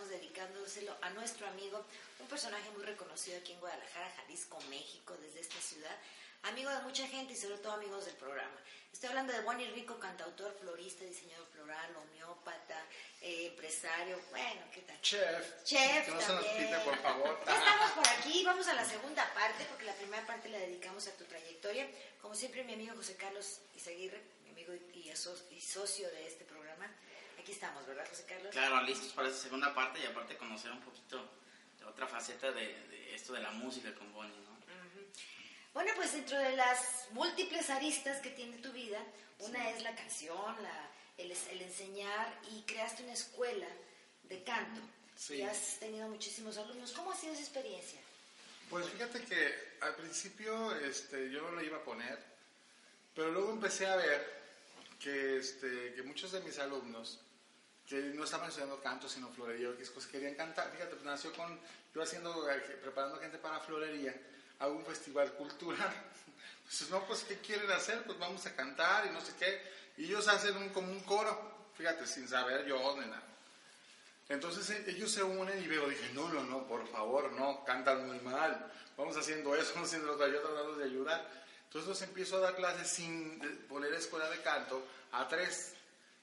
Estamos 0.00 0.08
dedicándoselo 0.08 0.96
a 1.02 1.10
nuestro 1.10 1.46
amigo, 1.46 1.84
un 2.20 2.26
personaje 2.26 2.70
muy 2.70 2.84
reconocido 2.84 3.36
aquí 3.36 3.52
en 3.52 3.60
Guadalajara, 3.60 4.10
Jalisco, 4.16 4.58
México, 4.70 5.14
desde 5.20 5.40
esta 5.40 5.60
ciudad, 5.60 5.94
amigo 6.44 6.70
de 6.70 6.80
mucha 6.82 7.06
gente 7.06 7.34
y 7.34 7.36
sobre 7.36 7.58
todo 7.58 7.72
amigos 7.72 8.06
del 8.06 8.14
programa. 8.14 8.56
Estoy 8.90 9.10
hablando 9.10 9.34
de 9.34 9.42
Bonnie 9.42 9.70
Rico, 9.72 9.98
cantautor, 9.98 10.56
florista, 10.58 11.04
diseñador 11.04 11.46
floral, 11.48 11.94
homeópata, 11.96 12.82
eh, 13.20 13.48
empresario, 13.48 14.18
bueno, 14.30 14.62
¿qué 14.72 14.80
tal? 14.82 14.98
Chef. 15.02 15.64
Chef 15.64 16.08
no 16.08 16.20
se 16.20 16.32
nos 16.32 16.82
por 16.82 16.96
favor. 17.02 17.38
Ya 17.44 17.58
estamos 17.58 17.90
por 17.90 18.08
aquí, 18.08 18.42
vamos 18.44 18.66
a 18.68 18.74
la 18.74 18.84
segunda 18.86 19.34
parte, 19.34 19.66
porque 19.68 19.84
la 19.84 19.94
primera 19.94 20.26
parte 20.26 20.48
la 20.48 20.58
dedicamos 20.58 21.06
a 21.08 21.12
tu 21.12 21.24
trayectoria. 21.24 21.86
Como 22.22 22.34
siempre, 22.34 22.64
mi 22.64 22.72
amigo 22.72 22.96
José 22.96 23.16
Carlos 23.16 23.60
Izaguirre, 23.76 24.22
mi 24.44 24.50
amigo 24.52 24.72
y, 24.94 25.10
y 25.10 25.60
socio 25.60 26.10
de 26.10 26.26
este 26.26 26.46
programa. 26.46 26.90
Aquí 27.40 27.52
estamos, 27.52 27.86
¿verdad, 27.86 28.06
José 28.06 28.24
Carlos? 28.28 28.52
Claro, 28.52 28.82
listos 28.82 29.12
para 29.14 29.28
esta 29.28 29.40
segunda 29.40 29.74
parte 29.74 29.98
y 29.98 30.04
aparte 30.04 30.36
conocer 30.36 30.70
un 30.72 30.80
poquito 30.80 31.26
de 31.78 31.86
otra 31.86 32.06
faceta 32.06 32.52
de, 32.52 32.66
de 32.88 33.14
esto 33.14 33.32
de 33.32 33.40
la 33.40 33.50
música 33.50 33.94
con 33.94 34.12
Bonnie, 34.12 34.36
¿no? 34.44 34.50
Bueno, 35.72 35.90
pues 35.96 36.12
dentro 36.12 36.38
de 36.38 36.54
las 36.54 37.08
múltiples 37.12 37.70
aristas 37.70 38.20
que 38.20 38.30
tiene 38.30 38.58
tu 38.58 38.72
vida, 38.72 39.02
una 39.38 39.70
es 39.70 39.82
la 39.82 39.94
canción, 39.94 40.62
la, 40.62 40.90
el, 41.16 41.30
el 41.30 41.62
enseñar 41.62 42.38
y 42.52 42.60
creaste 42.62 43.04
una 43.04 43.14
escuela 43.14 43.68
de 44.24 44.42
canto. 44.44 44.82
Sí. 45.16 45.36
Y 45.36 45.42
has 45.42 45.78
tenido 45.78 46.08
muchísimos 46.08 46.58
alumnos. 46.58 46.92
¿Cómo 46.92 47.12
ha 47.12 47.16
sido 47.16 47.32
esa 47.32 47.42
experiencia? 47.42 48.00
Pues 48.68 48.86
fíjate 48.90 49.24
que 49.24 49.78
al 49.80 49.94
principio 49.96 50.74
este, 50.76 51.30
yo 51.30 51.40
no 51.40 51.52
lo 51.52 51.62
iba 51.62 51.78
a 51.78 51.84
poner, 51.84 52.18
pero 53.14 53.30
luego 53.30 53.50
empecé 53.52 53.86
a 53.86 53.96
ver 53.96 54.40
que, 54.98 55.38
este, 55.38 55.94
que 55.94 56.02
muchos 56.02 56.32
de 56.32 56.40
mis 56.40 56.58
alumnos 56.58 57.20
que 57.90 57.96
no 58.14 58.22
estaban 58.22 58.48
estudiando 58.48 58.80
canto 58.80 59.08
sino 59.08 59.28
florería 59.30 59.68
o 59.68 59.72
X 59.72 59.90
cosas 59.90 60.10
querían 60.10 60.36
cantar. 60.36 60.70
Fíjate, 60.70 60.94
pues, 60.94 61.02
nació 61.02 61.32
con 61.32 61.58
yo 61.92 62.02
haciendo, 62.02 62.48
eh, 62.48 62.60
preparando 62.80 63.18
gente 63.18 63.36
para 63.38 63.58
florería, 63.58 64.14
hago 64.60 64.76
un 64.76 64.86
festival 64.86 65.32
cultural. 65.32 65.92
Entonces, 66.58 66.88
no, 66.88 67.04
pues, 67.06 67.24
¿qué 67.24 67.38
quieren 67.38 67.68
hacer? 67.72 68.04
Pues 68.04 68.16
vamos 68.16 68.46
a 68.46 68.54
cantar 68.54 69.06
y 69.06 69.10
no 69.10 69.20
sé 69.20 69.32
qué. 69.36 69.60
Y 69.96 70.04
ellos 70.04 70.28
hacen 70.28 70.56
un, 70.56 70.68
como 70.68 70.92
un 70.92 71.00
coro, 71.00 71.68
fíjate, 71.74 72.06
sin 72.06 72.28
saber 72.28 72.64
yo 72.64 72.78
ni 72.96 73.06
nada. 73.06 73.24
Entonces 74.28 74.70
eh, 74.70 74.84
ellos 74.86 75.10
se 75.10 75.24
unen 75.24 75.60
y 75.60 75.66
veo, 75.66 75.88
dije, 75.88 76.12
no, 76.14 76.28
no, 76.28 76.44
no, 76.44 76.64
por 76.68 76.86
favor, 76.86 77.32
no, 77.32 77.64
cantan 77.64 78.06
muy 78.06 78.20
mal. 78.20 78.72
Vamos 78.96 79.16
haciendo 79.16 79.52
eso, 79.56 79.72
vamos 79.74 79.88
haciendo 79.88 80.14
lo 80.14 80.28
yo 80.28 80.40
tratando 80.40 80.76
de 80.76 80.84
ayudar. 80.84 81.28
Entonces 81.64 81.88
los 81.88 82.02
empiezo 82.02 82.36
a 82.36 82.40
dar 82.40 82.54
clases 82.54 82.88
sin 82.88 83.40
poner 83.68 83.92
escuela 83.92 84.30
de 84.30 84.40
canto 84.42 84.86
a 85.10 85.26
tres. 85.26 85.74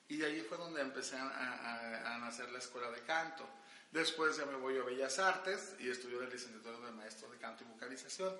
Y 0.09 0.17
de 0.17 0.25
ahí 0.25 0.41
fue 0.41 0.57
donde 0.57 0.81
empecé 0.81 1.17
a, 1.17 1.27
a- 1.27 2.15
a 2.15 2.17
nacer 2.19 2.49
la 2.51 2.59
escuela 2.59 2.89
de 2.91 3.01
canto. 3.01 3.47
Después 3.91 4.37
ya 4.37 4.45
me 4.45 4.55
voy 4.55 4.77
a 4.77 4.83
Bellas 4.83 5.19
Artes 5.19 5.75
y 5.79 5.89
estudio 5.89 6.21
el 6.21 6.29
licenciatura 6.29 6.77
de 6.79 6.91
maestro 6.91 7.29
de 7.31 7.37
canto 7.37 7.63
y 7.63 7.67
vocalización. 7.67 8.35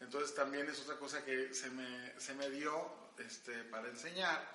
Entonces 0.00 0.34
también 0.34 0.68
es 0.68 0.80
otra 0.80 0.96
cosa 0.96 1.24
que 1.24 1.54
se 1.54 1.70
me, 1.70 2.18
se 2.20 2.34
me 2.34 2.50
dio 2.50 2.90
este, 3.18 3.64
para 3.64 3.88
enseñar. 3.88 4.46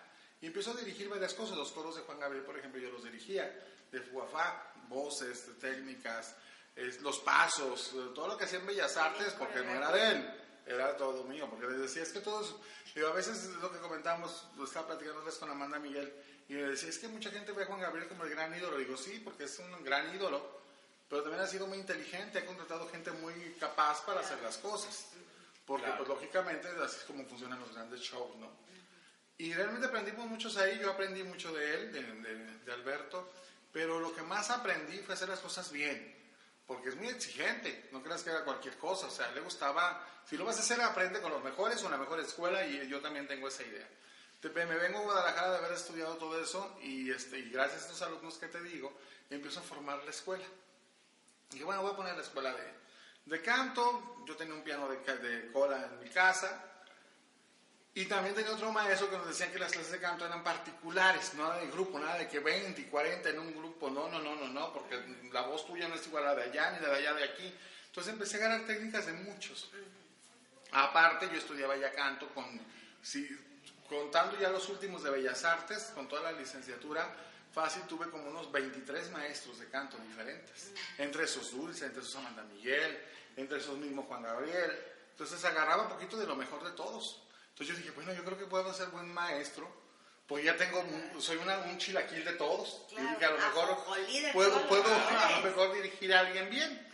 Y 0.41 0.47
empiezo 0.47 0.71
a 0.71 0.75
dirigir 0.75 1.09
varias 1.09 1.33
cosas. 1.33 1.57
Los 1.57 1.71
coros 1.71 1.95
de 1.95 2.01
Juan 2.03 2.19
Gabriel, 2.19 2.43
por 2.45 2.57
ejemplo, 2.57 2.79
yo 2.79 2.91
los 2.91 3.03
dirigía. 3.03 3.45
De 3.91 4.01
Fuafá, 4.01 4.71
voces, 4.87 5.47
técnicas, 5.59 6.35
es- 6.75 7.01
los 7.01 7.19
pasos, 7.19 7.91
todo 8.13 8.27
lo 8.27 8.37
que 8.37 8.45
hacía 8.45 8.59
en 8.59 8.67
Bellas 8.67 8.95
Artes, 8.97 9.33
porque 9.33 9.59
no 9.61 9.71
era 9.71 9.91
de 9.91 10.11
él, 10.11 10.33
era 10.67 10.95
todo 10.95 11.23
mío. 11.23 11.47
Porque 11.49 11.65
le 11.67 11.77
decía, 11.79 12.03
es 12.03 12.11
que 12.13 12.21
todos, 12.21 12.55
digo, 12.93 13.07
a 13.07 13.13
veces 13.13 13.37
es 13.45 13.49
lo 13.55 13.71
que 13.71 13.79
comentamos, 13.79 14.47
lo 14.57 14.65
estaba 14.65 14.87
platicando 14.87 15.23
con 15.39 15.49
Amanda 15.49 15.79
Miguel, 15.79 16.13
y 16.49 16.53
me 16.53 16.63
decía, 16.63 16.89
es 16.89 16.97
que 16.99 17.07
mucha 17.07 17.29
gente 17.31 17.51
ve 17.53 17.63
a 17.63 17.67
Juan 17.67 17.79
Gabriel 17.79 18.07
como 18.07 18.23
el 18.25 18.31
gran 18.31 18.53
ídolo. 18.57 18.77
Digo, 18.77 18.97
sí, 18.97 19.21
porque 19.23 19.45
es 19.45 19.57
un 19.59 19.83
gran 19.83 20.13
ídolo, 20.13 20.59
pero 21.07 21.21
también 21.23 21.43
ha 21.43 21.47
sido 21.47 21.67
muy 21.67 21.77
inteligente, 21.77 22.39
ha 22.39 22.45
contratado 22.45 22.89
gente 22.89 23.11
muy 23.11 23.33
capaz 23.59 24.03
para 24.05 24.19
hacer 24.21 24.39
las 24.41 24.57
cosas. 24.57 25.07
Porque, 25.65 25.85
Claro. 25.85 25.97
pues, 25.99 26.09
lógicamente, 26.09 26.67
así 26.83 26.97
es 26.97 27.03
como 27.03 27.23
funcionan 27.25 27.59
los 27.59 27.73
grandes 27.73 28.01
shows, 28.01 28.35
¿no? 28.37 28.51
Y 29.37 29.53
realmente 29.53 29.87
aprendimos 29.87 30.25
muchos 30.27 30.57
ahí, 30.57 30.79
yo 30.79 30.91
aprendí 30.91 31.23
mucho 31.23 31.53
de 31.53 31.73
él, 31.75 31.93
de, 31.93 32.01
de- 32.01 32.57
de 32.65 32.73
Alberto, 32.73 33.31
pero 33.71 33.99
lo 33.99 34.13
que 34.13 34.23
más 34.23 34.49
aprendí 34.49 34.97
fue 34.99 35.13
hacer 35.13 35.29
las 35.29 35.39
cosas 35.39 35.71
bien, 35.71 36.13
porque 36.65 36.89
es 36.89 36.95
muy 36.95 37.07
exigente, 37.07 37.87
no 37.91 38.01
creas 38.03 38.23
que 38.23 38.31
era 38.31 38.43
cualquier 38.43 38.75
cosa, 38.77 39.05
o 39.07 39.11
sea, 39.11 39.31
le 39.31 39.41
gustaba, 39.41 40.05
si 40.27 40.35
lo 40.35 40.43
vas 40.45 40.57
a 40.57 40.61
hacer, 40.61 40.81
aprende 40.81 41.21
con 41.21 41.31
los 41.31 41.43
mejores 41.43 41.81
o 41.83 41.85
en 41.85 41.91
la 41.91 41.97
mejor 41.97 42.19
escuela, 42.19 42.65
y 42.65 42.87
yo 42.89 42.99
también 42.99 43.27
tengo 43.27 43.47
esa 43.47 43.63
idea. 43.63 43.87
Te- 44.41 44.49
Me 44.49 44.65
vengo 44.65 44.99
a 44.99 45.03
Guadalajara 45.03 45.51
de 45.51 45.57
haber 45.57 45.71
estudiado 45.73 46.15
todo 46.17 46.41
eso, 46.41 46.77
y, 46.81 47.11
este, 47.11 47.39
y 47.39 47.49
gracias 47.49 47.81
a 47.81 47.85
estos 47.85 48.01
alumnos 48.03 48.37
que 48.37 48.47
te 48.47 48.61
digo, 48.63 48.97
empiezo 49.29 49.59
a 49.59 49.63
formar 49.63 50.03
la 50.03 50.11
escuela. 50.11 50.45
Y 51.49 51.53
dije, 51.53 51.65
bueno, 51.65 51.81
voy 51.81 51.93
a 51.93 51.95
poner 51.95 52.15
la 52.15 52.21
escuela 52.23 52.53
de, 52.53 52.73
de 53.25 53.41
canto, 53.41 54.23
yo 54.25 54.35
tenía 54.35 54.53
un 54.53 54.63
piano 54.63 54.87
de, 54.87 54.97
de 55.17 55.51
cola 55.51 55.85
en 55.91 55.99
mi 56.03 56.09
casa, 56.09 56.65
y 57.95 58.05
también 58.05 58.33
tenía 58.35 58.51
otro 58.51 58.71
maestro 58.71 59.09
que 59.09 59.17
nos 59.17 59.27
decían 59.27 59.51
que 59.51 59.59
las 59.59 59.71
clases 59.73 59.91
de 59.91 59.99
canto 59.99 60.25
eran 60.25 60.43
particulares, 60.43 61.33
nada 61.33 61.57
de 61.57 61.67
grupo, 61.67 61.99
nada 61.99 62.17
de 62.19 62.27
que 62.29 62.39
20 62.39 62.79
y 62.79 62.85
40 62.85 63.29
en 63.29 63.39
un 63.39 63.53
grupo, 63.53 63.89
no, 63.89 64.07
no, 64.07 64.19
no, 64.19 64.35
no, 64.35 64.47
no, 64.47 64.71
porque 64.71 64.95
la 65.33 65.41
voz 65.41 65.65
tuya 65.65 65.87
no 65.89 65.95
es 65.95 66.05
igual 66.07 66.23
a 66.27 66.33
la 66.33 66.35
de 66.35 66.43
allá 66.43 66.71
ni 66.71 66.79
la 66.81 66.89
de 66.89 66.95
allá 66.97 67.13
de 67.15 67.23
aquí. 67.25 67.53
Entonces 67.87 68.13
empecé 68.13 68.37
a 68.37 68.41
ganar 68.41 68.65
técnicas 68.67 69.07
de 69.07 69.13
muchos. 69.13 69.69
Aparte, 70.71 71.27
yo 71.31 71.37
estudiaba 71.39 71.75
ya 71.77 71.91
canto 71.91 72.29
con, 72.29 72.45
si, 73.01 73.27
contando 73.89 74.37
ya 74.39 74.49
los 74.49 74.69
últimos 74.69 75.03
de 75.03 75.09
Bellas 75.09 75.43
Artes, 75.43 75.91
con 75.95 76.07
toda 76.07 76.21
la 76.31 76.31
licenciatura, 76.33 77.09
fácil 77.53 77.81
tuve 77.83 78.09
como 78.09 78.29
unos 78.29 78.51
23 78.51 79.09
maestros 79.11 79.59
de 79.59 79.67
canto 79.69 79.97
diferentes. 79.97 80.71
Entre 80.97 81.23
esos 81.23 81.51
Dulce, 81.51 81.85
entre 81.85 82.01
esos 82.01 82.15
Amanda 82.15 82.43
Miguel, 82.43 82.97
entre 83.35 83.57
esos 83.57 83.77
mismo 83.77 84.03
Juan 84.03 84.21
Gabriel. 84.23 84.71
Entonces 85.11 85.43
agarraba 85.43 85.83
un 85.83 85.89
poquito 85.89 86.15
de 86.17 86.27
lo 86.27 86.35
mejor 86.35 86.63
de 86.63 86.71
todos. 86.71 87.23
Entonces 87.49 87.75
yo 87.75 87.81
dije, 87.81 87.91
bueno, 87.91 88.13
yo 88.13 88.23
creo 88.23 88.37
que 88.37 88.45
puedo 88.45 88.71
ser 88.73 88.87
buen 88.89 89.11
maestro, 89.13 89.67
pues 90.27 90.45
ya 90.45 90.55
tengo, 90.55 90.83
soy 91.19 91.37
una- 91.37 91.57
un 91.59 91.77
chilaquil 91.79 92.23
de 92.23 92.33
todos. 92.33 92.83
y 92.91 92.95
dije, 93.01 93.25
a 93.25 93.31
lo 93.31 93.37
mejor 93.37 93.83
puedo, 94.31 94.67
puedo 94.67 94.83
a 94.85 95.31
lo 95.39 95.41
mejor 95.43 95.73
dirigir 95.73 96.13
a 96.13 96.19
alguien 96.19 96.49
bien. 96.49 96.87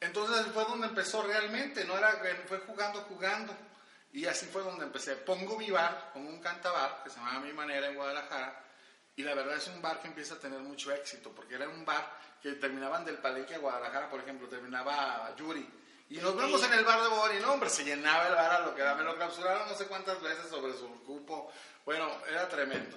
Entonces 0.00 0.46
fue 0.52 0.64
donde 0.64 0.88
empezó 0.88 1.22
realmente, 1.22 1.84
no 1.84 1.96
era 1.96 2.20
que 2.20 2.34
fue 2.48 2.58
jugando, 2.60 3.00
jugando. 3.02 3.56
Y 4.16 4.24
así 4.24 4.46
fue 4.46 4.62
donde 4.62 4.86
empecé. 4.86 5.14
Pongo 5.14 5.58
mi 5.58 5.70
bar, 5.70 6.10
pongo 6.14 6.30
un 6.30 6.40
cantabar, 6.40 7.02
que 7.04 7.10
se 7.10 7.16
llama 7.16 7.40
Mi 7.40 7.52
Manera 7.52 7.86
en 7.86 7.96
Guadalajara, 7.96 8.64
y 9.14 9.22
la 9.22 9.34
verdad 9.34 9.56
es 9.58 9.66
un 9.68 9.82
bar 9.82 10.00
que 10.00 10.08
empieza 10.08 10.36
a 10.36 10.38
tener 10.38 10.58
mucho 10.60 10.90
éxito, 10.90 11.32
porque 11.32 11.56
era 11.56 11.68
un 11.68 11.84
bar 11.84 12.18
que 12.40 12.52
terminaban 12.52 13.04
del 13.04 13.18
Palenque 13.18 13.56
a 13.56 13.58
Guadalajara, 13.58 14.08
por 14.08 14.20
ejemplo, 14.20 14.48
terminaba 14.48 15.36
Yuri. 15.36 15.68
Y 16.08 16.16
nos 16.16 16.34
vemos 16.34 16.64
en 16.64 16.72
el 16.72 16.84
bar 16.86 17.02
de 17.02 17.08
Bori, 17.08 17.40
no, 17.40 17.52
hombre, 17.52 17.68
se 17.68 17.84
llenaba 17.84 18.28
el 18.28 18.34
bar 18.34 18.52
a 18.52 18.60
lo 18.60 18.74
que 18.74 18.80
era, 18.80 18.94
me 18.94 19.04
lo 19.04 19.14
clausuraron 19.16 19.68
no 19.68 19.74
sé 19.74 19.84
cuántas 19.84 20.18
veces 20.22 20.48
sobre 20.48 20.72
su 20.72 20.88
cupo. 21.04 21.52
Bueno, 21.84 22.10
era 22.26 22.48
tremendo. 22.48 22.96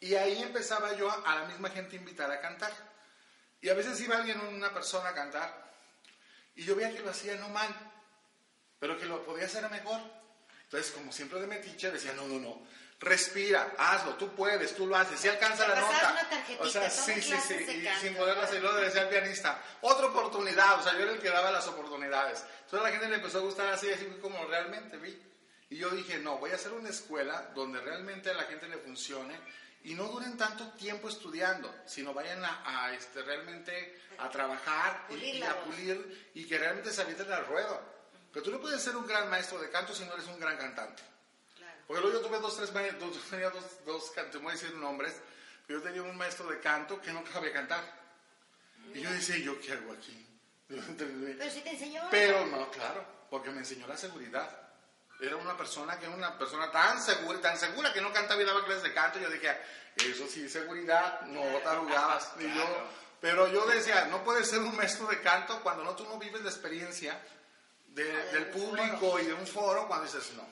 Y 0.00 0.16
ahí 0.16 0.42
empezaba 0.42 0.94
yo 0.94 1.08
a 1.24 1.34
la 1.36 1.44
misma 1.44 1.70
gente 1.70 1.94
invitar 1.94 2.28
a 2.28 2.40
cantar. 2.40 2.72
Y 3.60 3.68
a 3.68 3.74
veces 3.74 4.00
iba 4.00 4.16
alguien, 4.16 4.40
una 4.40 4.74
persona 4.74 5.10
a 5.10 5.14
cantar, 5.14 5.70
y 6.56 6.64
yo 6.64 6.74
veía 6.74 6.90
que 6.90 7.04
lo 7.04 7.10
hacía 7.10 7.36
no 7.36 7.50
mal, 7.50 7.72
pero 8.80 8.98
que 8.98 9.04
lo 9.06 9.24
podía 9.24 9.44
hacer 9.44 9.70
mejor. 9.70 10.15
Entonces, 10.66 10.92
como 10.92 11.12
siempre 11.12 11.40
de 11.40 11.46
metiche, 11.46 11.90
decía, 11.90 12.12
no, 12.14 12.26
no, 12.26 12.38
no, 12.38 12.66
respira, 13.00 13.74
hazlo, 13.78 14.14
tú 14.14 14.34
puedes, 14.34 14.74
tú 14.74 14.86
lo 14.86 14.96
haces, 14.96 15.20
si 15.20 15.28
alcanza 15.28 15.68
la 15.68 15.80
nota. 15.80 16.28
una 16.48 16.60
o 16.60 16.66
sea, 16.68 16.90
sí, 16.90 17.20
sí, 17.20 17.34
sí, 17.46 17.54
y 17.54 17.84
canto, 17.84 18.00
sin 18.00 18.14
poderlo 18.14 18.42
hacer, 18.42 18.62
le 18.62 18.80
decía 18.80 19.02
al 19.02 19.08
pianista, 19.08 19.62
otra 19.82 20.06
oportunidad, 20.06 20.80
o 20.80 20.82
sea, 20.82 20.94
yo 20.94 21.00
era 21.00 21.12
el 21.12 21.20
que 21.20 21.28
daba 21.28 21.50
las 21.50 21.66
oportunidades. 21.68 22.44
Entonces 22.64 22.80
a 22.80 22.82
la 22.82 22.90
gente 22.90 23.08
le 23.08 23.16
empezó 23.16 23.38
a 23.38 23.42
gustar 23.42 23.72
así, 23.72 23.90
así 23.90 24.06
como 24.20 24.44
realmente 24.46 24.96
vi. 24.96 25.22
Y 25.68 25.78
yo 25.78 25.90
dije, 25.90 26.18
no, 26.18 26.38
voy 26.38 26.52
a 26.52 26.54
hacer 26.54 26.72
una 26.72 26.88
escuela 26.88 27.50
donde 27.54 27.80
realmente 27.80 28.30
a 28.30 28.34
la 28.34 28.44
gente 28.44 28.68
le 28.68 28.78
funcione 28.78 29.38
y 29.84 29.94
no 29.94 30.04
duren 30.04 30.36
tanto 30.36 30.68
tiempo 30.72 31.08
estudiando, 31.08 31.72
sino 31.86 32.14
vayan 32.14 32.44
a, 32.44 32.86
a, 32.86 32.94
este, 32.94 33.22
realmente 33.22 34.00
a 34.18 34.30
trabajar 34.30 35.06
y, 35.08 35.12
Pulir 35.12 35.34
y 35.36 35.42
a 35.42 35.60
pulir 35.60 36.30
y 36.34 36.46
que 36.46 36.58
realmente 36.58 36.90
se 36.90 37.02
avienten 37.02 37.32
al 37.32 37.46
ruedo. 37.46 37.95
Pero 38.36 38.44
tú 38.44 38.50
no 38.50 38.60
puedes 38.60 38.82
ser 38.82 38.94
un 38.94 39.06
gran 39.06 39.30
maestro 39.30 39.58
de 39.58 39.70
canto 39.70 39.94
si 39.94 40.04
no 40.04 40.12
eres 40.12 40.26
un 40.26 40.38
gran 40.38 40.58
cantante. 40.58 41.02
Claro. 41.56 41.78
Porque 41.86 42.02
luego 42.02 42.18
yo 42.18 42.26
tuve 42.28 42.38
dos, 42.38 42.54
tres 42.54 42.70
maestros, 42.70 43.14
dos, 43.14 43.24
tenía 43.30 43.48
dos, 43.48 43.64
dos, 43.86 44.12
te 44.12 44.36
voy 44.36 44.50
a 44.50 44.52
decir 44.52 44.74
nombres, 44.74 45.14
pero 45.66 45.78
yo 45.78 45.82
tenía 45.86 46.02
un 46.02 46.14
maestro 46.18 46.46
de 46.50 46.60
canto 46.60 47.00
que 47.00 47.14
no 47.14 47.24
sabía 47.32 47.54
cantar. 47.54 47.82
Y 48.92 49.00
yo 49.00 49.10
decía, 49.10 49.38
¿yo 49.38 49.58
qué 49.58 49.72
hago 49.72 49.90
aquí? 49.90 50.22
Pero 50.68 51.50
si 51.50 51.62
te 51.62 51.70
enseñó. 51.70 52.02
Pero 52.10 52.44
no, 52.44 52.70
claro, 52.70 53.06
porque 53.30 53.50
me 53.50 53.60
enseñó 53.60 53.86
la 53.86 53.96
seguridad. 53.96 54.50
Era 55.18 55.36
una 55.36 55.56
persona 55.56 55.98
que 55.98 56.06
una 56.06 56.36
persona 56.36 56.70
tan 56.70 57.00
segura, 57.00 57.40
tan 57.40 57.56
segura 57.56 57.90
que 57.90 58.02
no 58.02 58.12
cantaba 58.12 58.42
y 58.42 58.44
daba 58.44 58.66
clases 58.66 58.82
de 58.82 58.92
canto. 58.92 59.18
Yo 59.18 59.30
dije, 59.30 59.56
eso 59.96 60.26
sí, 60.28 60.46
seguridad, 60.46 61.22
no 61.22 61.40
te 61.40 61.68
arrugabas. 61.68 62.32
Y 62.38 62.54
yo, 62.54 62.66
pero 63.18 63.48
yo 63.48 63.64
decía, 63.64 64.04
no 64.10 64.22
puedes 64.24 64.50
ser 64.50 64.58
un 64.58 64.76
maestro 64.76 65.06
de 65.06 65.22
canto 65.22 65.58
cuando 65.62 65.84
no, 65.84 65.96
tú 65.96 66.04
no 66.04 66.18
vives 66.18 66.42
la 66.42 66.50
experiencia 66.50 67.18
de- 67.96 68.32
del 68.32 68.46
público 68.50 69.18
y 69.18 69.24
de 69.26 69.34
un 69.34 69.46
foro 69.46 69.88
cuando 69.88 70.04
dices 70.06 70.32
no. 70.36 70.46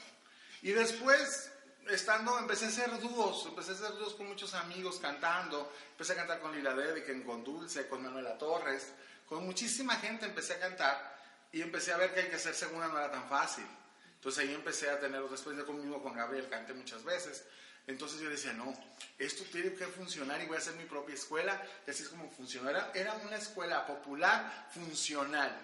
Y 0.63 0.73
después 0.73 1.51
estando, 1.91 2.39
empecé 2.39 2.65
a 2.65 2.69
hacer 2.69 2.99
dúos, 3.01 3.45
empecé 3.47 3.73
a 3.73 3.75
hacer 3.75 3.93
dúos 3.93 4.15
con 4.15 4.27
muchos 4.27 4.55
amigos 4.55 4.99
cantando, 4.99 5.71
empecé 5.91 6.15
a 6.15 6.17
cantar 6.17 6.41
con 6.41 6.53
Lila 6.57 6.75
Dediken, 6.75 7.23
con 7.23 7.45
Dulce, 7.45 7.87
con 7.87 8.03
Manuela 8.03 8.39
Torres, 8.39 8.89
con 9.29 9.45
muchísima 9.45 9.97
gente 9.97 10.25
empecé 10.25 10.55
a 10.55 10.61
cantar 10.61 11.15
y 11.53 11.61
empecé 11.61 11.93
a 11.93 11.99
ver 11.99 12.15
que 12.15 12.21
hay 12.21 12.29
que 12.29 12.37
hacer 12.37 12.55
segunda 12.55 12.89
no 12.89 12.99
era 12.99 13.11
tan 13.11 13.29
fácil. 13.29 13.67
Entonces 14.15 14.43
ahí 14.43 14.55
empecé 14.55 14.89
a 14.89 14.99
tener, 14.99 15.23
después 15.29 15.55
de 15.57 15.65
conmigo 15.65 16.03
con 16.03 16.15
Gabriel 16.15 16.49
canté 16.49 16.73
muchas 16.73 17.05
veces. 17.05 17.45
Entonces 17.87 18.19
yo 18.21 18.31
decía, 18.31 18.55
no, 18.55 18.73
esto 19.19 19.45
tiene 19.53 19.75
que 19.75 19.87
funcionar 19.87 20.41
y 20.41 20.47
voy 20.47 20.57
a 20.57 20.61
hacer 20.61 20.75
mi 20.77 20.85
propia 20.87 21.15
escuela. 21.15 21.61
Y 21.87 21.91
así 21.91 22.03
es 22.05 22.09
como 22.09 22.31
funcionó. 22.31 22.71
Era, 22.71 22.91
era 22.95 23.13
una 23.17 23.37
escuela 23.37 23.87
popular 23.87 24.69
funcional. 24.73 25.55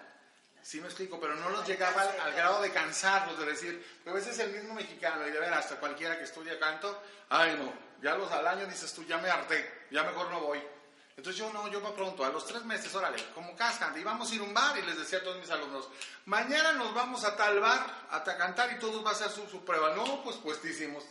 Sí 0.63 0.79
me 0.79 0.87
explico, 0.87 1.19
pero 1.19 1.35
no 1.35 1.49
los 1.49 1.67
llegaba 1.67 2.01
al, 2.01 2.33
grado 2.33 2.61
de 2.61 2.71
cansarlos, 2.71 3.37
de 3.39 3.45
decir, 3.45 3.99
pero 4.03 4.15
a 4.15 4.19
veces 4.19 4.37
el 4.39 4.51
mismo 4.51 4.73
mexicano, 4.75 5.27
y 5.27 5.31
de 5.31 5.39
ver 5.39 5.53
hasta 5.53 5.77
cualquiera 5.77 6.17
que 6.17 6.23
estudia 6.25 6.59
canto, 6.59 7.01
ay 7.29 7.55
no, 7.57 7.73
ya 8.01 8.15
los 8.15 8.31
al 8.31 8.45
año 8.47 8.65
dices 8.67 8.93
tú, 8.93 9.03
ya 9.05 9.17
me 9.17 9.29
harté, 9.29 9.87
ya 9.89 10.03
mejor 10.03 10.29
no 10.29 10.39
voy. 10.41 10.61
Entonces 11.17 11.39
yo 11.39 11.51
no, 11.51 11.67
yo 11.67 11.81
para 11.81 11.93
pronto, 11.95 12.23
a 12.23 12.29
los 12.29 12.45
tres 12.45 12.63
meses, 12.63 12.93
órale, 12.95 13.23
como 13.35 13.55
cascan, 13.55 13.97
y 13.99 14.03
vamos 14.03 14.31
a 14.31 14.35
ir 14.35 14.41
a 14.41 14.43
un 14.43 14.53
bar 14.53 14.77
y 14.77 14.81
les 14.83 14.97
decía 14.97 15.19
a 15.19 15.23
todos 15.23 15.37
mis 15.39 15.49
alumnos, 15.51 15.87
mañana 16.25 16.73
nos 16.73 16.93
vamos 16.93 17.23
a 17.25 17.35
tal 17.35 17.59
bar 17.59 18.07
a 18.11 18.23
ta- 18.23 18.37
cantar 18.37 18.71
y 18.71 18.79
todos 18.79 19.03
va 19.05 19.09
a 19.09 19.13
hacer 19.13 19.29
su, 19.29 19.47
su 19.47 19.63
prueba. 19.65 19.93
No, 19.95 20.23
pues 20.23 20.37
puestísimos. 20.37 21.03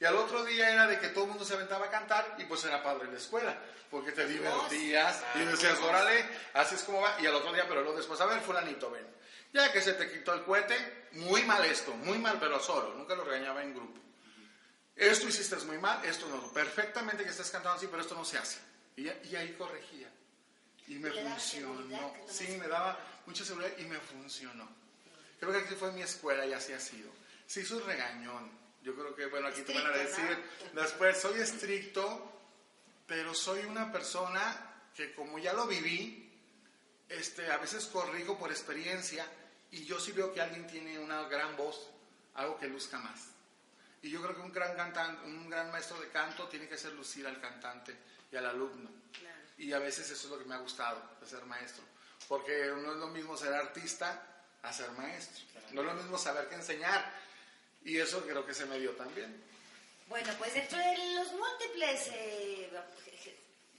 Y 0.00 0.04
al 0.04 0.16
otro 0.16 0.44
día 0.44 0.70
era 0.70 0.86
de 0.86 0.98
que 1.00 1.08
todo 1.08 1.24
el 1.24 1.30
mundo 1.30 1.44
se 1.44 1.54
aventaba 1.54 1.86
a 1.86 1.90
cantar 1.90 2.34
y 2.38 2.44
pues 2.44 2.64
era 2.64 2.82
padre 2.82 3.04
en 3.06 3.12
la 3.12 3.18
escuela, 3.18 3.58
porque 3.90 4.12
te 4.12 4.26
divertías 4.26 5.22
y 5.36 5.38
decías, 5.40 5.78
órale, 5.80 6.24
así 6.54 6.74
es 6.74 6.82
como 6.82 7.00
va. 7.00 7.16
Y 7.20 7.26
al 7.26 7.34
otro 7.34 7.52
día, 7.52 7.66
pero 7.66 7.82
luego 7.82 7.96
después, 7.96 8.20
a 8.20 8.26
ver, 8.26 8.40
fulanito, 8.40 8.90
ven. 8.90 9.06
Ya 9.52 9.72
que 9.72 9.80
se 9.80 9.94
te 9.94 10.10
quitó 10.12 10.34
el 10.34 10.42
cohete, 10.44 11.08
muy 11.12 11.42
mal 11.44 11.64
esto, 11.64 11.92
muy 11.94 12.18
mal, 12.18 12.36
pero 12.38 12.60
solo, 12.60 12.92
nunca 12.94 13.14
lo 13.14 13.24
regañaba 13.24 13.62
en 13.62 13.74
grupo. 13.74 13.98
Esto 14.94 15.28
hiciste 15.28 15.56
muy 15.64 15.78
mal, 15.78 16.04
esto 16.04 16.26
no, 16.28 16.52
perfectamente 16.52 17.22
que 17.24 17.30
estés 17.30 17.50
cantando 17.50 17.76
así, 17.78 17.86
pero 17.86 18.02
esto 18.02 18.14
no 18.14 18.24
se 18.24 18.38
hace. 18.38 18.58
Y, 18.96 19.04
y 19.08 19.36
ahí 19.36 19.54
corregía. 19.58 20.08
Y 20.88 20.94
me 20.96 21.10
funcionó. 21.10 22.14
Sí, 22.28 22.56
me- 22.60 22.68
daba 22.68 22.98
mucha 23.26 23.44
seguridad 23.44 23.72
y 23.78 23.84
me 23.84 23.98
funcionó. 23.98 24.68
Creo 25.40 25.52
que 25.52 25.58
aquí 25.58 25.74
fue 25.74 25.92
mi 25.92 26.02
escuela 26.02 26.46
y 26.46 26.52
así 26.52 26.72
ha 26.72 26.80
sido. 26.80 27.10
Sí, 27.46 27.64
soy 27.64 27.80
regañón. 27.80 28.50
Yo 28.86 28.94
creo 28.94 29.16
que, 29.16 29.26
bueno, 29.26 29.48
aquí 29.48 29.62
te 29.62 29.74
van 29.74 29.84
a 29.84 29.96
Estricto, 29.96 30.30
decir, 30.30 30.70
después 30.72 31.20
soy 31.20 31.40
estricto, 31.40 32.32
pero 33.04 33.34
soy 33.34 33.64
una 33.64 33.90
persona 33.90 34.90
que 34.94 35.12
como 35.12 35.40
ya 35.40 35.52
lo 35.52 35.66
viví, 35.66 36.32
este, 37.08 37.50
a 37.50 37.56
veces 37.56 37.86
corrijo 37.86 38.38
por 38.38 38.52
experiencia 38.52 39.26
y 39.72 39.84
yo 39.84 39.98
sí 39.98 40.12
veo 40.12 40.32
que 40.32 40.40
alguien 40.40 40.68
tiene 40.68 41.00
una 41.00 41.24
gran 41.24 41.56
voz, 41.56 41.90
algo 42.34 42.60
que 42.60 42.68
luzca 42.68 43.00
más. 43.00 43.30
Y 44.02 44.10
yo 44.10 44.22
creo 44.22 44.36
que 44.36 44.42
un 44.42 44.52
gran 44.52 44.76
cantante, 44.76 45.26
un 45.26 45.50
gran 45.50 45.72
maestro 45.72 45.98
de 46.00 46.08
canto 46.10 46.46
tiene 46.46 46.68
que 46.68 46.76
hacer 46.76 46.92
lucir 46.92 47.26
al 47.26 47.40
cantante 47.40 47.96
y 48.30 48.36
al 48.36 48.46
alumno. 48.46 48.88
Claro. 49.18 49.36
Y 49.58 49.72
a 49.72 49.80
veces 49.80 50.08
eso 50.10 50.28
es 50.28 50.30
lo 50.30 50.38
que 50.38 50.44
me 50.44 50.54
ha 50.54 50.58
gustado, 50.58 51.16
de 51.20 51.26
ser 51.26 51.44
maestro. 51.44 51.82
Porque 52.28 52.72
no 52.80 52.92
es 52.92 52.98
lo 52.98 53.08
mismo 53.08 53.36
ser 53.36 53.52
artista 53.52 54.44
a 54.62 54.72
ser 54.72 54.92
maestro. 54.92 55.44
No 55.72 55.80
es 55.80 55.86
lo 55.88 55.94
mismo 55.94 56.16
saber 56.16 56.48
qué 56.48 56.54
enseñar. 56.54 57.25
Y 57.86 57.98
eso 57.98 58.22
creo 58.26 58.44
que 58.44 58.52
se 58.52 58.66
me 58.66 58.78
dio 58.78 58.90
también. 58.92 59.42
Bueno, 60.08 60.32
pues 60.38 60.54
dentro 60.54 60.76
de 60.78 61.14
los 61.14 61.32
múltiples 61.32 62.10
eh, 62.12 62.70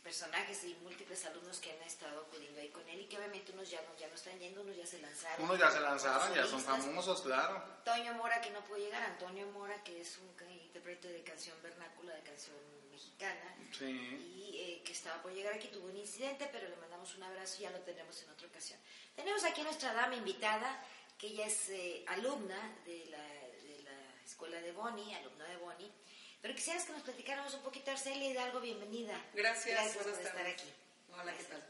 personajes 0.03 0.63
y 0.63 0.73
múltiples 0.75 1.25
alumnos 1.25 1.59
que 1.59 1.71
han 1.73 1.81
estado 1.83 2.21
acudiendo 2.21 2.61
ahí 2.61 2.69
con 2.69 2.87
él 2.87 3.01
y 3.01 3.05
que 3.07 3.17
obviamente 3.17 3.51
unos 3.51 3.69
ya 3.69 3.81
no, 3.81 3.97
ya 3.99 4.07
no 4.07 4.15
están 4.15 4.39
yendo, 4.39 4.61
unos 4.61 4.77
ya 4.77 4.85
se 4.87 4.99
lanzaron. 5.01 5.43
Unos 5.45 5.59
ya 5.59 5.69
se 5.69 5.81
lanzaron, 5.81 6.33
ya 6.33 6.45
son 6.45 6.61
famosos, 6.61 7.21
claro. 7.21 7.61
Toño 7.83 8.13
Mora 8.13 8.39
que 8.39 8.49
no 8.51 8.61
pudo 8.63 8.77
llegar, 8.77 9.03
Antonio 9.03 9.45
Mora 9.51 9.83
que 9.83 9.99
es 10.01 10.17
un 10.19 10.51
intérprete 10.51 11.09
de 11.09 11.23
canción 11.23 11.55
vernácula, 11.61 12.13
de 12.15 12.21
canción 12.21 12.55
mexicana 12.91 13.55
Sí. 13.77 13.85
y 13.85 14.57
eh, 14.59 14.81
que 14.85 14.93
estaba 14.93 15.21
por 15.21 15.33
llegar 15.33 15.53
aquí, 15.53 15.67
tuvo 15.67 15.87
un 15.87 15.97
incidente, 15.97 16.47
pero 16.51 16.69
le 16.69 16.75
mandamos 16.77 17.13
un 17.15 17.23
abrazo 17.23 17.57
y 17.59 17.63
ya 17.63 17.71
lo 17.71 17.79
tenemos 17.79 18.21
en 18.23 18.29
otra 18.29 18.47
ocasión. 18.47 18.79
Tenemos 19.15 19.43
aquí 19.43 19.59
a 19.61 19.65
nuestra 19.65 19.93
dama 19.93 20.15
invitada, 20.15 20.81
que 21.17 21.27
ella 21.27 21.47
es 21.47 21.69
eh, 21.69 22.05
alumna 22.07 22.75
de 22.85 23.05
la 23.07 23.36
escuela 24.27 24.59
de 24.61 24.73
Boni, 24.73 25.15
alumna 25.15 25.45
de 25.45 25.57
Boni, 25.57 25.91
pero 26.41 26.53
quisieras 26.53 26.85
que 26.85 26.91
nos 26.91 27.01
platicáramos 27.01 27.53
un 27.53 27.61
poquito, 27.61 27.91
Arcelia 27.91 28.29
Hidalgo, 28.29 28.59
bienvenida. 28.59 29.17
Gracias, 29.33 29.67
Gracias 29.67 30.03
por 30.03 30.13
estar 30.13 30.45
aquí. 30.45 30.71
Hola, 31.13 31.33
¿qué 31.37 31.43
tal? 31.45 31.63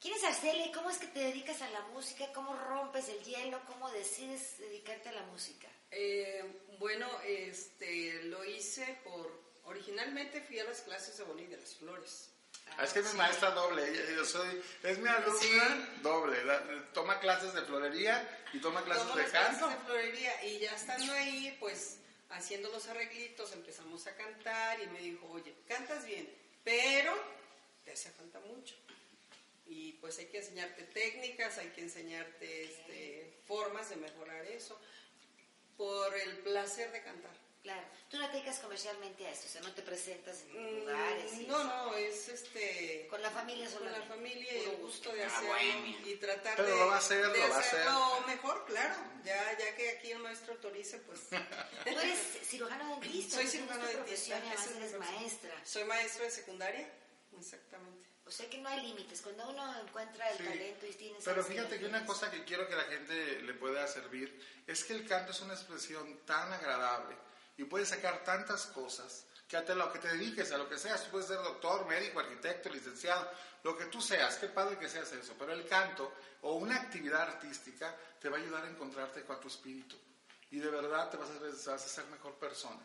¿Quién 0.00 0.14
es 0.14 0.24
Arcelia 0.24 0.72
cómo 0.72 0.90
es 0.90 0.98
que 0.98 1.06
te 1.06 1.20
dedicas 1.20 1.60
a 1.60 1.70
la 1.70 1.82
música? 1.88 2.32
¿Cómo 2.32 2.56
rompes 2.56 3.08
el 3.08 3.22
hielo? 3.22 3.60
¿Cómo 3.66 3.90
decides 3.90 4.58
dedicarte 4.58 5.10
a 5.10 5.12
la 5.12 5.22
música? 5.24 5.68
Eh, 5.90 6.42
bueno, 6.78 7.06
este, 7.24 8.22
lo 8.24 8.42
hice 8.44 8.98
por... 9.04 9.30
Originalmente 9.64 10.40
fui 10.40 10.58
a 10.58 10.64
las 10.64 10.80
clases 10.80 11.18
de 11.18 11.24
Boni 11.24 11.46
de 11.46 11.58
las 11.58 11.76
Flores. 11.76 12.31
Es 12.82 12.92
que 12.92 13.00
es 13.00 13.12
mi 13.12 13.18
maestra 13.18 13.50
doble, 13.50 13.84
yo 14.16 14.24
soy, 14.24 14.62
es 14.82 14.98
mi 14.98 15.08
alumna 15.08 15.88
doble, 16.02 16.42
da- 16.44 16.64
toma 16.94 17.20
clases 17.20 17.52
de 17.54 17.62
florería 17.62 18.44
y 18.52 18.58
toma 18.60 18.82
clases 18.82 19.14
de 19.14 19.24
clases 19.24 19.58
canto. 19.60 19.68
de 19.68 19.76
florería 19.84 20.44
y 20.44 20.58
ya 20.58 20.74
estando 20.74 21.12
ahí, 21.12 21.56
pues 21.60 21.98
haciendo 22.30 22.70
los 22.70 22.88
arreglitos 22.88 23.52
empezamos 23.52 24.06
a 24.06 24.16
cantar 24.16 24.80
y 24.80 24.86
me 24.86 25.00
dijo, 25.00 25.28
oye, 25.30 25.54
cantas 25.68 26.04
bien, 26.06 26.28
pero 26.64 27.14
te 27.84 27.92
hace 27.92 28.10
falta 28.10 28.40
mucho. 28.40 28.74
Y 29.66 29.92
pues 29.94 30.18
hay 30.18 30.26
que 30.26 30.38
enseñarte 30.38 30.82
técnicas, 30.84 31.58
hay 31.58 31.68
que 31.68 31.82
enseñarte 31.82 32.64
este, 32.64 33.38
formas 33.46 33.90
de 33.90 33.96
mejorar 33.96 34.44
eso, 34.46 34.80
por 35.76 36.14
el 36.16 36.38
placer 36.38 36.90
de 36.90 37.02
cantar. 37.02 37.30
Claro, 37.62 37.82
tú 38.10 38.18
no 38.18 38.26
te 38.28 38.32
dedicas 38.38 38.58
comercialmente 38.58 39.24
a 39.24 39.30
esto, 39.30 39.46
o 39.46 39.48
sea, 39.52 39.60
no 39.60 39.72
te 39.72 39.82
presentas 39.82 40.40
en 40.50 40.52
Mm, 40.52 40.80
lugares. 40.80 41.32
y 41.34 41.46
No, 41.46 41.58
eso. 41.60 41.64
no, 41.68 41.94
es 41.94 42.28
este 42.28 43.06
Con 43.08 43.22
la 43.22 43.30
familia 43.30 43.66
con 43.70 43.84
la 43.84 43.90
solamente. 43.92 44.08
familia 44.08 44.52
y 44.52 44.64
el 44.64 44.76
gusto 44.78 45.12
de 45.12 45.22
Ah, 45.22 45.26
hacerlo 45.28 45.86
y 46.04 46.14
tratar 46.16 46.56
Pero 46.56 46.68
de, 46.68 46.76
lo 46.76 46.86
va 46.88 46.94
a 46.96 46.98
hacer, 46.98 47.24
de 47.30 47.38
lo 47.38 47.48
va 47.50 47.56
a 47.56 47.60
hacer. 47.60 47.86
mejor, 48.26 48.64
claro. 48.66 48.96
Ya, 49.24 49.56
ya 49.56 49.76
que 49.76 49.90
aquí 49.90 50.10
el 50.10 50.18
maestro 50.18 50.54
autorice, 50.54 50.98
pues 50.98 51.20
Tú 51.84 51.98
eres 52.00 52.18
cirujano 52.42 52.98
dentista. 53.00 53.36
soy 53.36 53.46
cirujano 53.46 53.78
dentista. 53.86 54.02
profesión 54.02 54.38
y 54.44 54.48
además 54.48 54.70
eres 54.76 54.98
maestra. 54.98 55.64
Soy 55.64 55.84
maestro 55.84 56.24
de 56.24 56.30
secundaria, 56.32 56.92
exactamente. 57.38 58.08
O 58.26 58.30
sea 58.32 58.48
que 58.50 58.58
no 58.58 58.68
hay 58.68 58.80
límites. 58.86 59.20
Cuando 59.20 59.48
uno 59.50 59.80
encuentra 59.82 60.28
el 60.30 60.38
Sí. 60.38 60.44
talento 60.44 60.86
y 60.86 60.92
tiene... 60.94 61.18
Pero 61.24 61.44
fíjate 61.44 61.78
que 61.78 61.86
una 61.86 62.04
cosa 62.06 62.30
que 62.30 62.44
quiero 62.44 62.66
que 62.68 62.74
la 62.74 62.84
gente 62.84 63.42
le 63.42 63.54
pueda 63.54 63.86
servir 63.86 64.40
es 64.66 64.84
que 64.84 64.94
el 64.94 65.06
canto 65.06 65.32
es 65.32 65.40
una 65.40 65.54
expresión 65.54 66.24
tan 66.24 66.52
agradable 66.52 67.16
y 67.56 67.64
puedes 67.64 67.88
sacar 67.88 68.24
tantas 68.24 68.66
cosas 68.66 69.26
que 69.52 69.56
a 69.58 69.74
lo 69.74 69.92
que 69.92 69.98
te 69.98 70.08
dediques, 70.08 70.50
a 70.52 70.56
lo 70.56 70.66
que 70.66 70.78
seas, 70.78 71.04
tú 71.04 71.10
puedes 71.10 71.28
ser 71.28 71.36
doctor, 71.36 71.86
médico, 71.86 72.20
arquitecto, 72.20 72.70
licenciado, 72.70 73.30
lo 73.62 73.76
que 73.76 73.84
tú 73.84 74.00
seas, 74.00 74.36
qué 74.36 74.48
padre 74.48 74.78
que 74.78 74.88
seas 74.88 75.12
eso, 75.12 75.34
pero 75.38 75.52
el 75.52 75.66
canto 75.66 76.14
o 76.40 76.54
una 76.54 76.76
actividad 76.76 77.20
artística 77.20 77.94
te 78.18 78.30
va 78.30 78.38
a 78.38 78.40
ayudar 78.40 78.64
a 78.64 78.70
encontrarte 78.70 79.24
con 79.24 79.38
tu 79.40 79.48
espíritu 79.48 79.98
y 80.50 80.58
de 80.58 80.70
verdad 80.70 81.10
te 81.10 81.18
vas 81.18 81.28
a, 81.30 81.70
vas 81.72 81.82
ser 81.82 82.06
mejor 82.06 82.34
persona. 82.36 82.80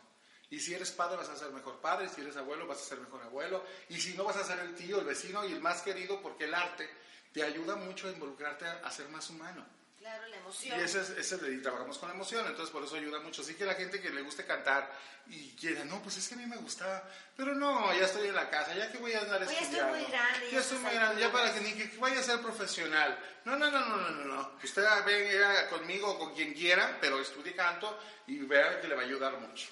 Y 0.50 0.60
si 0.60 0.74
eres 0.74 0.90
padre 0.90 1.16
vas 1.16 1.30
a 1.30 1.36
ser 1.36 1.50
mejor 1.52 1.80
padre, 1.80 2.08
si 2.08 2.20
eres 2.20 2.36
abuelo 2.36 2.66
vas 2.66 2.82
a 2.82 2.84
ser 2.84 2.98
mejor 2.98 3.22
abuelo, 3.22 3.64
y 3.88 3.98
si 3.98 4.14
no 4.14 4.24
vas 4.24 4.36
a 4.36 4.44
ser 4.44 4.58
el 4.58 4.74
tío, 4.74 4.98
el 4.98 5.06
vecino 5.06 5.46
y 5.46 5.52
el 5.52 5.60
más 5.60 5.80
querido, 5.80 6.20
porque 6.20 6.44
el 6.44 6.54
arte 6.54 6.88
te 7.32 7.42
ayuda 7.42 7.76
mucho 7.76 8.08
a 8.08 8.10
involucrarte 8.10 8.66
a 8.66 8.90
ser 8.90 9.08
más 9.08 9.30
humano. 9.30 9.66
Claro, 10.08 10.26
la 10.28 10.36
Y 10.36 10.38
emoción. 10.40 10.80
ese 10.80 11.00
es, 11.02 11.10
ese 11.10 11.34
es 11.34 11.40
de- 11.42 11.52
y 11.52 11.60
trabajamos 11.60 11.98
con 11.98 12.10
emoción, 12.10 12.46
entonces 12.46 12.72
por 12.72 12.82
eso 12.82 12.96
ayuda 12.96 13.20
mucho. 13.20 13.42
Así 13.42 13.54
que 13.54 13.66
la 13.66 13.74
gente 13.74 14.00
que 14.00 14.08
le 14.08 14.22
guste 14.22 14.46
cantar 14.46 14.90
y 15.26 15.50
quiera, 15.54 15.84
no, 15.84 16.02
pues 16.02 16.16
es 16.16 16.26
que 16.26 16.34
a 16.34 16.38
mí 16.38 16.46
me 16.46 16.56
gustaba, 16.56 17.06
pero 17.36 17.54
no, 17.54 17.92
ya 17.94 18.06
estoy 18.06 18.28
en 18.28 18.34
la 18.34 18.48
casa, 18.48 18.74
ya 18.74 18.90
que 18.90 18.96
voy 18.96 19.12
a 19.12 19.20
andar 19.20 19.40
ya 19.40 19.50
estoy 19.50 19.64
estudiando. 19.64 19.94
muy 19.98 20.04
grande, 20.06 20.50
ya 20.50 20.58
estoy 20.60 20.78
muy 20.78 20.92
grande, 20.94 21.20
ya 21.20 21.30
para 21.30 21.52
que 21.52 21.60
ni 21.60 21.72
que 21.74 21.94
vaya 21.98 22.20
a 22.20 22.22
ser 22.22 22.40
profesional. 22.40 23.18
No, 23.44 23.56
no, 23.56 23.70
no, 23.70 23.80
no, 23.80 23.96
no, 23.98 24.10
no, 24.12 24.24
no. 24.24 24.58
Usted 24.64 24.82
venga 25.04 25.68
conmigo 25.68 26.10
o 26.10 26.18
con 26.18 26.34
quien 26.34 26.54
quiera, 26.54 26.96
pero 27.02 27.20
estudie 27.20 27.54
canto 27.54 28.00
y 28.26 28.38
vea 28.38 28.80
que 28.80 28.88
le 28.88 28.94
va 28.94 29.02
a 29.02 29.04
ayudar 29.04 29.38
mucho. 29.38 29.68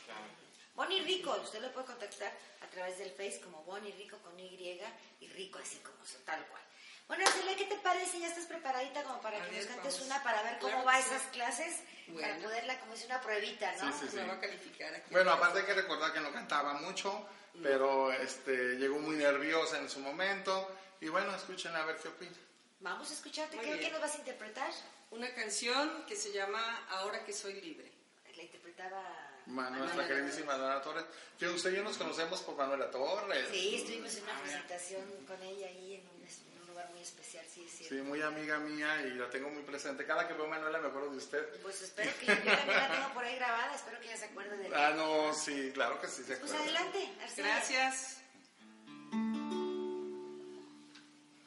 Bonnie 0.74 1.00
Rico, 1.02 1.34
usted 1.42 1.62
lo 1.62 1.72
puede 1.72 1.86
contactar 1.86 2.30
a 2.60 2.66
través 2.66 2.98
del 2.98 3.10
Face 3.12 3.40
como 3.42 3.64
Bonnie 3.64 3.92
Rico 3.92 4.18
con 4.18 4.38
Y 4.38 4.82
y 5.20 5.28
Rico 5.28 5.58
así 5.58 5.78
como 5.78 5.96
tal 6.26 6.46
cual. 6.48 6.62
Bueno, 7.08 7.24
Arcelia, 7.26 7.56
¿qué 7.56 7.64
te 7.66 7.76
parece? 7.76 8.18
¿Ya 8.18 8.28
estás 8.28 8.46
preparadita 8.46 9.02
como 9.04 9.20
para 9.20 9.38
A 9.40 9.44
que 9.46 9.50
ver, 9.52 9.64
nos 9.64 9.66
cantes 9.74 9.94
vamos. 9.94 10.06
una 10.06 10.22
para 10.24 10.42
ver 10.42 10.58
cómo 10.58 10.72
Claro 10.72 10.86
va 10.86 11.00
sí. 11.00 11.08
esas 11.08 11.22
clases? 11.28 11.76
Para 12.20 12.36
poderla, 12.38 12.80
como 12.80 12.94
es 12.94 13.04
una 13.04 13.20
pruebita, 13.20 13.72
¿no? 13.76 13.92
Sí, 13.92 13.98
sí, 14.00 14.06
sí. 14.10 14.16
Me 14.16 14.26
va 14.26 14.34
a 14.34 14.40
calificar 14.40 14.94
aquí. 14.94 15.08
Bueno, 15.12 15.30
aparte 15.32 15.60
hay 15.60 15.64
que 15.66 15.74
recordar 15.74 16.12
que 16.12 16.20
no 16.20 16.32
cantaba 16.32 16.74
mucho, 16.74 17.26
pero 17.62 18.12
este, 18.12 18.76
llegó 18.76 18.98
muy 18.98 19.16
nerviosa 19.16 19.78
en 19.78 19.88
su 19.88 20.00
momento. 20.00 20.68
Y 21.00 21.08
bueno, 21.08 21.34
escúchenla 21.34 21.82
a 21.82 21.84
ver 21.86 21.96
qué 21.98 22.08
opina. 22.08 22.32
Vamos 22.80 23.10
a 23.10 23.14
escucharte. 23.14 23.56
¿Qué, 23.58 23.78
qué 23.78 23.90
nos 23.90 24.00
vas 24.00 24.14
a 24.14 24.18
interpretar? 24.18 24.70
Una 25.12 25.32
canción 25.34 26.04
que 26.06 26.16
se 26.16 26.32
llama 26.32 26.86
Ahora 26.90 27.24
que 27.24 27.32
soy 27.32 27.60
libre. 27.60 27.90
La 28.36 28.42
interpretaba... 28.42 29.00
Ma- 29.46 29.62
Manuela 29.70 29.78
nuestra 29.84 30.02
Torres. 30.02 30.16
queridísima 30.18 30.56
Dana 30.58 30.82
Torres. 30.82 31.04
Que 31.38 31.48
usted 31.48 31.72
y 31.72 31.76
yo 31.76 31.82
nos 31.84 31.96
conocemos 31.96 32.40
por 32.42 32.56
Manuela 32.56 32.90
Torres. 32.90 33.46
Sí, 33.50 33.76
estuvimos 33.76 34.14
en 34.16 34.24
una 34.24 34.40
presentación 34.42 35.24
con 35.26 35.40
ella 35.42 35.68
ahí 35.68 35.94
en 35.94 36.00
un, 36.08 36.22
en 36.26 36.60
un 36.62 36.66
lugar 36.68 36.90
muy 36.90 36.95
especial, 37.06 37.44
sí, 37.52 37.64
es 37.64 37.70
Sí, 37.72 37.84
cierto. 37.88 38.04
muy 38.04 38.20
amiga 38.22 38.58
mía 38.58 39.02
y 39.02 39.10
la 39.14 39.28
tengo 39.30 39.48
muy 39.50 39.62
presente. 39.62 40.04
Cada 40.06 40.26
que 40.28 40.34
veo 40.34 40.44
a 40.46 40.48
Manuela 40.48 40.78
me 40.78 40.88
acuerdo 40.88 41.10
de 41.10 41.16
usted. 41.18 41.60
Pues 41.62 41.80
espero 41.82 42.10
que 42.20 42.26
yo 42.26 42.34
también 42.34 42.66
la 42.66 42.88
tengo 42.90 43.14
por 43.14 43.24
ahí 43.24 43.36
grabada, 43.36 43.74
espero 43.74 43.98
que 44.00 44.06
ella 44.06 44.16
se 44.16 44.24
acuerde 44.26 44.56
de 44.56 44.68
mí. 44.68 44.74
Ah, 44.76 44.92
no, 44.96 45.32
sí, 45.32 45.66
Sí, 45.66 45.70
claro 45.72 46.00
que 46.00 46.08
sí. 46.08 46.22
se 46.24 46.36
Pues 46.36 46.52
acuerda. 46.52 46.62
adelante, 46.80 47.08
Arcelia. 47.22 47.52
Gracias. 47.54 48.12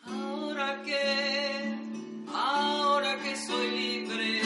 Ahora 0.06 0.82
que, 0.84 1.76
ahora 2.34 3.18
que 3.22 3.36
soy 3.36 3.72
libre 3.72 4.42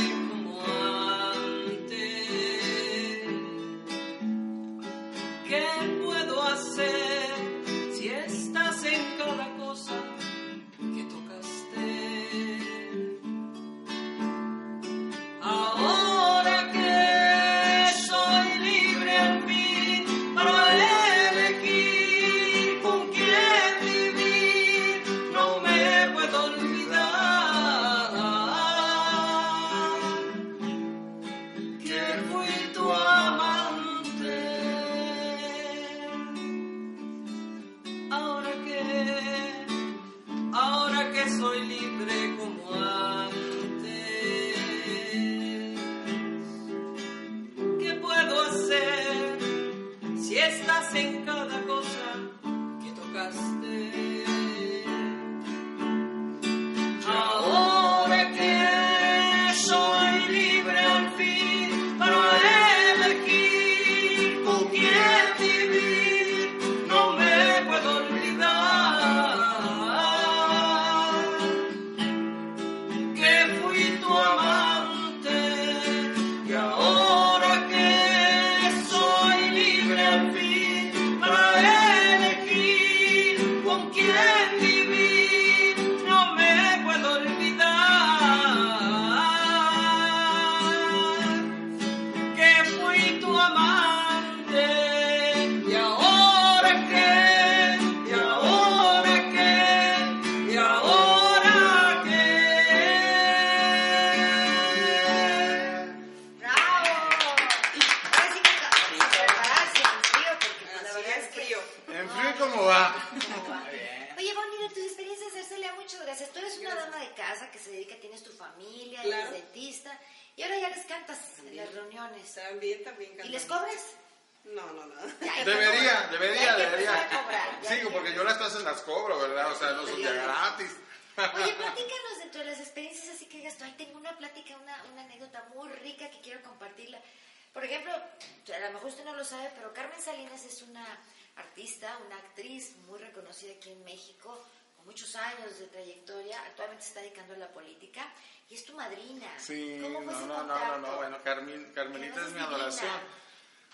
años 145.43 145.59
de 145.59 145.67
trayectoria, 145.67 146.41
actualmente 146.45 146.83
se 146.83 146.89
está 146.89 147.01
dedicando 147.01 147.33
a 147.33 147.37
la 147.37 147.51
política 147.51 148.11
y 148.49 148.55
es 148.55 148.65
tu 148.65 148.73
madrina. 148.73 149.27
Sí, 149.39 149.79
¿Cómo 149.81 150.01
no, 150.01 150.05
fue 150.11 150.13
ese 150.19 150.25
no, 150.27 150.37
no, 150.37 150.43
no, 150.43 150.53
contacto? 150.53 150.77
no, 150.79 150.95
bueno, 150.97 151.17
Carmen, 151.23 151.71
Carmelita 151.73 152.15
es 152.21 152.27
mi 152.27 152.33
divina. 152.33 152.47
adoración. 152.47 153.23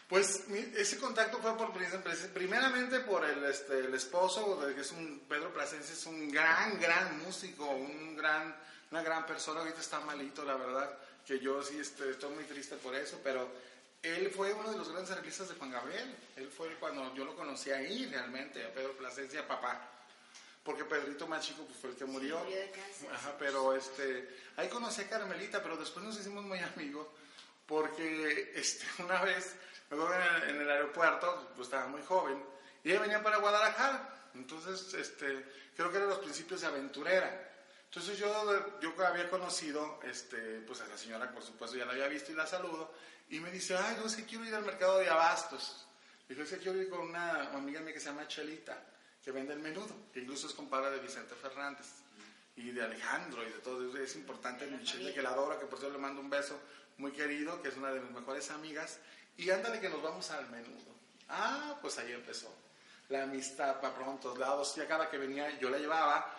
Pues 0.07 0.43
ese 0.76 0.97
contacto 0.99 1.38
fue 1.38 1.55
por 1.55 1.72
prim- 1.72 2.01
primeramente 2.34 2.99
por 3.01 3.24
el, 3.26 3.43
este, 3.45 3.78
el 3.80 3.93
esposo, 3.93 4.59
que 4.74 4.82
es 4.82 4.91
un 4.91 5.20
Pedro 5.30 5.53
Plasencia, 5.53 5.93
es 5.93 6.05
un 6.07 6.32
gran, 6.32 6.80
gran 6.80 7.20
músico, 7.20 7.65
un 7.70 8.15
gran, 8.17 8.55
una 8.89 9.03
gran 9.03 9.26
persona. 9.28 9.59
Ahorita 9.59 9.80
está 9.80 9.99
malito, 9.99 10.43
la 10.43 10.55
verdad, 10.55 10.97
que 11.28 11.39
yo 11.39 11.61
sí 11.61 11.78
este, 11.80 12.09
estoy 12.09 12.34
muy 12.34 12.43
triste 12.45 12.76
por 12.78 12.95
eso, 12.95 13.20
pero 13.24 13.51
él 14.01 14.32
fue 14.36 14.51
uno 14.51 14.72
de 14.72 14.78
los 14.80 14.89
grandes 14.89 15.11
arreglistas 15.11 15.49
de 15.49 15.55
Juan 15.55 15.70
Gabriel. 15.70 16.15
Él 16.38 16.49
fue 16.49 16.74
cuando 16.80 17.13
yo 17.13 17.24
lo 17.24 17.36
conocí 17.36 17.70
ahí 17.70 18.07
realmente, 18.07 18.65
a 18.65 18.74
Pedro 18.74 18.93
Plasencia, 18.93 19.47
papá. 19.47 19.91
Porque 20.64 20.84
Pedrito 20.86 21.28
más 21.28 21.45
chico 21.45 21.64
pues, 21.66 21.78
fue 21.80 21.89
el 21.91 21.95
que 21.95 22.05
murió. 22.05 22.39
murió 22.39 22.57
de 22.57 22.72
cáncer. 22.72 23.10
Ajá, 23.14 23.36
pero 23.39 23.76
este, 23.76 24.30
ahí 24.57 24.68
conocí 24.68 25.01
a 25.01 25.10
Carmelita, 25.10 25.64
pero 25.64 25.78
después 25.78 26.05
nos 26.05 26.20
hicimos 26.20 26.43
muy 26.43 26.60
amigos 26.60 27.07
porque 27.70 28.51
este, 28.55 28.86
una 29.03 29.22
vez, 29.22 29.55
me 29.91 29.97
en 29.97 30.22
el, 30.22 30.49
en 30.49 30.62
el 30.62 30.70
aeropuerto, 30.70 31.51
pues 31.55 31.68
estaba 31.68 31.88
muy 31.88 32.01
joven, 32.01 32.43
y 32.84 32.91
ella 32.91 33.01
venía 33.01 33.24
para 33.24 33.38
Guadalajara. 33.38 34.16
Entonces, 34.34 34.93
este, 34.93 35.45
creo 35.76 35.91
que 35.91 35.97
eran 35.97 36.10
los 36.10 36.20
principios 36.20 36.62
de 36.62 36.68
aventurera. 36.68 37.47
Entonces 37.86 38.20
yo, 38.20 38.80
yo 38.80 38.93
había 39.05 39.30
conocido 39.30 39.99
este, 40.03 40.62
pues 40.62 40.82
a 40.82 40.88
la 40.88 40.97
señora, 40.97 41.32
por 41.32 41.43
supuesto, 41.43 41.76
ya 41.76 41.86
la 41.86 41.93
había 41.93 42.07
visto 42.07 42.32
y 42.32 42.36
la 42.36 42.45
saludo, 42.45 42.93
y 43.30 43.39
me 43.39 43.51
dice, 43.51 43.76
ay, 43.76 43.97
no, 43.99 44.05
es 44.05 44.16
que 44.16 44.26
quiero 44.26 44.45
ir 44.45 44.53
al 44.53 44.66
mercado 44.66 44.99
de 44.99 45.10
abastos. 45.10 45.88
Dijo, 46.28 46.43
es 46.43 46.49
que 46.49 46.57
quiero 46.57 46.80
ir 46.80 46.89
con 46.89 46.99
una 46.99 47.51
amiga 47.53 47.82
mía 47.82 47.93
que 47.93 47.99
se 47.99 48.07
llama 48.07 48.28
Chelita, 48.28 48.80
que 49.30 49.34
vende 49.34 49.54
el 49.54 49.60
menudo, 49.60 49.96
que 50.12 50.22
incluso 50.22 50.48
es 50.48 50.54
compadre 50.54 50.90
de 50.90 51.02
Vicente 51.02 51.36
Fernández 51.36 51.86
y 52.56 52.72
de 52.72 52.82
Alejandro 52.82 53.44
y 53.44 53.52
de 53.52 53.60
todo. 53.60 53.96
Es 54.00 54.16
importante 54.16 54.66
Michelle 54.66 55.14
que 55.14 55.22
la 55.22 55.30
adora, 55.30 55.60
que 55.60 55.68
por 55.68 55.78
cierto 55.78 55.98
le 55.98 56.02
mando 56.02 56.20
un 56.20 56.32
beso 56.32 56.60
muy 56.98 57.12
querido, 57.12 57.62
que 57.62 57.70
es 57.70 57.78
una 57.78 57.92
de 57.92 58.00
mis 58.00 58.10
mejores 58.10 58.50
amigas. 58.50 58.98
Y 59.38 59.52
ándale 59.52 59.80
que 59.80 59.88
nos 59.88 60.02
vamos 60.02 60.32
al 60.32 60.50
menudo. 60.50 60.96
Ah, 61.28 61.78
pues 61.80 62.00
ahí 62.00 62.12
empezó. 62.12 62.52
La 63.10 63.22
amistad 63.22 63.80
para 63.80 63.94
por 63.94 64.20
todos 64.20 64.40
lados. 64.40 64.74
Ya 64.76 64.88
cada 64.88 65.12
que 65.12 65.20
venía 65.20 65.60
yo 65.60 65.70
la 65.70 65.78
llevaba. 65.78 66.34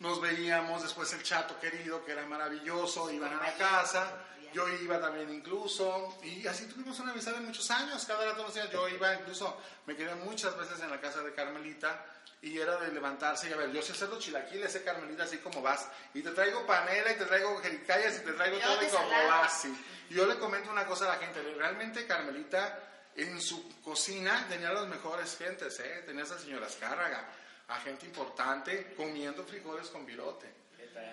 Nos 0.00 0.20
veíamos, 0.20 0.82
después 0.82 1.12
el 1.12 1.22
chato 1.22 1.60
querido, 1.60 2.04
que 2.04 2.10
era 2.10 2.26
maravilloso, 2.26 3.08
iban 3.12 3.34
a 3.34 3.40
la 3.40 3.54
casa, 3.54 4.26
yo 4.52 4.66
iba 4.68 4.98
también 4.98 5.28
incluso, 5.32 6.18
y 6.22 6.46
así 6.46 6.66
tuvimos 6.66 6.98
una 7.00 7.12
amistad 7.12 7.32
de 7.32 7.40
muchos 7.40 7.70
años, 7.70 8.04
cada 8.06 8.24
rato 8.24 8.42
nos 8.42 8.54
yo 8.70 8.88
iba 8.88 9.14
incluso, 9.14 9.60
me 9.84 9.94
quedé 9.94 10.14
muchas 10.14 10.56
veces 10.56 10.80
en 10.80 10.90
la 10.90 10.98
casa 10.98 11.22
de 11.22 11.34
Carmelita, 11.34 12.04
y 12.42 12.58
era 12.58 12.76
de 12.76 12.92
levantarse 12.92 13.48
y 13.48 13.52
a 13.52 13.56
ver, 13.56 13.72
yo 13.72 13.82
sé 13.82 13.92
hacer 13.92 14.08
los 14.08 14.18
chilaquiles, 14.18 14.70
sé 14.70 14.82
Carmelita, 14.82 15.24
así 15.24 15.38
como 15.38 15.62
vas, 15.62 15.88
y 16.14 16.22
te 16.22 16.30
traigo 16.30 16.66
panela, 16.66 17.12
y 17.12 17.16
te 17.16 17.24
traigo 17.24 17.58
jericayas, 17.58 18.18
y 18.18 18.24
te 18.24 18.32
traigo 18.32 18.58
todo, 18.58 18.82
y 18.82 18.88
como 18.88 19.08
vas, 19.08 19.62
sí. 19.62 19.86
Y 20.10 20.14
yo 20.14 20.26
le 20.26 20.38
comento 20.38 20.70
una 20.70 20.86
cosa 20.86 21.06
a 21.06 21.16
la 21.16 21.16
gente, 21.16 21.42
realmente 21.56 22.06
Carmelita, 22.06 22.78
en 23.16 23.40
su 23.40 23.80
cocina, 23.80 24.46
tenía 24.48 24.72
las 24.72 24.86
mejores 24.86 25.36
gentes, 25.36 25.80
¿eh? 25.80 26.02
tenía 26.06 26.22
a 26.22 26.26
esa 26.26 26.38
señora 26.38 26.66
Azcárraga, 26.66 27.28
a 27.68 27.80
gente 27.80 28.06
importante, 28.06 28.94
comiendo 28.96 29.44
frijoles 29.44 29.88
con 29.88 30.04
virote 30.04 30.66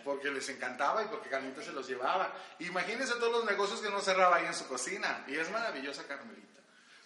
porque 0.03 0.29
les 0.31 0.47
encantaba 0.49 1.03
y 1.03 1.07
porque 1.07 1.29
Carmelita 1.29 1.61
se 1.61 1.71
los 1.71 1.87
llevaba. 1.87 2.33
Imagínense 2.59 3.13
todos 3.15 3.31
los 3.31 3.45
negocios 3.45 3.79
que 3.81 3.89
no 3.89 4.01
cerraba 4.01 4.37
ahí 4.37 4.45
en 4.45 4.53
su 4.53 4.67
cocina. 4.67 5.23
Y 5.27 5.35
es 5.35 5.49
maravillosa 5.51 6.05
Carmelita. 6.05 6.52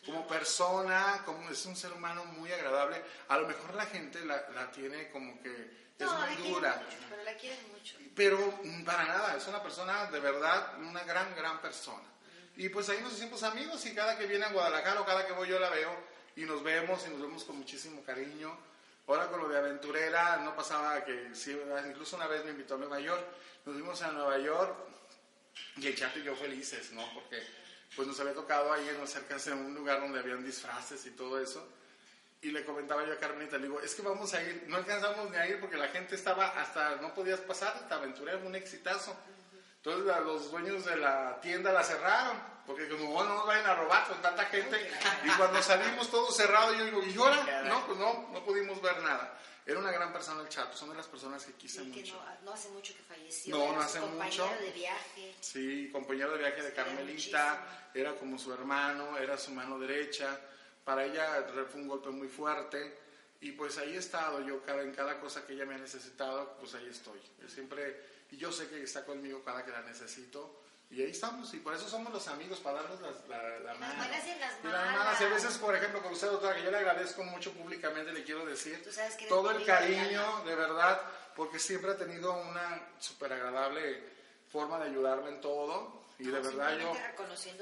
Como 0.07 0.25
persona, 0.27 1.21
como 1.25 1.47
es 1.51 1.63
un 1.67 1.75
ser 1.75 1.91
humano 1.91 2.25
muy 2.25 2.51
agradable. 2.51 2.99
A 3.27 3.37
lo 3.37 3.47
mejor 3.47 3.75
la 3.75 3.85
gente 3.85 4.25
la, 4.25 4.49
la 4.55 4.71
tiene 4.71 5.11
como 5.11 5.39
que 5.43 5.51
es 5.99 6.05
No, 6.07 6.17
la 6.17 6.25
muy 6.25 6.35
quieren 6.37 6.53
dura. 6.53 6.75
mucho, 6.83 6.97
pero 7.09 7.23
la 7.23 7.33
quieren 7.35 7.71
mucho. 7.71 7.95
Pero 8.15 8.59
mm, 8.63 8.83
para 8.85 9.03
nada, 9.05 9.35
es 9.37 9.45
una 9.47 9.61
persona 9.61 10.05
de 10.09 10.19
verdad, 10.19 10.79
una 10.79 11.03
gran, 11.03 11.35
gran 11.35 11.61
persona. 11.61 12.03
Y 12.55 12.69
pues 12.69 12.89
ahí 12.89 12.99
nos 13.01 13.13
hicimos 13.13 13.43
amigos 13.43 13.85
y 13.85 13.93
cada 13.93 14.17
que 14.17 14.25
viene 14.25 14.45
a 14.45 14.49
Guadalajara 14.49 15.01
o 15.01 15.05
cada 15.05 15.27
que 15.27 15.33
voy 15.33 15.47
yo 15.49 15.59
la 15.59 15.69
veo 15.69 15.91
y 16.35 16.41
nos 16.45 16.63
vemos 16.63 17.05
y 17.05 17.09
nos 17.11 17.21
vemos 17.21 17.43
con 17.43 17.57
muchísimo 17.57 18.01
cariño. 18.03 18.57
Ahora 19.07 19.27
con 19.27 19.39
lo 19.41 19.47
de 19.49 19.57
aventurera 19.57 20.37
no 20.37 20.55
pasaba 20.55 21.03
que, 21.05 21.29
sí, 21.35 21.55
incluso 21.87 22.15
una 22.15 22.27
vez 22.27 22.43
me 22.45 22.51
invitó 22.51 22.75
a 22.75 22.77
Nueva 22.77 22.99
York, 22.99 23.23
nos 23.65 23.75
vimos 23.75 24.01
a 24.01 24.11
Nueva 24.11 24.37
York 24.39 24.75
y 25.77 25.87
el 25.87 25.95
chato 25.95 26.19
y 26.19 26.23
yo 26.23 26.35
felices, 26.35 26.91
¿no? 26.91 27.03
Porque 27.13 27.41
pues 27.95 28.07
nos 28.07 28.19
había 28.19 28.33
tocado 28.33 28.71
ahí 28.71 28.87
en 28.89 29.07
cerca 29.07 29.37
de 29.37 29.53
un 29.53 29.73
lugar 29.73 30.01
donde 30.01 30.19
habían 30.19 30.43
disfraces 30.43 31.05
y 31.05 31.11
todo 31.11 31.39
eso. 31.39 31.67
Y 32.41 32.51
le 32.51 32.63
comentaba 32.63 33.05
yo 33.05 33.13
a 33.13 33.17
Carmenita, 33.17 33.57
le 33.57 33.63
digo, 33.63 33.81
es 33.81 33.95
que 33.95 34.03
vamos 34.03 34.33
a 34.33 34.41
ir, 34.43 34.65
no 34.67 34.77
alcanzamos 34.77 35.31
ni 35.31 35.37
a 35.37 35.47
ir 35.47 35.59
porque 35.59 35.77
la 35.77 35.87
gente 35.87 36.15
estaba 36.15 36.49
hasta, 36.49 36.97
no 36.97 37.13
podías 37.13 37.39
pasar, 37.39 37.75
esta 37.81 37.95
aventura 37.95 38.33
era 38.33 38.45
un 38.45 38.55
exitazo. 38.55 39.17
Entonces 39.77 40.05
los 40.23 40.51
dueños 40.51 40.85
de 40.85 40.97
la 40.97 41.39
tienda 41.41 41.71
la 41.71 41.83
cerraron, 41.83 42.37
porque 42.67 42.87
como 42.89 43.15
"Oh, 43.17 43.23
no 43.23 43.35
nos 43.35 43.47
vayan 43.47 43.65
a 43.65 43.75
robar 43.75 44.07
con 44.07 44.21
tanta 44.21 44.45
gente. 44.45 44.91
Y 45.23 45.29
cuando 45.31 45.61
salimos 45.63 46.11
todo 46.11 46.29
cerrado, 46.31 46.73
yo 46.75 46.85
digo, 46.85 47.01
¿y 47.01 47.17
ahora? 47.17 47.63
No, 47.63 47.85
pues 47.87 47.97
no, 47.97 48.29
no 48.31 48.43
pudimos 48.43 48.79
ver 48.81 49.01
nada. 49.01 49.39
Era 49.65 49.79
una 49.79 49.91
gran 49.91 50.13
persona 50.13 50.41
el 50.41 50.47
Chato, 50.49 50.77
son 50.77 50.89
de 50.89 50.95
las 50.95 51.07
personas 51.07 51.43
que 51.45 51.53
quise 51.53 51.83
Sí, 51.83 51.91
que 51.91 51.99
mucho. 52.01 52.15
no, 52.15 52.45
no 52.45 52.53
hace 52.53 52.69
mucho 52.69 52.93
que 52.95 53.01
falleció. 53.03 53.55
No, 53.57 53.63
era 53.63 53.71
no 53.73 53.81
hace 53.81 53.99
compañero 53.99 54.47
mucho. 54.47 54.61
de 54.63 54.71
viaje. 54.71 55.35
Sí, 55.41 55.89
compañero 55.91 56.31
de 56.33 56.37
viaje 56.37 56.61
de 56.61 56.73
Carmelita, 56.73 57.89
era 57.93 58.15
como 58.15 58.37
su 58.37 58.53
hermano, 58.53 59.17
era 59.17 59.37
su 59.37 59.51
mano 59.51 59.77
derecha. 59.79 60.39
Para 60.85 61.03
ella 61.03 61.45
fue 61.69 61.81
un 61.81 61.87
golpe 61.89 62.09
muy 62.09 62.29
fuerte 62.29 62.97
y 63.41 63.51
pues 63.51 63.77
ahí 63.77 63.95
he 63.95 63.97
estado 63.99 64.39
yo 64.41 64.63
cada, 64.63 64.81
en 64.83 64.93
cada 64.93 65.19
cosa 65.19 65.45
que 65.45 65.51
ella 65.53 65.65
me 65.65 65.75
ha 65.75 65.79
necesitado, 65.79 66.55
pues 66.59 66.73
ahí 66.75 66.87
estoy. 66.89 67.19
Yo 67.41 67.49
siempre, 67.49 68.05
y 68.31 68.37
yo 68.37 68.53
sé 68.53 68.69
que 68.69 68.81
está 68.81 69.03
conmigo 69.05 69.43
cada 69.43 69.65
que 69.65 69.71
la 69.71 69.81
necesito 69.81 70.63
y 70.89 71.01
ahí 71.01 71.11
estamos 71.11 71.53
y 71.53 71.57
por 71.59 71.73
eso 71.73 71.87
somos 71.89 72.13
los 72.13 72.27
amigos, 72.27 72.59
para 72.59 72.81
darnos 72.81 73.01
las- 73.01 73.27
la, 73.27 73.37
la, 73.43 73.55
En 73.57 73.63
las 73.65 73.79
mano. 73.79 73.95
buenas 73.97 74.25
y 74.25 74.29
las 74.29 74.35
Y 74.37 74.39
las 74.39 74.63
malas. 74.63 74.95
malas. 74.97 75.21
Y 75.21 75.23
a 75.25 75.29
veces, 75.29 75.57
por 75.57 75.75
ejemplo, 75.75 76.01
con 76.01 76.13
usted, 76.13 76.27
doctora, 76.27 76.55
que 76.55 76.63
yo 76.63 76.71
le 76.71 76.77
agradezco 76.77 77.23
mucho 77.23 77.51
públicamente, 77.53 78.11
le 78.13 78.23
quiero 78.23 78.45
decir 78.45 78.81
todo 79.27 79.51
el 79.51 79.59
de 79.59 79.65
cariño, 79.65 80.43
de 80.45 80.55
verdad, 80.55 81.01
porque 81.35 81.59
siempre 81.59 81.91
ha 81.91 81.97
tenido 81.97 82.33
una 82.33 82.81
súper 82.99 83.33
agradable 83.33 84.03
forma 84.51 84.79
de 84.79 84.89
ayudarme 84.89 85.29
en 85.29 85.41
todo. 85.41 86.05
Y 86.19 86.23
de 86.23 86.31
No, 86.31 86.41
verdad 86.41 86.75
yo... 86.79 86.93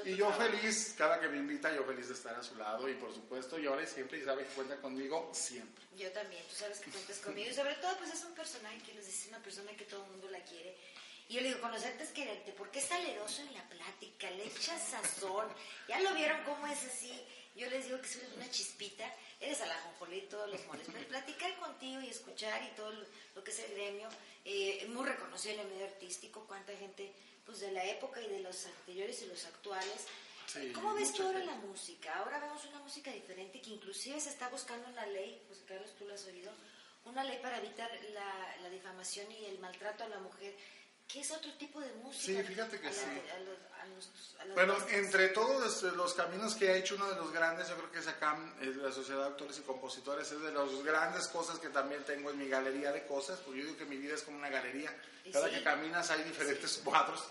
Y 0.06 0.16
yo 0.16 0.28
trabajo. 0.28 0.40
feliz, 0.44 0.94
cada 0.96 1.20
que 1.20 1.28
me 1.28 1.36
invita, 1.36 1.70
yo 1.74 1.84
feliz 1.84 2.08
de 2.08 2.14
estar 2.14 2.34
a 2.36 2.42
su 2.42 2.54
lado. 2.56 2.88
Y 2.88 2.94
por 2.94 3.12
supuesto, 3.12 3.58
yo 3.58 3.68
ahora 3.74 3.84
siempre, 3.84 4.16
y 4.18 4.24
sabe 4.24 4.44
que 4.44 4.54
cuenta 4.54 4.76
conmigo 4.76 5.28
siempre. 5.34 5.84
Yo 5.94 6.10
también, 6.12 6.42
tú 6.48 6.54
sabes 6.54 6.80
que 6.80 6.90
cuentas 6.90 7.18
conmigo. 7.18 7.50
Y 7.50 7.54
sobre 7.54 7.74
todo, 7.74 7.94
pues 7.98 8.14
es 8.14 8.24
un 8.24 8.34
personaje 8.34 8.78
que 8.78 8.94
les 8.94 9.04
dice, 9.04 9.28
una 9.28 9.40
persona 9.40 9.72
que 9.76 9.84
todo 9.84 10.04
el 10.06 10.10
mundo 10.12 10.30
la 10.30 10.40
quiere. 10.42 10.74
Y 11.28 11.34
yo 11.34 11.40
le 11.40 11.48
digo, 11.48 11.60
conocerte 11.60 12.04
es 12.04 12.10
quererte, 12.10 12.52
porque 12.52 12.78
es 12.78 12.84
saleroso 12.84 13.42
en 13.42 13.54
la 13.54 13.68
plática, 13.68 14.30
le 14.30 14.46
echas 14.46 14.80
sazón. 14.80 15.48
Ya 15.88 16.00
lo 16.00 16.14
vieron 16.14 16.42
cómo 16.44 16.66
es 16.66 16.82
así. 16.84 17.12
Yo 17.56 17.68
les 17.70 17.86
digo 17.86 18.00
que 18.00 18.08
soy 18.08 18.22
una 18.36 18.50
chispita, 18.50 19.10
eres 19.40 19.60
al 19.62 19.70
ajonjolí 19.70 20.18
y 20.18 20.28
todos 20.28 20.50
los 20.50 20.64
moles. 20.66 20.86
Pero 20.92 21.08
platicar 21.08 21.56
contigo 21.58 22.00
y 22.02 22.08
escuchar 22.08 22.62
y 22.62 22.74
todo 22.76 22.92
lo, 22.92 23.06
lo 23.34 23.42
que 23.42 23.50
es 23.50 23.58
el 23.60 23.72
gremio, 23.72 24.08
eh, 24.44 24.86
muy 24.90 25.06
reconocido 25.06 25.54
en 25.54 25.60
el 25.60 25.68
medio 25.68 25.86
artístico, 25.86 26.44
cuánta 26.46 26.76
gente 26.76 27.12
pues 27.46 27.60
de 27.60 27.72
la 27.72 27.84
época 27.84 28.20
y 28.20 28.28
de 28.28 28.40
los 28.40 28.66
anteriores 28.66 29.22
y 29.22 29.26
los 29.26 29.44
actuales. 29.46 30.06
Sí, 30.46 30.70
¿Cómo 30.72 30.94
ves 30.94 31.12
tú 31.12 31.22
ahora 31.22 31.38
la 31.44 31.54
música? 31.54 32.18
Ahora 32.18 32.38
vemos 32.40 32.64
una 32.66 32.80
música 32.80 33.10
diferente 33.10 33.60
que 33.60 33.70
inclusive 33.70 34.20
se 34.20 34.30
está 34.30 34.48
buscando 34.48 34.88
una 34.88 35.06
ley, 35.06 35.42
pues 35.46 35.60
Carlos, 35.66 35.94
tú 35.96 36.06
lo 36.06 36.14
has 36.14 36.24
oído, 36.26 36.52
una 37.04 37.24
ley 37.24 37.38
para 37.40 37.58
evitar 37.58 37.90
la, 38.12 38.56
la 38.62 38.68
difamación 38.68 39.30
y 39.32 39.46
el 39.46 39.58
maltrato 39.60 40.04
a 40.04 40.08
la 40.08 40.18
mujer, 40.18 40.54
que 41.08 41.20
es 41.20 41.30
otro 41.30 41.52
tipo 41.54 41.80
de 41.80 41.92
música. 41.94 42.40
Sí, 42.42 42.46
fíjate 42.46 42.80
que 42.80 42.88
a 42.88 42.90
la- 42.90 42.96
sí. 42.96 43.04
a 43.04 43.38
los- 43.40 43.58
a 43.80 43.86
los- 43.86 44.34
a 44.40 44.44
las 44.44 44.54
Bueno, 44.54 44.76
entre 44.90 45.28
todos 45.28 45.82
los, 45.82 45.94
los 45.94 46.14
caminos 46.14 46.54
que 46.56 46.68
ha 46.70 46.76
hecho 46.76 46.96
uno 46.96 47.06
de 47.08 47.16
los 47.16 47.32
grandes, 47.32 47.68
yo 47.68 47.76
creo 47.76 47.92
que 47.92 47.98
es 48.00 48.08
acá, 48.08 48.36
es 48.60 48.76
la 48.76 48.90
Sociedad 48.90 49.20
de 49.20 49.26
Autores 49.26 49.58
y 49.58 49.62
Compositores, 49.62 50.30
es 50.32 50.40
de 50.40 50.52
las 50.52 50.68
grandes 50.82 51.28
cosas 51.28 51.58
que 51.60 51.68
también 51.68 52.02
tengo 52.04 52.30
en 52.30 52.38
mi 52.38 52.48
galería 52.48 52.90
de 52.92 53.06
cosas, 53.06 53.38
porque 53.40 53.60
yo 53.60 53.66
digo 53.66 53.78
que 53.78 53.84
mi 53.84 53.96
vida 53.96 54.14
es 54.14 54.22
como 54.22 54.36
una 54.38 54.48
galería. 54.50 54.94
Cada 55.32 55.48
sí. 55.48 55.54
que 55.54 55.62
caminas 55.62 56.10
hay 56.10 56.22
diferentes 56.24 56.78
cuadros. 56.84 57.22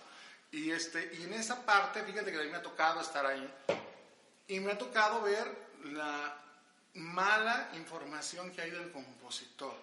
Y, 0.51 0.71
este, 0.71 1.13
y 1.19 1.23
en 1.23 1.33
esa 1.33 1.65
parte, 1.65 2.01
fíjate 2.03 2.31
que 2.31 2.37
a 2.39 2.43
mí 2.43 2.49
me 2.49 2.57
ha 2.57 2.61
tocado 2.63 3.01
estar 3.01 3.25
ahí, 3.25 3.53
y 4.47 4.59
me 4.61 4.71
ha 4.71 4.77
tocado 4.77 5.21
ver 5.21 5.45
la 5.83 6.41
mala 6.93 7.69
información 7.73 8.51
que 8.51 8.61
hay 8.61 8.71
del 8.71 8.91
compositor. 8.91 9.75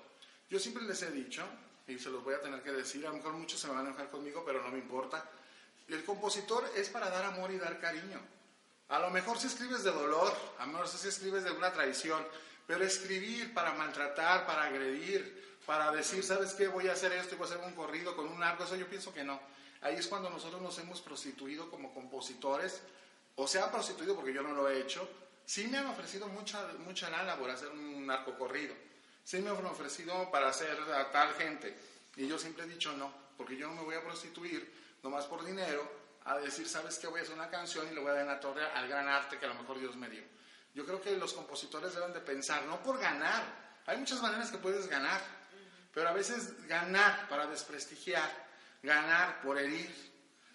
Yo 0.49 0.59
siempre 0.59 0.83
les 0.85 1.03
he 1.03 1.11
dicho, 1.11 1.45
y 1.87 1.99
se 1.99 2.11
los 2.11 2.23
voy 2.23 2.35
a 2.35 2.41
tener 2.41 2.63
que 2.63 2.73
decir, 2.73 3.07
a 3.07 3.11
lo 3.11 3.17
mejor 3.17 3.33
muchos 3.33 3.61
se 3.61 3.69
van 3.69 3.79
a 3.79 3.81
enojar 3.89 4.11
conmigo, 4.11 4.43
pero 4.45 4.63
no 4.63 4.71
me 4.71 4.79
importa. 4.79 5.29
El 5.89 6.05
compositor 6.05 6.71
es 6.77 6.89
para 6.89 7.11
dar 7.11 7.25
amor 7.25 7.51
y 7.51 7.59
dar 7.59 7.81
cariño. 7.81 8.21
A 8.89 8.99
lo 8.99 9.11
mejor 9.11 9.39
si 9.39 9.47
escribes 9.47 9.85
de 9.85 9.91
dolor, 9.91 10.35
a 10.59 10.67
lo 10.67 10.73
mejor 10.73 10.89
si 10.89 11.09
escribes 11.09 11.45
de 11.45 11.51
una 11.51 11.73
traición, 11.73 12.25
pero 12.67 12.85
escribir 12.85 13.53
para 13.55 13.73
maltratar, 13.73 14.47
para 14.47 14.65
agredir, 14.65 15.59
para 15.67 15.91
decir, 15.93 16.23
¿sabes 16.23 16.55
qué? 16.55 16.69
Voy 16.69 16.89
a 16.89 16.93
hacer 16.93 17.13
esto 17.13 17.35
y 17.35 17.39
voy 17.39 17.49
a 17.49 17.55
hacer 17.55 17.65
un 17.65 17.75
corrido 17.75 18.15
con 18.17 18.29
un 18.29 18.43
arco, 18.43 18.65
eso 18.65 18.77
yo 18.77 18.87
pienso 18.89 19.13
que 19.13 19.25
no. 19.25 19.41
Ahí 19.81 19.97
es 19.97 20.07
cuando 20.07 20.31
nosotros 20.31 20.63
nos 20.63 20.79
hemos 20.79 21.01
prostituido 21.01 21.71
como 21.71 21.93
compositores, 21.93 22.83
o 23.37 23.49
se 23.49 23.61
han 23.61 23.71
prostituido 23.71 24.15
porque 24.15 24.33
yo 24.33 24.43
no 24.43 24.53
lo 24.53 24.69
he 24.69 24.81
hecho. 24.81 25.09
Sí 25.45 25.67
me 25.69 25.79
han 25.79 25.87
ofrecido 25.87 26.29
mucha, 26.29 26.69
mucha 26.85 27.11
lana 27.11 27.37
por 27.37 27.51
hacer 27.51 27.69
un 27.69 28.07
narco 28.07 28.39
corrido. 28.39 28.75
Sí 29.25 29.39
me 29.41 29.51
han 29.51 29.65
ofrecido 29.67 30.31
para 30.31 30.49
hacer 30.49 30.79
a 30.93 31.11
tal 31.11 31.33
gente. 31.35 31.77
Y 32.17 32.27
yo 32.27 32.39
siempre 32.39 32.65
he 32.65 32.69
dicho 32.69 32.93
no, 32.95 33.13
porque 33.37 33.57
yo 33.57 33.69
no 33.69 33.75
me 33.75 33.83
voy 33.83 33.95
a 33.95 34.03
prostituir 34.03 34.99
nomás 35.03 35.27
por 35.27 35.45
dinero 35.45 36.01
a 36.25 36.39
decir, 36.39 36.69
¿sabes 36.69 36.99
qué? 36.99 37.07
Voy 37.07 37.21
a 37.21 37.23
hacer 37.23 37.35
una 37.35 37.49
canción 37.51 37.87
y 37.91 37.95
le 37.95 38.01
voy 38.01 38.11
a 38.11 38.15
dar 38.15 38.23
en 38.23 38.29
la 38.29 38.41
torre 38.41 38.65
al 38.65 38.87
gran 38.89 39.09
arte 39.09 39.39
que 39.39 39.47
a 39.47 39.49
lo 39.49 39.55
mejor 39.55 39.79
Dios 39.79 39.97
me 39.97 40.09
dio. 40.09 40.23
Yo 40.75 40.85
creo 40.87 41.01
que 41.01 41.17
los 41.17 41.33
compositores 41.33 41.95
deben 41.95 42.13
de 42.13 42.21
pensar, 42.21 42.63
no 42.65 42.83
por 42.83 42.99
ganar. 42.99 43.43
Hay 43.87 43.97
muchas 43.99 44.21
maneras 44.23 44.51
que 44.51 44.59
puedes 44.59 44.87
ganar, 44.87 45.21
pero 45.93 46.09
a 46.09 46.13
veces 46.13 46.67
ganar 46.67 47.29
para 47.29 47.47
desprestigiar, 47.47 48.31
ganar 48.83 49.41
por 49.43 49.59
herir 49.59 49.91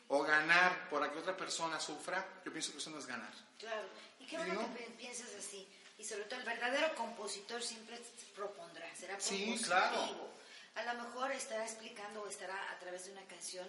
o 0.07 0.23
ganar 0.23 0.89
por 0.89 1.11
que 1.11 1.19
otra 1.19 1.35
persona 1.35 1.79
sufra, 1.79 2.25
yo 2.45 2.51
pienso 2.51 2.71
que 2.71 2.77
eso 2.77 2.89
no 2.89 2.97
es 2.99 3.05
ganar. 3.05 3.31
Claro, 3.59 3.87
y 4.19 4.25
qué 4.25 4.37
bueno 4.37 4.53
¿no? 4.53 4.73
que 4.73 4.83
pi- 4.85 4.93
piensas 4.97 5.29
así. 5.37 5.67
Y 5.97 6.03
sobre 6.03 6.25
todo 6.25 6.39
el 6.39 6.45
verdadero 6.45 6.93
compositor 6.95 7.61
siempre 7.61 7.99
propondrá, 8.35 8.85
será 8.95 9.19
Sí, 9.19 9.37
propositivo. 9.37 9.67
claro. 9.67 10.37
A 10.75 10.93
lo 10.93 11.03
mejor 11.03 11.31
estará 11.31 11.63
explicando 11.65 12.21
o 12.21 12.27
estará 12.27 12.71
a 12.71 12.77
través 12.79 13.05
de 13.05 13.11
una 13.13 13.25
canción 13.25 13.67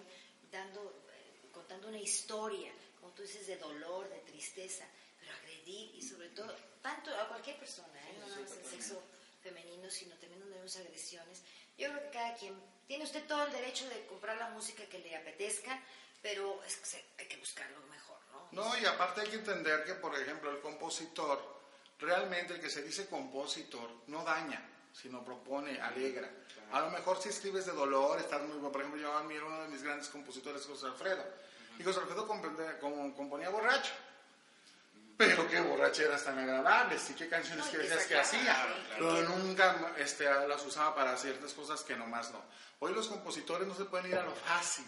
dando, 0.53 1.05
eh, 1.13 1.49
contando 1.53 1.89
una 1.89 1.99
historia, 1.99 2.71
como 3.01 3.13
tú 3.15 3.23
dices, 3.23 3.47
de 3.47 3.57
dolor, 3.57 4.09
de 4.11 4.19
tristeza, 4.21 4.85
pero 5.19 5.33
agredir 5.33 5.95
y 5.95 6.03
sobre 6.03 6.29
todo, 6.31 6.55
tanto 6.83 7.15
a 7.19 7.29
cualquier 7.29 7.57
persona, 7.59 7.99
¿eh? 8.11 8.17
no 8.21 8.29
nada 8.29 8.41
más 8.43 8.53
el 8.53 8.65
sexo 8.67 9.03
femenino, 9.43 9.91
sino 9.91 10.15
también 10.17 10.41
donde 10.41 10.57
vemos 10.57 10.77
agresiones. 10.77 11.41
Yo 11.79 11.89
creo 11.91 12.03
que 12.03 12.11
cada 12.11 12.35
quien 12.35 12.55
tiene 12.87 13.05
usted 13.05 13.27
todo 13.27 13.45
el 13.45 13.53
derecho 13.53 13.89
de 13.89 14.05
comprar 14.07 14.37
la 14.37 14.51
música 14.51 14.85
que 14.87 14.99
le 14.99 15.17
apetezca, 15.17 15.81
pero 16.21 16.63
es 16.65 16.77
que 16.77 17.05
hay 17.23 17.27
que 17.29 17.37
buscar 17.39 17.71
lo 17.71 17.81
mejor, 17.87 18.19
¿no? 18.33 18.49
No, 18.53 18.79
y 18.79 18.85
aparte 18.85 19.23
hay 19.23 19.29
que 19.29 19.37
entender 19.37 19.85
que, 19.85 19.95
por 19.95 20.15
ejemplo, 20.19 20.51
el 20.51 20.61
compositor, 20.61 21.58
realmente 21.99 22.55
el 22.55 22.61
que 22.61 22.71
se 22.71 22.83
dice 22.83 23.07
compositor, 23.07 23.91
no 24.07 24.25
daña, 24.25 24.63
sino 24.93 25.25
propone, 25.25 25.81
alegra. 25.81 26.29
A 26.73 26.81
lo 26.81 26.91
mejor 26.91 27.21
si 27.21 27.29
escribes 27.29 27.67
de 27.67 27.73
dolor, 27.73 28.19
estás 28.21 28.43
muy 28.43 28.53
bueno. 28.53 28.71
Por 28.71 28.81
ejemplo, 28.83 29.01
yo 29.01 29.17
admiro 29.17 29.47
uno 29.47 29.63
de 29.63 29.69
mis 29.69 29.83
grandes 29.83 30.09
compositores, 30.09 30.65
José 30.67 30.87
Alfredo. 30.87 31.25
Y 31.79 31.85
José 31.85 32.01
Alfredo 32.01 32.27
componía, 32.27 33.49
borracho. 33.51 33.93
Pero 35.17 35.49
qué 35.49 35.61
borracheras 35.61 36.23
tan 36.23 36.39
agradables 36.39 37.11
y 37.11 37.15
qué 37.15 37.29
canciones 37.29 37.67
No, 37.67 37.73
que 37.73 37.79
decías 37.79 38.07
que 38.07 38.19
hacía. 38.19 38.57
Pero 38.91 39.11
claro. 39.11 39.29
nunca 39.39 39.93
este, 39.99 40.25
las 40.25 40.65
usaba 40.65 40.95
para 40.95 41.17
ciertas 41.17 41.53
cosas 41.55 41.83
que 41.83 41.97
nomás 41.97 42.31
no. 42.31 42.41
Hoy 42.81 42.95
los 42.95 43.09
compositores 43.09 43.67
no 43.67 43.75
se 43.75 43.85
pueden 43.87 44.13
ir 44.13 44.17
a 44.17 44.23
lo 44.23 44.33
fácil. 44.33 44.85